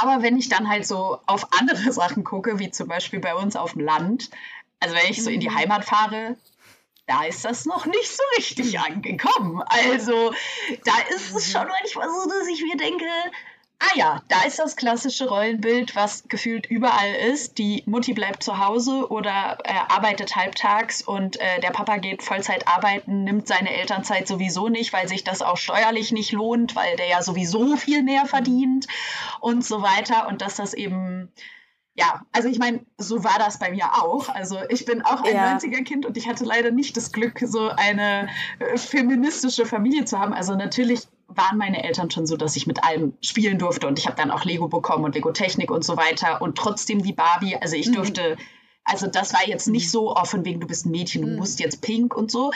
Aber 0.00 0.22
wenn 0.22 0.38
ich 0.38 0.48
dann 0.48 0.68
halt 0.68 0.86
so 0.86 1.18
auf 1.26 1.48
andere 1.58 1.92
Sachen 1.92 2.24
gucke, 2.24 2.58
wie 2.58 2.70
zum 2.70 2.88
Beispiel 2.88 3.20
bei 3.20 3.34
uns 3.34 3.54
auf 3.56 3.72
dem 3.72 3.82
Land, 3.82 4.30
also 4.84 4.96
wenn 4.96 5.10
ich 5.10 5.22
so 5.22 5.30
in 5.30 5.40
die 5.40 5.48
mhm. 5.48 5.56
Heimat 5.56 5.84
fahre, 5.84 6.36
da 7.06 7.24
ist 7.24 7.44
das 7.44 7.64
noch 7.64 7.86
nicht 7.86 8.08
so 8.08 8.22
richtig 8.36 8.78
angekommen. 8.78 9.62
Also 9.66 10.32
da 10.84 10.92
ist 11.14 11.34
es 11.34 11.50
schon 11.50 11.66
manchmal 11.66 12.08
so, 12.08 12.28
dass 12.28 12.48
ich 12.48 12.62
mir 12.62 12.76
denke, 12.76 13.06
ah 13.78 13.96
ja, 13.96 14.22
da 14.28 14.42
ist 14.42 14.58
das 14.58 14.76
klassische 14.76 15.28
Rollenbild, 15.28 15.96
was 15.96 16.28
gefühlt 16.28 16.66
überall 16.66 17.14
ist. 17.14 17.56
Die 17.56 17.82
Mutti 17.86 18.12
bleibt 18.12 18.42
zu 18.42 18.58
Hause 18.58 19.10
oder 19.10 19.58
äh, 19.64 19.72
arbeitet 19.88 20.36
halbtags 20.36 21.00
und 21.00 21.40
äh, 21.40 21.60
der 21.60 21.70
Papa 21.70 21.96
geht 21.96 22.22
Vollzeit 22.22 22.68
arbeiten, 22.68 23.24
nimmt 23.24 23.48
seine 23.48 23.74
Elternzeit 23.74 24.28
sowieso 24.28 24.68
nicht, 24.68 24.92
weil 24.92 25.08
sich 25.08 25.24
das 25.24 25.40
auch 25.40 25.56
steuerlich 25.56 26.12
nicht 26.12 26.32
lohnt, 26.32 26.76
weil 26.76 26.96
der 26.96 27.08
ja 27.08 27.22
sowieso 27.22 27.76
viel 27.76 28.02
mehr 28.02 28.26
verdient 28.26 28.86
und 29.40 29.64
so 29.64 29.80
weiter. 29.80 30.28
Und 30.28 30.42
dass 30.42 30.56
das 30.56 30.74
eben 30.74 31.32
ja, 31.96 32.22
also 32.32 32.48
ich 32.48 32.58
meine, 32.58 32.84
so 32.98 33.22
war 33.22 33.38
das 33.38 33.60
bei 33.60 33.70
mir 33.70 34.02
auch. 34.02 34.28
Also 34.28 34.58
ich 34.68 34.84
bin 34.84 35.02
auch 35.02 35.22
ein 35.22 35.34
ja. 35.34 35.56
90er-Kind 35.56 36.04
und 36.04 36.16
ich 36.16 36.28
hatte 36.28 36.44
leider 36.44 36.72
nicht 36.72 36.96
das 36.96 37.12
Glück, 37.12 37.40
so 37.44 37.68
eine 37.68 38.28
äh, 38.58 38.76
feministische 38.76 39.64
Familie 39.64 40.04
zu 40.04 40.18
haben. 40.18 40.32
Also 40.32 40.56
natürlich 40.56 41.06
waren 41.28 41.56
meine 41.56 41.84
Eltern 41.84 42.10
schon 42.10 42.26
so, 42.26 42.36
dass 42.36 42.56
ich 42.56 42.66
mit 42.66 42.82
allem 42.84 43.14
spielen 43.20 43.58
durfte 43.58 43.86
und 43.86 43.98
ich 43.98 44.06
habe 44.06 44.16
dann 44.16 44.32
auch 44.32 44.44
Lego 44.44 44.66
bekommen 44.66 45.04
und 45.04 45.14
Lego 45.14 45.30
Technik 45.30 45.70
und 45.70 45.84
so 45.84 45.96
weiter 45.96 46.42
und 46.42 46.58
trotzdem 46.58 47.00
die 47.02 47.12
Barbie. 47.12 47.56
Also 47.56 47.76
ich 47.76 47.88
mhm. 47.88 47.94
durfte, 47.94 48.36
also 48.84 49.06
das 49.06 49.32
war 49.32 49.46
jetzt 49.46 49.68
nicht 49.68 49.88
so 49.88 50.16
offen 50.16 50.44
wegen 50.44 50.60
du 50.60 50.66
bist 50.66 50.86
ein 50.86 50.90
Mädchen, 50.90 51.22
du 51.22 51.28
mhm. 51.28 51.36
musst 51.36 51.60
jetzt 51.60 51.80
pink 51.80 52.16
und 52.16 52.30
so. 52.30 52.50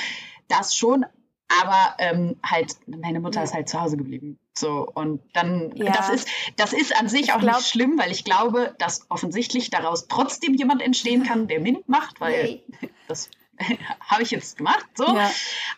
Das 0.48 0.74
schon, 0.74 1.06
aber 1.48 1.94
ähm, 1.98 2.36
halt, 2.44 2.76
meine 2.86 3.20
Mutter 3.20 3.42
ist 3.42 3.54
halt 3.54 3.68
zu 3.68 3.80
Hause 3.80 3.96
geblieben. 3.96 4.38
So, 4.56 4.86
und 4.92 5.22
dann, 5.32 5.72
ja. 5.76 5.92
das 5.92 6.10
ist, 6.10 6.28
das 6.56 6.72
ist 6.72 6.94
an 6.98 7.08
sich 7.08 7.32
auch 7.32 7.40
glaub, 7.40 7.56
nicht 7.56 7.68
schlimm, 7.68 7.98
weil 7.98 8.10
ich 8.10 8.24
glaube, 8.24 8.74
dass 8.78 9.06
offensichtlich 9.08 9.70
daraus 9.70 10.08
trotzdem 10.08 10.54
jemand 10.54 10.82
entstehen 10.82 11.22
kann, 11.22 11.48
der 11.48 11.60
MINT 11.60 11.88
macht, 11.88 12.20
weil 12.20 12.32
hey. 12.32 12.64
das 13.06 13.30
habe 14.00 14.22
ich 14.22 14.30
jetzt 14.30 14.58
gemacht, 14.58 14.86
so. 14.94 15.06
Ja. 15.06 15.30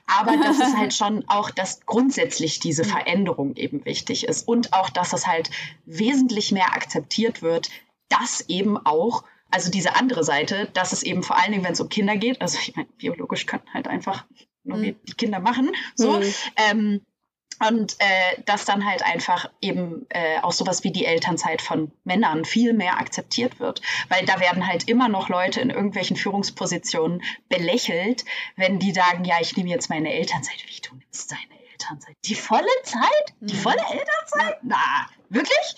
Aber 0.07 0.37
das 0.37 0.59
ist 0.59 0.77
halt 0.77 0.95
schon 0.95 1.25
auch, 1.29 1.51
dass 1.51 1.81
grundsätzlich 1.87 2.61
diese 2.61 2.85
Veränderung 2.85 3.57
eben 3.57 3.85
wichtig 3.85 4.25
ist 4.27 4.49
und 4.49 4.73
auch, 4.73 4.91
dass 4.91 5.12
es 5.12 5.27
halt 5.27 5.51
wesentlich 5.85 6.53
mehr 6.53 6.75
akzeptiert 6.75 7.43
wird, 7.43 7.71
dass 8.09 8.41
eben 8.49 8.77
auch 8.77 9.25
also 9.53 9.71
diese 9.71 9.97
andere 9.97 10.25
Seite, 10.25 10.68
dass 10.75 10.93
es 10.93 11.03
eben 11.03 11.23
vor 11.23 11.37
allen 11.37 11.53
Dingen, 11.53 11.64
wenn 11.64 11.73
es 11.73 11.81
um 11.81 11.89
Kinder 11.89 12.16
geht, 12.16 12.41
also 12.41 12.59
ich 12.61 12.77
meine, 12.77 12.89
biologisch 12.97 13.47
können 13.47 13.64
halt 13.73 13.89
einfach 13.89 14.25
mhm. 14.65 14.97
die 15.07 15.13
Kinder 15.15 15.41
machen, 15.41 15.73
so, 15.95 16.13
mhm. 16.13 16.35
ähm, 16.57 17.01
Und 17.63 17.97
äh, 17.99 18.43
dass 18.47 18.65
dann 18.65 18.87
halt 18.87 19.03
einfach 19.03 19.51
eben 19.61 20.07
äh, 20.09 20.41
auch 20.41 20.53
sowas 20.53 20.83
wie 20.83 20.93
die 20.93 21.05
Elternzeit 21.05 21.61
von 21.61 21.93
Männern 22.05 22.47
viel 22.47 22.73
mehr 22.73 22.99
akzeptiert 22.99 23.61
wird. 23.61 23.83
Weil 24.09 24.25
da 24.25 24.41
werden 24.41 24.67
halt 24.67 24.89
immer 24.89 25.09
noch 25.09 25.29
Leute 25.29 25.61
in 25.61 25.69
irgendwelchen 25.69 26.17
Führungspositionen 26.17 27.23
belächelt, 27.51 28.25
wenn 28.57 28.79
die 28.79 28.93
sagen, 28.93 29.27
ja, 29.27 29.37
ich 29.43 29.55
nehme 29.59 29.69
jetzt 29.69 29.91
meine 29.91 30.11
Elternzeit. 30.11 30.57
Wie, 30.67 30.81
du 30.81 30.95
nimmst 30.97 31.31
deine 31.31 31.71
Elternzeit? 31.71 32.17
Die 32.25 32.35
volle 32.35 32.77
Zeit? 32.85 33.35
Die 33.41 33.55
mhm. 33.55 33.59
volle 33.59 33.85
Elternzeit? 33.91 34.59
Na, 34.63 35.11
wirklich? 35.29 35.75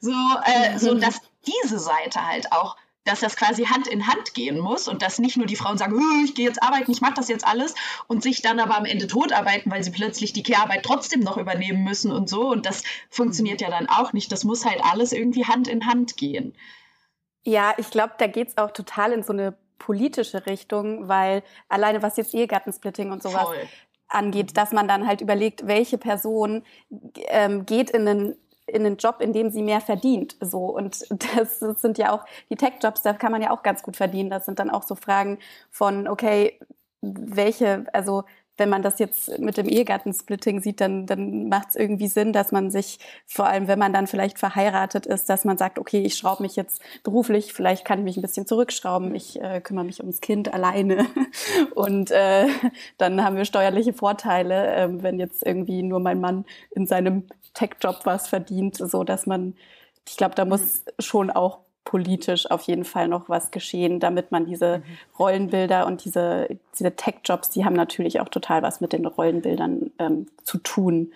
So, 0.00 0.12
äh, 0.44 0.78
so 0.78 0.94
dass 0.94 1.20
diese 1.44 1.78
Seite 1.78 2.26
halt 2.26 2.52
auch 2.52 2.76
dass 3.04 3.20
das 3.20 3.36
quasi 3.36 3.64
Hand 3.64 3.86
in 3.86 4.06
Hand 4.06 4.34
gehen 4.34 4.58
muss 4.58 4.88
und 4.88 5.02
dass 5.02 5.18
nicht 5.18 5.36
nur 5.36 5.46
die 5.46 5.56
Frauen 5.56 5.78
sagen, 5.78 6.00
ich 6.24 6.34
gehe 6.34 6.46
jetzt 6.46 6.62
arbeiten, 6.62 6.90
ich 6.90 7.00
mache 7.00 7.14
das 7.14 7.28
jetzt 7.28 7.46
alles 7.46 7.74
und 8.06 8.22
sich 8.22 8.42
dann 8.42 8.60
aber 8.60 8.76
am 8.76 8.84
Ende 8.84 9.06
totarbeiten, 9.06 9.70
weil 9.70 9.82
sie 9.82 9.90
plötzlich 9.90 10.32
die 10.32 10.42
Kehrarbeit 10.42 10.84
trotzdem 10.84 11.20
noch 11.20 11.36
übernehmen 11.36 11.82
müssen 11.82 12.12
und 12.12 12.28
so. 12.28 12.48
Und 12.48 12.66
das 12.66 12.82
funktioniert 13.10 13.60
ja 13.60 13.70
dann 13.70 13.88
auch 13.88 14.12
nicht. 14.12 14.30
Das 14.30 14.44
muss 14.44 14.64
halt 14.64 14.82
alles 14.84 15.12
irgendwie 15.12 15.46
Hand 15.46 15.68
in 15.68 15.86
Hand 15.86 16.16
gehen. 16.16 16.54
Ja, 17.44 17.74
ich 17.76 17.90
glaube, 17.90 18.14
da 18.18 18.28
geht 18.28 18.48
es 18.48 18.58
auch 18.58 18.70
total 18.70 19.12
in 19.12 19.22
so 19.24 19.32
eine 19.32 19.56
politische 19.78 20.46
Richtung, 20.46 21.08
weil 21.08 21.42
alleine 21.68 22.02
was 22.02 22.16
jetzt 22.16 22.34
Ehegattensplitting 22.34 23.10
und 23.10 23.20
sowas 23.20 23.42
Voll. 23.42 23.68
angeht, 24.06 24.56
dass 24.56 24.70
man 24.70 24.86
dann 24.86 25.08
halt 25.08 25.20
überlegt, 25.20 25.66
welche 25.66 25.98
Person 25.98 26.62
ähm, 27.26 27.66
geht 27.66 27.90
in 27.90 28.06
einen 28.06 28.36
in 28.72 28.86
einen 28.86 28.96
Job, 28.96 29.20
in 29.20 29.32
dem 29.32 29.50
sie 29.50 29.62
mehr 29.62 29.80
verdient. 29.80 30.36
So 30.40 30.64
und 30.66 31.06
das, 31.36 31.60
sind 31.60 31.98
ja 31.98 32.12
auch 32.12 32.24
die 32.50 32.56
Tech-Jobs, 32.56 33.02
da 33.02 33.12
kann 33.12 33.32
man 33.32 33.42
ja 33.42 33.50
auch 33.50 33.62
ganz 33.62 33.82
gut 33.82 33.96
verdienen. 33.96 34.30
Das 34.30 34.46
sind 34.46 34.58
dann 34.58 34.70
auch 34.70 34.82
so 34.82 34.94
Fragen 34.94 35.38
von 35.70 36.08
okay, 36.08 36.58
welche, 37.02 37.84
also 37.92 38.24
wenn 38.56 38.68
man 38.68 38.82
das 38.82 38.98
jetzt 38.98 39.38
mit 39.38 39.56
dem 39.56 39.66
Ehegattensplitting 39.66 40.60
sieht, 40.60 40.80
dann, 40.80 41.06
dann 41.06 41.48
macht 41.48 41.70
es 41.70 41.76
irgendwie 41.76 42.08
Sinn, 42.08 42.32
dass 42.32 42.52
man 42.52 42.70
sich, 42.70 42.98
vor 43.26 43.46
allem 43.46 43.66
wenn 43.66 43.78
man 43.78 43.92
dann 43.92 44.06
vielleicht 44.06 44.38
verheiratet 44.38 45.06
ist, 45.06 45.28
dass 45.28 45.44
man 45.44 45.56
sagt, 45.56 45.78
okay, 45.78 46.02
ich 46.02 46.16
schraube 46.16 46.42
mich 46.42 46.54
jetzt 46.56 46.82
beruflich, 47.02 47.52
vielleicht 47.52 47.84
kann 47.84 48.00
ich 48.00 48.04
mich 48.04 48.16
ein 48.18 48.22
bisschen 48.22 48.46
zurückschrauben, 48.46 49.14
ich 49.14 49.40
äh, 49.40 49.60
kümmere 49.60 49.84
mich 49.84 50.00
ums 50.00 50.20
Kind 50.20 50.52
alleine. 50.52 51.06
Und 51.74 52.10
äh, 52.10 52.46
dann 52.98 53.24
haben 53.24 53.36
wir 53.36 53.44
steuerliche 53.44 53.94
Vorteile, 53.94 54.74
äh, 54.74 54.88
wenn 55.02 55.18
jetzt 55.18 55.44
irgendwie 55.46 55.82
nur 55.82 56.00
mein 56.00 56.20
Mann 56.20 56.44
in 56.72 56.86
seinem 56.86 57.26
Tech-Job 57.54 58.00
was 58.04 58.28
verdient, 58.28 58.76
so 58.76 59.02
dass 59.04 59.26
man, 59.26 59.54
ich 60.06 60.16
glaube, 60.16 60.34
da 60.34 60.44
muss 60.44 60.84
schon 60.98 61.30
auch 61.30 61.60
politisch 61.84 62.50
auf 62.50 62.62
jeden 62.62 62.84
Fall 62.84 63.08
noch 63.08 63.28
was 63.28 63.50
geschehen, 63.50 64.00
damit 64.00 64.30
man 64.30 64.46
diese 64.46 64.78
mhm. 64.78 64.82
Rollenbilder 65.18 65.86
und 65.86 66.04
diese, 66.04 66.48
diese 66.78 66.94
Tech-Jobs, 66.94 67.50
die 67.50 67.64
haben 67.64 67.74
natürlich 67.74 68.20
auch 68.20 68.28
total 68.28 68.62
was 68.62 68.80
mit 68.80 68.92
den 68.92 69.06
Rollenbildern 69.06 69.90
ähm, 69.98 70.26
zu 70.44 70.58
tun. 70.58 71.12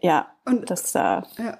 Ja, 0.00 0.28
und 0.44 0.70
das 0.70 0.92
da. 0.92 1.24
Ja. 1.38 1.58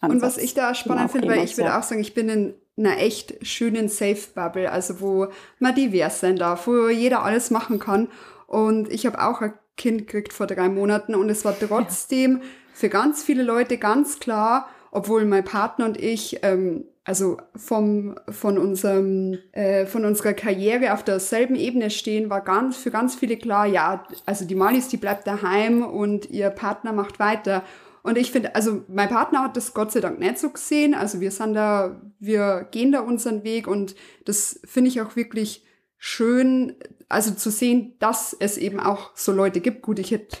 Und 0.00 0.22
was 0.22 0.38
ich 0.38 0.54
da 0.54 0.74
spannend 0.74 1.10
finde, 1.10 1.28
weil 1.28 1.44
ich 1.44 1.56
würde 1.56 1.70
ja. 1.70 1.78
auch 1.78 1.82
sagen, 1.82 2.00
ich 2.00 2.14
bin 2.14 2.28
in 2.28 2.54
einer 2.76 2.98
echt 2.98 3.44
schönen 3.46 3.88
Safe-Bubble, 3.88 4.70
also 4.70 5.00
wo 5.00 5.28
man 5.58 5.74
divers 5.74 6.20
sein 6.20 6.36
darf, 6.36 6.66
wo 6.66 6.88
jeder 6.88 7.24
alles 7.24 7.50
machen 7.50 7.78
kann. 7.78 8.08
Und 8.46 8.90
ich 8.92 9.06
habe 9.06 9.20
auch 9.20 9.40
ein 9.40 9.54
Kind 9.76 10.06
gekriegt 10.06 10.32
vor 10.32 10.46
drei 10.46 10.68
Monaten 10.68 11.14
und 11.14 11.28
es 11.28 11.44
war 11.44 11.56
trotzdem 11.58 12.38
ja. 12.38 12.42
für 12.72 12.88
ganz 12.88 13.22
viele 13.22 13.42
Leute 13.42 13.78
ganz 13.78 14.20
klar, 14.20 14.68
obwohl 14.90 15.24
mein 15.24 15.44
Partner 15.44 15.86
und 15.86 16.00
ich 16.00 16.40
ähm, 16.42 16.84
also 17.08 17.38
vom, 17.56 18.16
von, 18.28 18.58
unserem, 18.58 19.38
äh, 19.52 19.86
von 19.86 20.04
unserer 20.04 20.34
Karriere 20.34 20.92
auf 20.92 21.02
derselben 21.02 21.54
Ebene 21.54 21.88
stehen, 21.88 22.28
war 22.28 22.42
ganz, 22.42 22.76
für 22.76 22.90
ganz 22.90 23.14
viele 23.14 23.38
klar, 23.38 23.64
ja, 23.64 24.04
also 24.26 24.44
die 24.44 24.54
Malis, 24.54 24.88
die 24.88 24.98
bleibt 24.98 25.26
daheim 25.26 25.82
und 25.82 26.28
ihr 26.28 26.50
Partner 26.50 26.92
macht 26.92 27.18
weiter. 27.18 27.62
Und 28.02 28.18
ich 28.18 28.30
finde, 28.30 28.54
also 28.54 28.84
mein 28.88 29.08
Partner 29.08 29.44
hat 29.44 29.56
das 29.56 29.72
Gott 29.72 29.90
sei 29.90 30.00
Dank 30.00 30.18
nicht 30.18 30.38
so 30.38 30.50
gesehen. 30.50 30.94
Also 30.94 31.18
wir 31.22 31.30
sind 31.30 31.54
da, 31.54 31.98
wir 32.18 32.68
gehen 32.70 32.92
da 32.92 33.00
unseren 33.00 33.42
Weg 33.42 33.68
und 33.68 33.94
das 34.26 34.60
finde 34.66 34.88
ich 34.90 35.00
auch 35.00 35.16
wirklich 35.16 35.64
schön, 35.96 36.76
also 37.08 37.30
zu 37.30 37.50
sehen, 37.50 37.94
dass 38.00 38.36
es 38.38 38.58
eben 38.58 38.80
auch 38.80 39.12
so 39.14 39.32
Leute 39.32 39.62
gibt. 39.62 39.80
Gut, 39.80 39.98
ich 39.98 40.10
hätte 40.10 40.36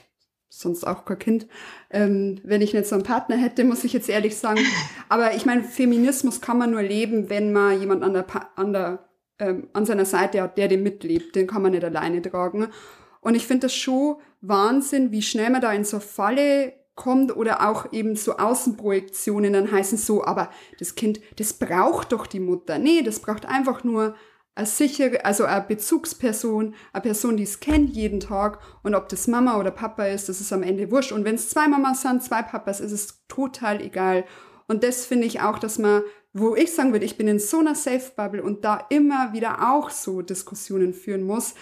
sonst 0.58 0.84
auch 0.84 1.04
kein 1.04 1.18
Kind, 1.18 1.46
ähm, 1.90 2.40
wenn 2.42 2.62
ich 2.62 2.74
nicht 2.74 2.86
so 2.86 2.94
einen 2.96 3.04
Partner 3.04 3.36
hätte, 3.36 3.64
muss 3.64 3.84
ich 3.84 3.92
jetzt 3.92 4.08
ehrlich 4.08 4.36
sagen. 4.36 4.60
Aber 5.08 5.34
ich 5.34 5.46
meine, 5.46 5.62
Feminismus 5.62 6.40
kann 6.40 6.58
man 6.58 6.70
nur 6.70 6.82
leben, 6.82 7.30
wenn 7.30 7.52
man 7.52 7.80
jemand 7.80 8.02
an, 8.02 8.12
der, 8.12 8.26
an, 8.56 8.72
der, 8.72 9.08
ähm, 9.38 9.68
an 9.72 9.86
seiner 9.86 10.04
Seite 10.04 10.42
hat, 10.42 10.58
der 10.58 10.68
den 10.68 10.82
mitlebt. 10.82 11.36
Den 11.36 11.46
kann 11.46 11.62
man 11.62 11.72
nicht 11.72 11.84
alleine 11.84 12.20
tragen. 12.22 12.68
Und 13.20 13.34
ich 13.34 13.46
finde 13.46 13.66
das 13.66 13.74
schon 13.74 14.16
Wahnsinn, 14.40 15.10
wie 15.12 15.22
schnell 15.22 15.50
man 15.50 15.60
da 15.60 15.72
in 15.72 15.84
so 15.84 16.00
Falle 16.00 16.72
kommt 16.94 17.34
oder 17.34 17.68
auch 17.68 17.92
eben 17.92 18.16
so 18.16 18.36
Außenprojektionen 18.36 19.52
dann 19.52 19.70
heißen 19.70 19.96
so, 19.96 20.24
aber 20.24 20.50
das 20.80 20.96
Kind, 20.96 21.20
das 21.36 21.52
braucht 21.52 22.12
doch 22.12 22.26
die 22.26 22.40
Mutter. 22.40 22.78
Nee, 22.78 23.02
das 23.02 23.20
braucht 23.20 23.46
einfach 23.46 23.84
nur 23.84 24.16
eine 24.58 24.66
sichere, 24.66 25.24
also 25.24 25.44
eine 25.44 25.64
Bezugsperson, 25.64 26.74
eine 26.92 27.02
Person, 27.02 27.36
die 27.36 27.44
es 27.44 27.60
kennt 27.60 27.90
jeden 27.90 28.18
Tag 28.18 28.58
und 28.82 28.96
ob 28.96 29.08
das 29.08 29.28
Mama 29.28 29.56
oder 29.56 29.70
Papa 29.70 30.06
ist, 30.06 30.28
das 30.28 30.40
ist 30.40 30.52
am 30.52 30.64
Ende 30.64 30.90
wurscht. 30.90 31.12
Und 31.12 31.24
wenn 31.24 31.36
es 31.36 31.48
zwei 31.48 31.68
Mamas 31.68 32.02
sind, 32.02 32.24
zwei 32.24 32.42
Papas, 32.42 32.80
ist 32.80 32.90
es 32.90 33.24
total 33.28 33.80
egal. 33.80 34.24
Und 34.66 34.82
das 34.82 35.06
finde 35.06 35.28
ich 35.28 35.40
auch, 35.40 35.60
dass 35.60 35.78
man, 35.78 36.02
wo 36.32 36.56
ich 36.56 36.74
sagen 36.74 36.90
würde, 36.90 37.04
ich 37.04 37.16
bin 37.16 37.28
in 37.28 37.38
so 37.38 37.60
einer 37.60 37.76
Safe 37.76 38.10
Bubble 38.16 38.42
und 38.42 38.64
da 38.64 38.84
immer 38.90 39.32
wieder 39.32 39.72
auch 39.72 39.90
so 39.90 40.22
Diskussionen 40.22 40.92
führen 40.92 41.22
muss. 41.22 41.54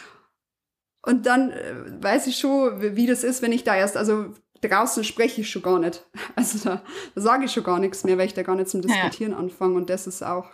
Und 1.04 1.26
dann 1.26 1.50
äh, 1.50 2.02
weiß 2.02 2.26
ich 2.28 2.38
schon, 2.38 2.96
wie, 2.96 3.06
das 3.06 3.24
ist, 3.24 3.42
wenn 3.42 3.52
ich 3.52 3.62
da 3.62 3.76
erst, 3.76 3.98
also 3.98 4.32
draußen 4.62 5.04
spreche 5.04 5.42
ich 5.42 5.50
schon 5.50 5.62
gar 5.62 5.78
nicht. 5.78 6.06
Also 6.34 6.66
da, 6.66 6.82
da 7.14 7.20
sage 7.20 7.44
ich 7.44 7.52
schon 7.52 7.62
gar 7.62 7.78
nichts 7.78 8.04
mehr, 8.04 8.16
weil 8.16 8.26
ich 8.26 8.34
da 8.34 8.42
gar 8.42 8.56
nicht 8.56 8.70
zum 8.70 8.80
Diskutieren 8.80 9.32
ja. 9.32 9.38
anfange. 9.38 9.74
Und 9.74 9.90
das 9.90 10.06
ist 10.06 10.22
auch 10.22 10.46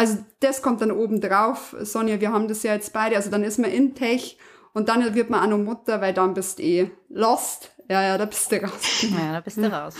also 0.00 0.16
das 0.40 0.62
kommt 0.62 0.80
dann 0.80 0.92
oben 0.92 1.20
drauf. 1.20 1.76
Sonja, 1.82 2.22
wir 2.22 2.32
haben 2.32 2.48
das 2.48 2.62
ja 2.62 2.72
jetzt 2.72 2.94
beide. 2.94 3.16
Also 3.16 3.30
dann 3.30 3.44
ist 3.44 3.58
man 3.58 3.70
in 3.70 3.94
Tech 3.94 4.38
und 4.72 4.88
dann 4.88 5.14
wird 5.14 5.28
man 5.28 5.44
auch 5.44 5.58
noch 5.58 5.62
Mutter, 5.62 6.00
weil 6.00 6.14
dann 6.14 6.32
bist 6.32 6.58
du 6.58 6.62
eh 6.62 6.90
lost. 7.10 7.70
Ja, 7.86 8.02
ja, 8.02 8.16
da 8.16 8.24
bist 8.24 8.50
du 8.50 8.62
raus. 8.62 9.02
Ja, 9.02 9.32
da 9.34 9.40
bist 9.40 9.58
du 9.58 9.70
raus. 9.70 9.94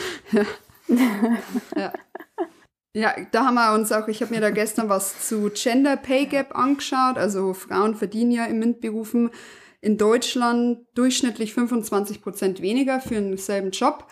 ja. 1.77 1.93
ja. 2.95 3.15
da 3.31 3.45
haben 3.45 3.57
wir 3.57 3.75
uns 3.75 3.93
auch, 3.93 4.09
ich 4.09 4.23
habe 4.23 4.35
mir 4.35 4.41
da 4.41 4.49
gestern 4.49 4.89
was 4.89 5.29
zu 5.29 5.51
Gender 5.51 5.99
Pay 5.99 6.25
Gap 6.25 6.57
angeschaut. 6.57 7.19
Also 7.19 7.53
Frauen 7.53 7.95
verdienen 7.95 8.31
ja 8.31 8.47
in 8.47 8.59
MINT-Berufen 8.59 9.29
in 9.83 9.99
Deutschland 9.99 10.87
durchschnittlich 10.95 11.53
25 11.53 12.23
Prozent 12.23 12.63
weniger 12.63 13.03
für 13.03 13.17
denselben 13.17 13.71
Job. 13.71 14.07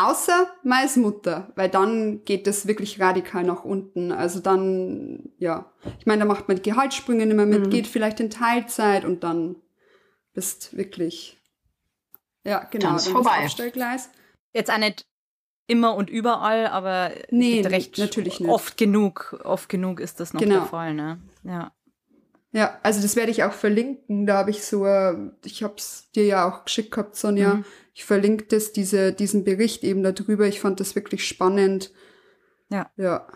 Außer 0.00 0.46
meist 0.62 0.96
Mutter, 0.96 1.52
weil 1.56 1.68
dann 1.68 2.24
geht 2.24 2.46
es 2.46 2.68
wirklich 2.68 3.00
radikal 3.00 3.42
nach 3.42 3.64
unten. 3.64 4.12
Also 4.12 4.38
dann, 4.38 5.30
ja, 5.38 5.72
ich 5.98 6.06
meine, 6.06 6.20
da 6.20 6.24
macht 6.24 6.46
man 6.46 6.56
die 6.56 6.70
Gehaltssprünge 6.70 7.26
nicht 7.26 7.34
mehr 7.34 7.46
mit, 7.46 7.66
mhm. 7.66 7.70
geht 7.70 7.88
vielleicht 7.88 8.20
in 8.20 8.30
Teilzeit 8.30 9.04
und 9.04 9.24
dann 9.24 9.56
bist 10.34 10.76
wirklich, 10.76 11.36
ja, 12.44 12.64
genau, 12.70 12.86
dann 12.86 12.96
ist 12.96 13.08
vorbei. 13.08 13.48
Jetzt 14.52 14.70
auch 14.70 14.78
nicht 14.78 15.04
immer 15.66 15.96
und 15.96 16.10
überall, 16.10 16.68
aber 16.68 17.10
nee, 17.30 17.60
recht 17.66 17.98
natürlich 17.98 18.40
nicht. 18.40 18.50
oft 18.50 18.76
genug, 18.76 19.40
oft 19.44 19.68
genug 19.68 19.98
ist 20.00 20.20
das 20.20 20.32
noch 20.32 20.40
genau. 20.40 20.60
der 20.60 20.64
Fall, 20.66 20.94
ne? 20.94 21.20
Ja. 21.42 21.72
Ja, 22.52 22.78
also 22.82 23.02
das 23.02 23.14
werde 23.14 23.30
ich 23.30 23.44
auch 23.44 23.52
verlinken. 23.52 24.26
Da 24.26 24.38
habe 24.38 24.50
ich 24.50 24.64
so, 24.64 24.86
ich 25.44 25.62
habe 25.62 25.74
es 25.76 26.10
dir 26.14 26.24
ja 26.24 26.48
auch 26.48 26.64
geschickt 26.64 26.92
gehabt, 26.92 27.16
Sonja. 27.16 27.56
Mhm. 27.56 27.64
Ich 27.94 28.04
verlinke 28.04 28.44
das, 28.44 28.72
diese, 28.72 29.12
diesen 29.12 29.44
Bericht 29.44 29.84
eben 29.84 30.02
darüber. 30.02 30.46
Ich 30.46 30.60
fand 30.60 30.80
das 30.80 30.94
wirklich 30.94 31.26
spannend. 31.26 31.92
Ja. 32.70 32.90
Ja. 32.96 33.26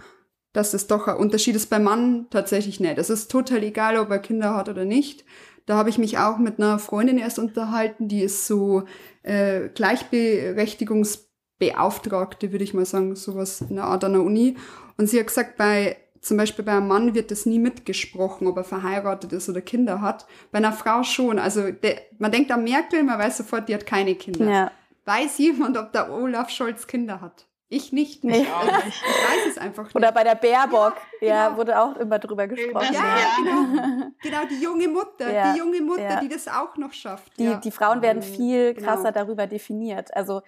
Dass 0.53 0.75
es 0.75 0.87
doch 0.87 1.09
ein 1.09 1.17
Unterschied 1.17 1.57
ist 1.57 1.69
beim 1.69 1.85
Mann 1.85 2.27
tatsächlich 2.31 2.81
nicht. 2.81 2.99
Es 2.99 3.11
ist 3.11 3.31
total 3.31 3.63
egal, 3.63 3.99
ob 3.99 4.11
er 4.11 4.19
Kinder 4.19 4.55
hat 4.55 4.69
oder 4.69 4.85
nicht. 4.85 5.25
Da 5.67 5.77
habe 5.77 5.91
ich 5.91 5.99
mich 5.99 6.19
auch 6.19 6.39
mit 6.39 6.59
einer 6.59 6.79
Freundin 6.79 7.19
erst 7.19 7.39
unterhalten, 7.39 8.09
die 8.09 8.23
ist 8.23 8.47
so 8.47 8.85
äh, 9.23 9.69
Gleichberechtigungsbeauftragte, 9.69 12.51
würde 12.51 12.65
ich 12.65 12.75
mal 12.75 12.85
sagen, 12.85 13.15
sowas 13.15 13.61
in 13.61 13.77
der 13.77 13.85
Art 13.85 14.03
an 14.05 14.15
der 14.15 14.23
Uni. 14.23 14.57
Und 14.97 15.09
sie 15.09 15.21
hat 15.21 15.29
gesagt, 15.29 15.57
bei 15.57 15.99
zum 16.23 16.37
Beispiel 16.37 16.65
bei 16.65 16.73
einem 16.73 16.87
Mann 16.87 17.15
wird 17.15 17.33
das 17.33 17.47
nie 17.47 17.59
mitgesprochen, 17.59 18.47
ob 18.47 18.57
er 18.57 18.65
verheiratet 18.65 19.33
ist 19.33 19.49
oder 19.49 19.61
Kinder 19.61 20.01
hat. 20.01 20.25
Bei 20.53 20.59
einer 20.59 20.73
Frau 20.73 21.03
schon. 21.03 21.39
Also 21.39 21.73
de, 21.73 21.99
man 22.19 22.31
denkt 22.31 22.51
an 22.53 22.63
Merkel, 22.63 23.03
man 23.03 23.19
weiß 23.19 23.39
sofort, 23.39 23.69
die 23.69 23.75
hat 23.75 23.87
keine 23.87 24.15
Kinder. 24.15 24.49
Ja. 24.49 24.71
Weiß 25.05 25.39
jemand, 25.39 25.77
ob 25.77 25.93
der 25.93 26.13
Olaf 26.13 26.49
Scholz 26.49 26.87
Kinder 26.87 27.21
hat? 27.21 27.47
Ich 27.69 27.91
nicht. 27.91 28.23
Nee. 28.23 28.47
Also, 28.55 28.71
ich 28.87 29.03
weiß 29.03 29.51
es 29.51 29.59
einfach 29.59 29.85
nicht. 29.85 29.97
Oder 29.97 30.13
bei 30.13 30.23
der 30.23 30.37
Baerbock, 30.37 30.95
ja, 31.21 31.47
genau. 31.47 31.59
wurde 31.59 31.81
auch 31.81 31.97
immer 31.97 32.19
drüber 32.19 32.47
gesprochen. 32.47 32.93
Ja, 32.93 33.01
ja. 33.01 33.37
Genau. 33.39 34.07
genau, 34.23 34.39
die 34.49 34.63
junge 34.63 34.89
Mutter, 34.89 35.33
ja. 35.33 35.53
die 35.53 35.59
junge 35.59 35.81
Mutter, 35.81 36.21
die 36.23 36.29
das 36.29 36.47
auch 36.47 36.77
noch 36.77 36.93
schafft. 36.93 37.37
Die, 37.39 37.53
die 37.65 37.71
Frauen 37.71 38.01
werden 38.01 38.23
viel 38.23 38.75
genau. 38.75 38.87
krasser 38.87 39.11
genau. 39.11 39.25
darüber 39.25 39.47
definiert. 39.47 40.15
Also 40.15 40.43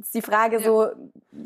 ist 0.00 0.14
die 0.14 0.22
Frage 0.22 0.58
ja. 0.58 0.62
so, 0.62 0.88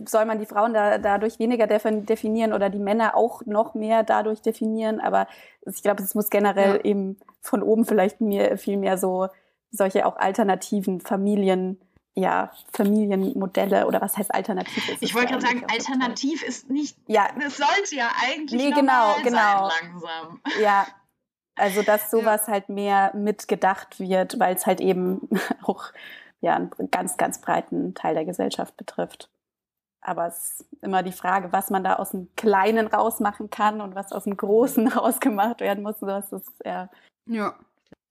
soll 0.06 0.24
man 0.24 0.38
die 0.38 0.46
Frauen 0.46 0.74
da, 0.74 0.98
dadurch 0.98 1.38
weniger 1.38 1.66
definieren 1.66 2.52
oder 2.52 2.70
die 2.70 2.78
Männer 2.78 3.16
auch 3.16 3.42
noch 3.46 3.74
mehr 3.74 4.02
dadurch 4.02 4.42
definieren? 4.42 5.00
Aber 5.00 5.26
ich 5.66 5.82
glaube, 5.82 6.02
es 6.02 6.14
muss 6.14 6.30
generell 6.30 6.76
ja. 6.76 6.84
eben 6.84 7.18
von 7.40 7.62
oben 7.62 7.84
vielleicht 7.84 8.20
mir 8.20 8.58
viel 8.58 8.76
mehr 8.76 8.98
so 8.98 9.28
solche 9.70 10.04
auch 10.06 10.16
alternativen 10.16 11.00
Familien 11.00 11.78
ja, 12.14 12.50
Familienmodelle 12.72 13.86
oder 13.86 14.00
was 14.00 14.16
heißt 14.16 14.34
alternativ 14.34 14.88
ist. 14.88 15.02
Ich 15.02 15.14
wollte 15.14 15.28
gerade 15.28 15.42
sagen, 15.42 15.64
alternativ 15.70 16.42
ist 16.42 16.68
nicht, 16.68 16.96
ja. 17.06 17.28
das 17.40 17.56
sollte 17.56 17.94
ja 17.94 18.10
eigentlich 18.22 18.60
nee, 18.60 18.72
genau, 18.72 19.14
genau. 19.22 19.70
sein 19.70 19.92
langsam. 19.92 20.40
Ja, 20.60 20.86
also 21.54 21.82
dass 21.82 22.10
sowas 22.10 22.46
ja. 22.46 22.54
halt 22.54 22.68
mehr 22.68 23.12
mitgedacht 23.14 24.00
wird, 24.00 24.38
weil 24.38 24.56
es 24.56 24.66
halt 24.66 24.80
eben 24.80 25.28
auch 25.62 25.92
ja, 26.40 26.56
einen 26.56 26.70
ganz, 26.90 27.16
ganz 27.16 27.40
breiten 27.40 27.94
Teil 27.94 28.14
der 28.14 28.24
Gesellschaft 28.24 28.76
betrifft. 28.76 29.30
Aber 30.02 30.26
es 30.26 30.60
ist 30.60 30.66
immer 30.82 31.02
die 31.02 31.12
Frage, 31.12 31.52
was 31.52 31.70
man 31.70 31.84
da 31.84 31.96
aus 31.96 32.12
dem 32.12 32.28
Kleinen 32.36 32.86
rausmachen 32.86 33.50
kann 33.50 33.80
und 33.80 33.94
was 33.94 34.12
aus 34.12 34.24
dem 34.24 34.36
Großen 34.36 34.88
rausgemacht 34.92 35.60
werden 35.60 35.82
muss. 35.82 35.98
Das 36.00 36.32
ist 36.32 36.50
ja. 36.64 36.88
Ja. 37.26 37.54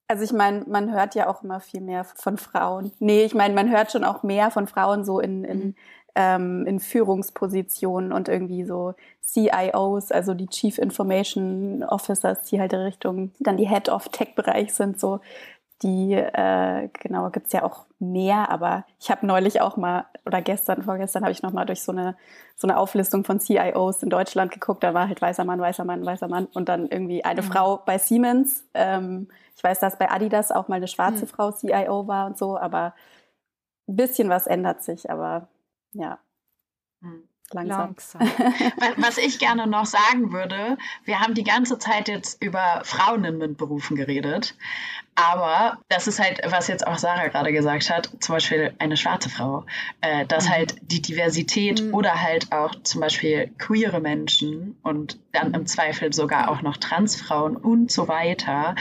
Also 0.08 0.24
ich 0.24 0.34
meine, 0.34 0.66
man 0.68 0.92
hört 0.92 1.14
ja 1.14 1.28
auch 1.28 1.44
immer 1.44 1.60
viel 1.60 1.82
mehr 1.82 2.04
von 2.04 2.38
Frauen. 2.38 2.92
Nee, 3.00 3.26
ich 3.26 3.36
meine, 3.36 3.54
man 3.54 3.70
hört 3.70 3.92
schon 3.92 4.04
auch 4.04 4.24
mehr 4.24 4.50
von 4.50 4.68
Frauen 4.68 5.06
so 5.06 5.20
in, 5.20 5.44
in, 5.44 5.60
mhm. 5.60 5.76
ähm, 6.16 6.66
in 6.66 6.80
Führungspositionen 6.80 8.12
und 8.12 8.28
irgendwie 8.28 8.64
so 8.66 8.96
CIOs, 9.22 10.12
also 10.12 10.34
die 10.34 10.48
Chief 10.48 10.80
Information 10.80 11.84
Officers, 11.84 12.42
die 12.42 12.60
halt 12.60 12.74
in 12.74 12.80
Richtung 12.80 13.32
dann 13.40 13.58
die 13.58 13.68
Head 13.68 13.90
of 13.90 14.10
Tech-Bereich 14.10 14.74
sind, 14.74 15.00
so 15.00 15.20
die, 15.82 16.14
äh, 16.14 16.90
genau, 16.94 17.30
gibt's 17.30 17.54
ja 17.54 17.64
auch 17.64 17.86
mehr, 18.00 18.50
aber 18.50 18.86
ich 19.00 19.10
habe 19.10 19.26
neulich 19.26 19.62
auch 19.62 19.78
mal, 19.78 20.06
oder 20.26 20.42
gestern, 20.42 20.84
vorgestern 20.84 21.24
habe 21.24 21.32
ich 21.32 21.42
noch 21.42 21.54
mal 21.54 21.66
durch 21.66 21.82
so 21.82 21.92
eine, 21.92 22.18
so 22.56 22.68
eine 22.68 22.78
Auflistung 22.78 23.24
von 23.24 23.40
CIOs 23.40 24.04
in 24.04 24.10
Deutschland 24.10 24.52
geguckt, 24.52 24.84
da 24.84 24.94
war 24.94 25.08
halt 25.08 25.22
weißer 25.22 25.46
Mann, 25.46 25.62
weißer 25.62 25.86
Mann, 25.86 26.06
weißer 26.06 26.28
Mann 26.28 26.48
und 26.48 26.68
dann 26.68 26.88
irgendwie 26.88 27.24
eine 27.24 27.42
mhm. 27.42 27.46
Frau 27.46 27.78
bei 27.78 27.98
Siemens. 27.98 28.68
Ähm, 28.74 29.30
ich 29.56 29.64
weiß, 29.64 29.80
dass 29.80 29.98
bei 29.98 30.12
Adidas 30.12 30.52
auch 30.52 30.68
mal 30.68 30.76
eine 30.76 30.88
schwarze 30.88 31.26
mhm. 31.26 31.30
Frau 31.30 31.52
CIO 31.52 32.08
war 32.08 32.26
und 32.26 32.38
so, 32.38 32.58
aber 32.58 32.94
ein 33.88 33.96
bisschen 33.96 34.30
was 34.30 34.48
ändert 34.48 34.84
sich, 34.84 35.10
aber 35.10 35.48
ja. 35.94 36.20
Mhm. 37.00 37.29
Langsam. 37.54 37.96
Langsam. 38.20 38.22
Was 38.98 39.18
ich 39.18 39.40
gerne 39.40 39.68
noch 39.68 39.86
sagen 39.86 40.32
würde, 40.32 40.78
wir 41.06 41.20
haben 41.20 41.34
die 41.34 41.44
ganze 41.44 41.80
Zeit 41.80 42.08
jetzt 42.08 42.42
über 42.44 42.82
Frauen 42.84 43.24
in 43.26 43.38
MINT-Berufen 43.38 43.96
geredet, 43.96 44.56
aber 45.20 45.80
das 45.90 46.08
ist 46.08 46.20
halt, 46.20 46.40
was 46.46 46.70
jetzt 46.70 46.88
auch 46.88 46.98
Sarah 46.98 47.28
gerade 47.28 47.52
gesagt 47.52 47.90
hat, 47.90 48.10
zum 48.22 48.36
Beispiel 48.36 48.74
eine 48.80 48.96
schwarze 48.96 49.30
Frau, 49.30 49.66
äh, 50.00 50.26
dass 50.26 50.46
mhm. 50.46 50.52
halt 50.52 50.76
die 50.82 51.02
Diversität 51.02 51.84
mhm. 51.84 51.94
oder 51.94 52.22
halt 52.22 52.54
auch 52.54 52.74
zum 52.84 53.02
Beispiel 53.02 53.52
queere 53.58 54.00
Menschen 54.00 54.78
und 54.82 55.20
dann 55.34 55.54
im 55.54 55.66
Zweifel 55.66 56.14
sogar 56.14 56.50
auch 56.50 56.62
noch 56.62 56.78
Transfrauen 56.78 57.58
und 57.58 57.92
so 57.92 58.08
weiter, 58.08 58.76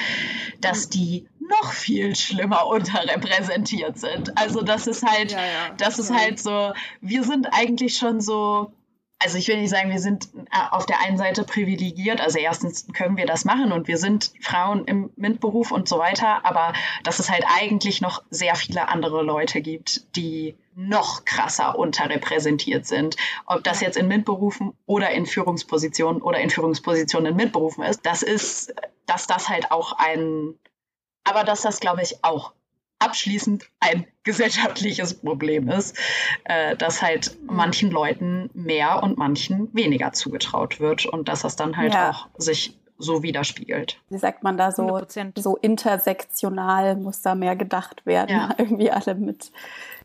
dass 0.61 0.89
die 0.89 1.27
noch 1.49 1.73
viel 1.73 2.15
schlimmer 2.15 2.67
unterrepräsentiert 2.67 3.99
sind. 3.99 4.37
Also 4.39 4.63
das 4.63 4.87
ist 4.87 5.05
halt, 5.05 5.33
ja, 5.33 5.39
ja. 5.39 5.75
das 5.77 5.99
ist 5.99 6.13
halt 6.13 6.39
so, 6.39 6.73
wir 7.01 7.25
sind 7.25 7.49
eigentlich 7.53 7.97
schon 7.97 8.21
so, 8.21 8.73
also 9.21 9.37
ich 9.37 9.49
will 9.49 9.61
nicht 9.61 9.71
sagen, 9.71 9.91
wir 9.91 9.99
sind 9.99 10.29
äh, 10.35 10.71
auf 10.71 10.87
der 10.87 11.01
einen 11.01 11.19
Seite 11.19 11.43
privilegiert. 11.43 12.21
Also 12.21 12.39
erstens 12.39 12.87
können 12.93 13.17
wir 13.17 13.27
das 13.27 13.45
machen 13.45 13.73
und 13.73 13.89
wir 13.89 13.99
sind 13.99 14.33
Frauen 14.41 14.85
im 14.85 15.11
MINT-Beruf 15.17 15.73
und 15.73 15.89
so 15.89 15.99
weiter, 15.99 16.45
aber 16.45 16.73
dass 17.03 17.19
es 17.19 17.31
halt 17.31 17.45
eigentlich 17.59 18.01
noch 18.01 18.23
sehr 18.31 18.55
viele 18.55 18.89
andere 18.89 19.23
Leute 19.23 19.61
gibt, 19.61 20.15
die 20.17 20.55
noch 20.77 21.25
krasser 21.25 21.77
unterrepräsentiert 21.77 22.87
sind. 22.87 23.17
Ob 23.47 23.65
das 23.65 23.81
jetzt 23.81 23.97
in 23.97 24.07
MINT-Berufen 24.07 24.75
oder 24.87 25.11
in 25.11 25.27
Führungspositionen 25.27 26.23
oder 26.23 26.39
in 26.39 26.51
Führungspositionen 26.51 27.33
in 27.33 27.37
MINT-Berufen 27.37 27.83
ist, 27.83 28.07
das 28.07 28.23
ist, 28.23 28.73
dass 29.07 29.27
das 29.27 29.49
halt 29.49 29.73
auch 29.73 29.95
ein 29.99 30.55
aber 31.29 31.45
dass 31.45 31.63
das, 31.63 31.81
glaube 31.81 32.03
ich, 32.03 32.25
auch 32.25 32.53
abschließend 32.99 33.67
ein 33.81 34.07
gesellschaftliches 34.25 35.15
Problem 35.15 35.69
ist, 35.69 35.97
äh, 36.45 36.77
dass 36.77 37.03
halt 37.03 37.37
manchen 37.47 37.91
Leuten 37.91 38.51
mehr 38.55 39.03
und 39.03 39.17
manchen 39.19 39.73
weniger 39.75 40.13
zugetraut 40.13 40.81
wird 40.81 41.07
und 41.07 41.29
dass 41.29 41.43
das 41.43 41.57
dann 41.57 41.77
halt 41.77 41.95
ja. 41.95 42.11
auch 42.11 42.29
sich 42.37 42.79
so 42.99 43.23
widerspiegelt. 43.23 44.01
Wie 44.11 44.19
sagt 44.19 44.43
man 44.43 44.59
da 44.59 44.73
so, 44.73 45.01
so 45.37 45.57
intersektional 45.57 46.97
muss 46.97 47.23
da 47.23 47.37
mehr 47.37 47.55
gedacht 47.55 48.05
werden, 48.07 48.31
ja. 48.31 48.55
irgendwie 48.59 48.91
alle 48.91 49.15
mit. 49.15 49.53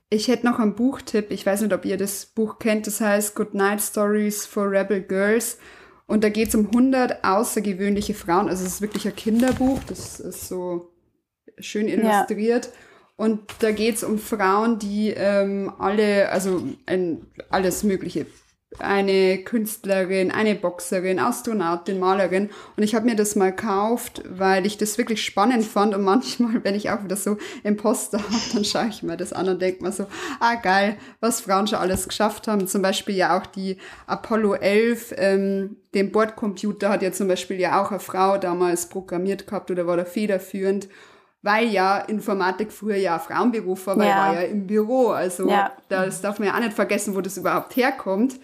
Ich 0.09 0.27
hätte 0.27 0.45
noch 0.45 0.59
einen 0.59 0.75
Buchtipp, 0.75 1.31
ich 1.31 1.43
weiß 1.43 1.61
nicht, 1.61 1.73
ob 1.73 1.85
ihr 1.85 1.97
das 1.97 2.27
Buch 2.27 2.59
kennt, 2.59 2.85
das 2.85 3.01
heißt 3.01 3.35
Good 3.35 3.55
Night 3.55 3.81
Stories 3.81 4.45
for 4.45 4.69
Rebel 4.69 5.01
Girls. 5.01 5.57
Und 6.05 6.23
da 6.23 6.29
geht 6.29 6.49
es 6.49 6.55
um 6.55 6.67
100 6.67 7.23
außergewöhnliche 7.23 8.13
Frauen. 8.13 8.47
Also 8.47 8.63
es 8.63 8.73
ist 8.73 8.81
wirklich 8.81 9.07
ein 9.07 9.15
Kinderbuch, 9.15 9.79
das 9.87 10.19
ist 10.19 10.47
so 10.47 10.92
schön 11.59 11.87
illustriert. 11.87 12.65
Ja. 12.65 12.71
Und 13.15 13.41
da 13.59 13.71
geht 13.71 13.95
es 13.95 14.03
um 14.03 14.17
Frauen, 14.17 14.79
die 14.79 15.11
ähm, 15.15 15.71
alle, 15.77 16.29
also 16.29 16.63
ein, 16.85 17.27
alles 17.49 17.83
Mögliche. 17.83 18.25
Eine 18.79 19.37
Künstlerin, 19.43 20.31
eine 20.31 20.55
Boxerin, 20.55 21.19
Astronautin, 21.19 21.99
Malerin. 21.99 22.49
Und 22.75 22.81
ich 22.81 22.95
habe 22.95 23.05
mir 23.05 23.15
das 23.15 23.35
mal 23.35 23.51
gekauft, 23.51 24.23
weil 24.27 24.65
ich 24.65 24.79
das 24.79 24.97
wirklich 24.97 25.23
spannend 25.23 25.63
fand. 25.63 25.93
Und 25.93 26.01
manchmal, 26.01 26.59
wenn 26.63 26.73
ich 26.73 26.89
auch 26.89 27.03
wieder 27.03 27.15
so 27.15 27.37
Imposter 27.63 28.17
habe, 28.17 28.35
dann 28.53 28.65
schaue 28.65 28.87
ich 28.89 29.03
mir 29.03 29.15
das 29.15 29.31
an 29.31 29.47
und 29.47 29.61
denke 29.61 29.83
mir 29.83 29.91
so, 29.91 30.07
ah 30.39 30.55
geil, 30.55 30.97
was 31.19 31.41
Frauen 31.41 31.67
schon 31.67 31.77
alles 31.77 32.07
geschafft 32.07 32.47
haben. 32.47 32.67
Zum 32.67 32.81
Beispiel 32.81 33.15
ja 33.15 33.37
auch 33.37 33.45
die 33.45 33.77
Apollo 34.07 34.55
11, 34.55 35.13
ähm, 35.17 35.77
den 35.93 36.11
Bordcomputer 36.11 36.89
hat 36.89 37.03
ja 37.03 37.11
zum 37.11 37.27
Beispiel 37.27 37.59
ja 37.59 37.79
auch 37.79 37.91
eine 37.91 37.99
Frau 37.99 38.39
damals 38.39 38.89
programmiert 38.89 39.45
gehabt 39.45 39.69
oder 39.69 39.85
war 39.85 39.97
da 39.97 40.05
federführend 40.05 40.89
weil 41.43 41.67
ja 41.67 41.99
Informatik 41.99 42.71
früher 42.71 42.95
ja 42.95 43.19
Frauenberuf 43.19 43.85
war, 43.85 43.97
weil 43.97 44.07
ja. 44.07 44.17
war 44.17 44.33
ja 44.33 44.41
im 44.41 44.65
Büro. 44.65 45.09
Also 45.09 45.47
ja. 45.47 45.71
das 45.89 46.21
darf 46.21 46.39
man 46.39 46.47
ja 46.47 46.55
auch 46.55 46.59
nicht 46.59 46.73
vergessen, 46.73 47.15
wo 47.15 47.21
das 47.21 47.37
überhaupt 47.37 47.75
herkommt. 47.75 48.39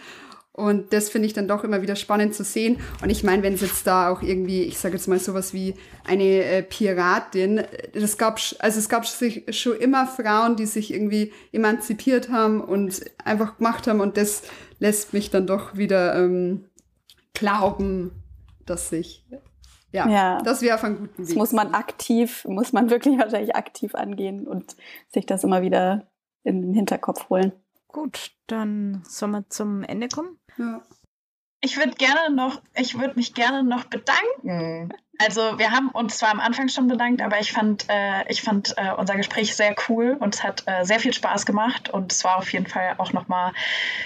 Und 0.51 0.91
das 0.91 1.07
finde 1.07 1.25
ich 1.25 1.31
dann 1.31 1.47
doch 1.47 1.63
immer 1.63 1.81
wieder 1.81 1.95
spannend 1.95 2.35
zu 2.35 2.43
sehen. 2.43 2.81
Und 3.01 3.09
ich 3.09 3.23
meine, 3.23 3.41
wenn 3.43 3.53
es 3.53 3.61
jetzt 3.61 3.87
da 3.87 4.09
auch 4.09 4.21
irgendwie, 4.21 4.63
ich 4.63 4.77
sage 4.77 4.95
jetzt 4.95 5.07
mal 5.07 5.17
sowas 5.17 5.53
wie 5.53 5.75
eine 6.03 6.43
äh, 6.43 6.61
Piratin, 6.61 7.63
das 7.93 8.17
gab, 8.17 8.41
also 8.59 8.79
es 8.79 8.89
gab 8.89 9.07
sich 9.07 9.45
schon 9.57 9.77
immer 9.77 10.05
Frauen, 10.05 10.57
die 10.57 10.65
sich 10.65 10.93
irgendwie 10.93 11.31
emanzipiert 11.53 12.29
haben 12.29 12.59
und 12.59 12.99
einfach 13.23 13.55
gemacht 13.55 13.87
haben. 13.87 14.01
Und 14.01 14.17
das 14.17 14.41
lässt 14.79 15.13
mich 15.13 15.29
dann 15.29 15.47
doch 15.47 15.77
wieder 15.77 16.15
ähm, 16.15 16.65
glauben, 17.33 18.11
dass 18.65 18.89
sich 18.89 19.25
ja, 19.91 20.07
ja. 20.07 20.41
das 20.41 20.61
wäre 20.61 20.75
auf 20.75 20.83
einem 20.83 20.97
guten 20.99 21.19
Weg. 21.19 21.27
Das 21.27 21.35
muss 21.35 21.51
man 21.51 21.73
aktiv, 21.73 22.45
muss 22.45 22.73
man 22.73 22.89
wirklich 22.89 23.17
wahrscheinlich 23.17 23.55
aktiv 23.55 23.95
angehen 23.95 24.47
und 24.47 24.75
sich 25.07 25.25
das 25.25 25.43
immer 25.43 25.61
wieder 25.61 26.07
in 26.43 26.61
den 26.61 26.73
Hinterkopf 26.73 27.29
holen. 27.29 27.53
Gut, 27.87 28.31
dann 28.47 29.03
sollen 29.07 29.31
wir 29.31 29.49
zum 29.49 29.83
Ende 29.83 30.09
kommen. 30.09 30.39
Ja. 30.57 30.81
Ich 31.61 31.77
würde 31.77 31.91
gerne 31.91 32.33
noch, 32.33 32.61
ich 32.75 32.97
würde 32.97 33.15
mich 33.15 33.33
gerne 33.33 33.63
noch 33.63 33.85
bedanken. 33.85 34.93
Also 35.21 35.59
wir 35.59 35.71
haben 35.71 35.89
uns 35.89 36.17
zwar 36.17 36.31
am 36.31 36.39
Anfang 36.39 36.69
schon 36.69 36.87
bedankt, 36.87 37.21
aber 37.21 37.41
ich 37.41 37.51
fand, 37.51 37.85
äh, 37.89 38.23
ich 38.29 38.41
fand 38.41 38.73
äh, 38.77 38.93
unser 38.95 39.15
Gespräch 39.15 39.53
sehr 39.53 39.75
cool 39.89 40.15
und 40.17 40.35
es 40.35 40.43
hat 40.43 40.63
äh, 40.65 40.85
sehr 40.85 41.01
viel 41.01 41.11
Spaß 41.11 41.45
gemacht 41.45 41.89
und 41.89 42.13
es 42.13 42.23
war 42.23 42.37
auf 42.37 42.53
jeden 42.53 42.67
Fall 42.67 42.95
auch 42.99 43.11
nochmal 43.11 43.51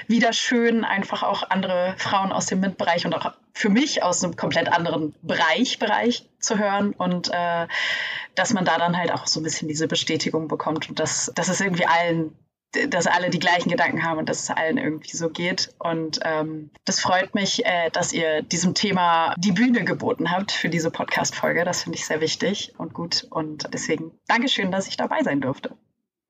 wieder 0.07 0.33
schön, 0.33 0.83
einfach 0.83 1.21
auch 1.21 1.47
andere 1.51 1.93
Frauen 1.99 2.31
aus 2.31 2.47
dem 2.47 2.61
MINT-Bereich 2.61 3.05
und 3.05 3.13
auch 3.13 3.31
für 3.53 3.69
mich 3.69 4.01
aus 4.01 4.23
einem 4.23 4.35
komplett 4.35 4.73
anderen 4.73 5.13
Bereich, 5.21 5.77
Bereich 5.77 6.27
zu 6.39 6.57
hören 6.57 6.93
und 6.93 7.29
äh, 7.31 7.67
dass 8.33 8.53
man 8.53 8.65
da 8.65 8.79
dann 8.79 8.97
halt 8.97 9.11
auch 9.11 9.27
so 9.27 9.39
ein 9.39 9.43
bisschen 9.43 9.67
diese 9.67 9.87
Bestätigung 9.87 10.47
bekommt 10.47 10.89
und 10.89 10.99
dass, 10.99 11.31
dass 11.35 11.47
es 11.47 11.61
irgendwie 11.61 11.85
allen 11.85 12.35
dass 12.89 13.07
alle 13.07 13.29
die 13.29 13.39
gleichen 13.39 13.69
Gedanken 13.69 14.03
haben 14.03 14.19
und 14.19 14.29
dass 14.29 14.43
es 14.43 14.49
allen 14.49 14.77
irgendwie 14.77 15.15
so 15.15 15.29
geht. 15.29 15.73
Und 15.79 16.19
ähm, 16.23 16.69
das 16.85 16.99
freut 16.99 17.35
mich, 17.35 17.65
äh, 17.65 17.89
dass 17.91 18.13
ihr 18.13 18.41
diesem 18.41 18.73
Thema 18.73 19.35
die 19.37 19.51
Bühne 19.51 19.83
geboten 19.83 20.31
habt 20.31 20.51
für 20.51 20.69
diese 20.69 20.91
Podcast-Folge. 20.91 21.63
Das 21.63 21.83
finde 21.83 21.97
ich 21.97 22.05
sehr 22.05 22.21
wichtig 22.21 22.73
und 22.77 22.93
gut. 22.93 23.27
Und 23.29 23.73
deswegen 23.73 24.11
Dankeschön, 24.27 24.71
dass 24.71 24.87
ich 24.87 24.97
dabei 24.97 25.21
sein 25.23 25.41
durfte. 25.41 25.75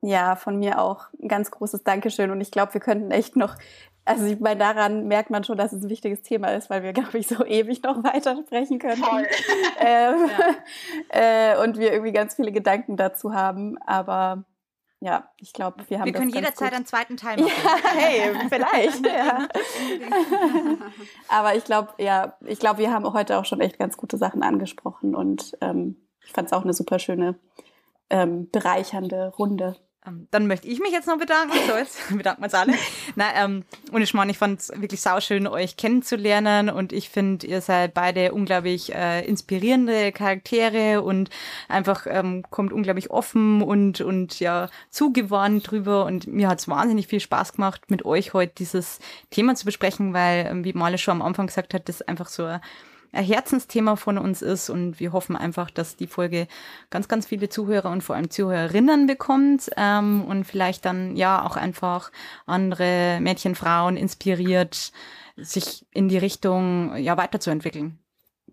Ja, 0.02 0.36
von 0.36 0.60
mir 0.60 0.82
auch 0.82 1.08
ein 1.22 1.30
ganz 1.30 1.50
großes 1.50 1.84
Dankeschön. 1.84 2.30
Und 2.30 2.42
ich 2.42 2.52
glaube, 2.52 2.74
wir 2.74 2.82
könnten 2.82 3.10
echt 3.12 3.38
noch, 3.38 3.56
also 4.04 4.26
ich 4.26 4.40
meine, 4.42 4.60
daran 4.60 5.08
merkt 5.08 5.30
man 5.30 5.46
schon, 5.46 5.58
dass 5.58 5.72
es 5.72 5.82
ein 5.82 5.90
wichtiges 5.90 6.24
Thema 6.24 6.50
ist, 6.50 6.70
weil 6.70 6.84
wir, 6.84 6.92
glaube 6.92 7.18
ich, 7.18 7.28
so 7.28 7.46
ewig 7.46 7.82
noch 7.84 8.04
weitersprechen 8.04 8.80
können. 8.80 9.02
Voll. 9.02 9.26
ähm, 9.80 10.30
ja. 11.14 11.54
äh, 11.54 11.64
und 11.64 11.78
wir 11.78 11.94
irgendwie 11.94 12.12
ganz 12.12 12.36
viele 12.36 12.52
Gedanken 12.52 12.98
dazu 12.98 13.34
haben. 13.34 13.78
Aber 13.78 14.44
ja, 15.04 15.30
ich 15.36 15.52
glaube, 15.52 15.84
wir 15.90 16.00
haben. 16.00 16.06
Wir 16.06 16.14
können 16.14 16.30
jederzeit 16.30 16.74
einen 16.74 16.86
zweiten 16.86 17.18
Teil 17.18 17.38
machen. 17.42 17.52
Ja, 17.62 17.92
hey, 17.94 18.34
vielleicht. 18.48 19.06
ja. 19.06 19.50
Aber 21.28 21.56
ich 21.56 21.66
glaube, 21.66 21.90
ja, 21.98 22.38
ich 22.46 22.58
glaube, 22.58 22.80
wir 22.80 22.94
haben 22.94 23.12
heute 23.12 23.38
auch 23.38 23.44
schon 23.44 23.60
echt 23.60 23.78
ganz 23.78 23.98
gute 23.98 24.18
Sachen 24.18 24.44
angesprochen 24.44 25.14
und 25.14 25.58
ähm, 25.60 26.08
ich 26.26 26.32
fand 26.32 26.48
es 26.48 26.54
auch 26.54 26.64
eine 26.64 26.74
super 26.74 27.00
schöne, 27.00 27.38
ähm, 28.10 28.50
bereichernde 28.50 29.34
Runde. 29.38 29.76
Ähm, 30.06 30.28
dann 30.32 30.48
möchte 30.48 30.68
ich 30.68 30.80
mich 30.80 30.92
jetzt 30.92 31.08
noch 31.08 31.18
bedanken. 31.18 31.54
So, 31.68 31.76
jetzt 31.78 31.98
bedanken 32.18 32.42
wir 32.42 32.46
uns 32.46 32.54
alle. 32.54 32.74
Na, 33.16 33.26
ähm, 33.36 33.64
und 33.92 34.02
ich 34.02 34.14
meine, 34.14 34.32
ich 34.32 34.38
fand 34.38 34.60
es 34.60 34.70
wirklich 34.76 35.02
sauschön, 35.02 35.48
euch 35.48 35.78
kennenzulernen. 35.78 36.70
Und 36.70 36.92
ich 36.92 37.10
finde, 37.10 37.48
ihr 37.48 37.62
seid 37.62 37.94
beide 37.94 38.34
unglaublich 38.34 38.94
äh, 38.94 39.26
inspirierende 39.26 40.12
Charaktere 40.12 41.02
und 41.02 41.30
einfach 41.70 42.06
ähm, 42.10 42.44
kommt 42.50 42.74
unglaublich 42.74 43.12
offen 43.12 43.62
und, 43.62 44.02
und 44.02 44.40
ja, 44.40 44.70
zugewandt 44.90 45.72
drüber. 45.72 46.06
Und 46.06 46.28
mir 46.28 46.50
hat 46.50 46.60
es 46.60 46.68
wahnsinnig 46.68 47.08
viel 47.08 47.20
Spaß 47.20 47.54
gemacht, 47.54 47.90
mit 47.90 48.06
euch 48.06 48.34
heute 48.34 48.54
dieses 48.58 49.00
Thema 49.30 49.56
zu 49.56 49.66
besprechen, 49.66 50.14
weil, 50.14 50.48
ähm, 50.48 50.64
wie 50.66 50.74
Male 50.74 50.98
schon 50.98 51.14
am 51.14 51.22
Anfang 51.22 51.48
gesagt 51.48 51.74
hat, 51.74 51.88
das 51.88 52.02
einfach 52.02 52.28
so 52.28 52.44
ein 52.44 52.62
Herzensthema 53.22 53.96
von 53.96 54.18
uns 54.18 54.42
ist 54.42 54.70
und 54.70 55.00
wir 55.00 55.14
hoffen 55.14 55.36
einfach, 55.36 55.70
dass 55.70 55.96
die 55.96 56.08
Folge 56.08 56.48
ganz, 56.90 57.08
ganz 57.08 57.28
viele 57.28 57.50
Zuhörer 57.50 57.92
und 57.92 58.04
vor 58.04 58.16
allem 58.16 58.30
Zuhörerinnen 58.30 59.08
bekommt 59.08 59.70
ähm, 59.78 60.26
und 60.26 60.46
vielleicht 60.46 60.86
dann 60.86 61.16
ja 61.16 61.46
auch 61.46 61.56
einfach 61.56 62.12
andere 62.46 63.20
Mädchen, 63.22 63.56
Frauen 63.56 63.98
inspiriert, 63.98 64.92
sich 65.36 65.86
in 65.92 66.10
die 66.10 66.18
Richtung 66.18 66.96
ja 66.98 67.18
weiterzuentwickeln. 67.18 68.03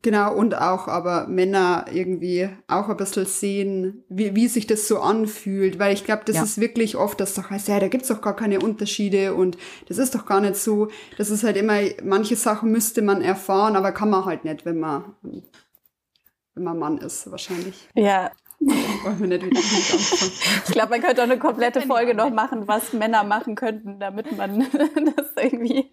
Genau, 0.03 0.35
und 0.35 0.55
auch 0.55 0.89
aber 0.89 1.27
Männer 1.27 1.85
irgendwie 1.93 2.49
auch 2.69 2.89
ein 2.89 2.97
bisschen 2.97 3.27
sehen, 3.27 4.03
wie, 4.09 4.35
wie 4.35 4.49
sich 4.49 4.67
das 4.67 4.89
so 4.89 5.01
anfühlt, 5.01 5.79
weil 5.79 5.93
ich 5.93 6.05
glaube, 6.05 6.23
das 6.25 6.37
ja. 6.37 6.43
ist 6.43 6.59
wirklich 6.59 6.97
oft, 6.97 7.21
dass 7.21 7.35
doch 7.35 7.51
heißt, 7.51 7.69
ja, 7.69 7.79
da 7.79 7.89
gibt's 7.89 8.09
doch 8.09 8.23
gar 8.23 8.35
keine 8.35 8.61
Unterschiede 8.61 9.35
und 9.35 9.59
das 9.89 9.99
ist 9.99 10.15
doch 10.15 10.25
gar 10.25 10.41
nicht 10.41 10.57
so. 10.57 10.89
Das 11.19 11.29
ist 11.29 11.45
halt 11.45 11.59
immer, 11.59 11.81
manche 12.03 12.37
Sachen 12.37 12.71
müsste 12.71 13.03
man 13.03 13.21
erfahren, 13.21 13.77
aber 13.77 13.93
kann 13.93 14.09
man 14.09 14.25
halt 14.25 14.45
nicht, 14.45 14.65
wenn 14.65 14.81
man, 14.81 15.17
wenn 15.23 16.65
man 16.65 16.79
Mann 16.79 16.97
ist, 16.97 17.31
wahrscheinlich. 17.31 17.87
Ja, 17.95 18.31
wollen 18.59 19.21
wir 19.21 19.27
nicht 19.27 19.45
wieder 19.45 19.61
Ich 20.67 20.73
glaube, 20.73 20.91
man 20.91 21.03
könnte 21.03 21.21
auch 21.21 21.27
eine 21.27 21.39
komplette 21.39 21.83
Folge 21.83 22.15
noch 22.15 22.31
machen, 22.31 22.67
was 22.67 22.95
Männer 22.95 23.23
machen 23.23 23.55
könnten, 23.55 24.01
damit 24.01 24.35
man 24.35 24.61
das 25.17 25.33
irgendwie 25.37 25.91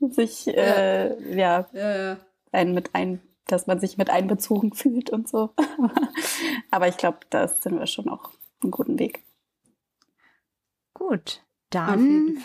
sich, 0.00 0.48
äh, 0.48 1.36
ja, 1.36 1.66
ja, 1.74 1.96
ja 1.96 2.16
einen 2.52 2.74
mit 2.74 2.94
ein, 2.94 3.20
dass 3.46 3.66
man 3.66 3.80
sich 3.80 3.98
mit 3.98 4.10
einbezogen 4.10 4.72
fühlt 4.74 5.10
und 5.10 5.28
so. 5.28 5.50
Aber 6.70 6.88
ich 6.88 6.96
glaube, 6.96 7.18
da 7.30 7.48
sind 7.48 7.78
wir 7.78 7.86
schon 7.86 8.08
auf 8.08 8.20
einem 8.62 8.70
guten 8.70 8.98
Weg. 8.98 9.22
Gut, 10.94 11.42
dann 11.70 12.44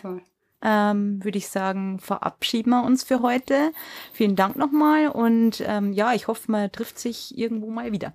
ähm, 0.62 1.24
würde 1.24 1.38
ich 1.38 1.50
sagen, 1.50 2.00
verabschieden 2.00 2.70
wir 2.70 2.84
uns 2.84 3.04
für 3.04 3.22
heute. 3.22 3.74
Vielen 4.14 4.36
Dank 4.36 4.56
nochmal 4.56 5.10
und 5.10 5.64
ähm, 5.66 5.94
ja, 5.94 6.14
ich 6.14 6.28
hoffe, 6.28 6.52
man 6.52 6.72
trifft 6.72 6.98
sich 6.98 7.38
irgendwo 7.38 7.70
mal 7.70 7.92
wieder. 7.92 8.14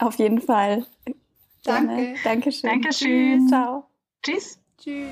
Auf 0.00 0.16
jeden 0.16 0.40
Fall. 0.40 0.86
Danke. 1.64 2.14
Dankeschön. 2.24 2.70
Dankeschön. 2.70 3.48
Ciao. 3.48 3.86
Tschüss. 4.22 4.58
Tschüss. 4.78 5.08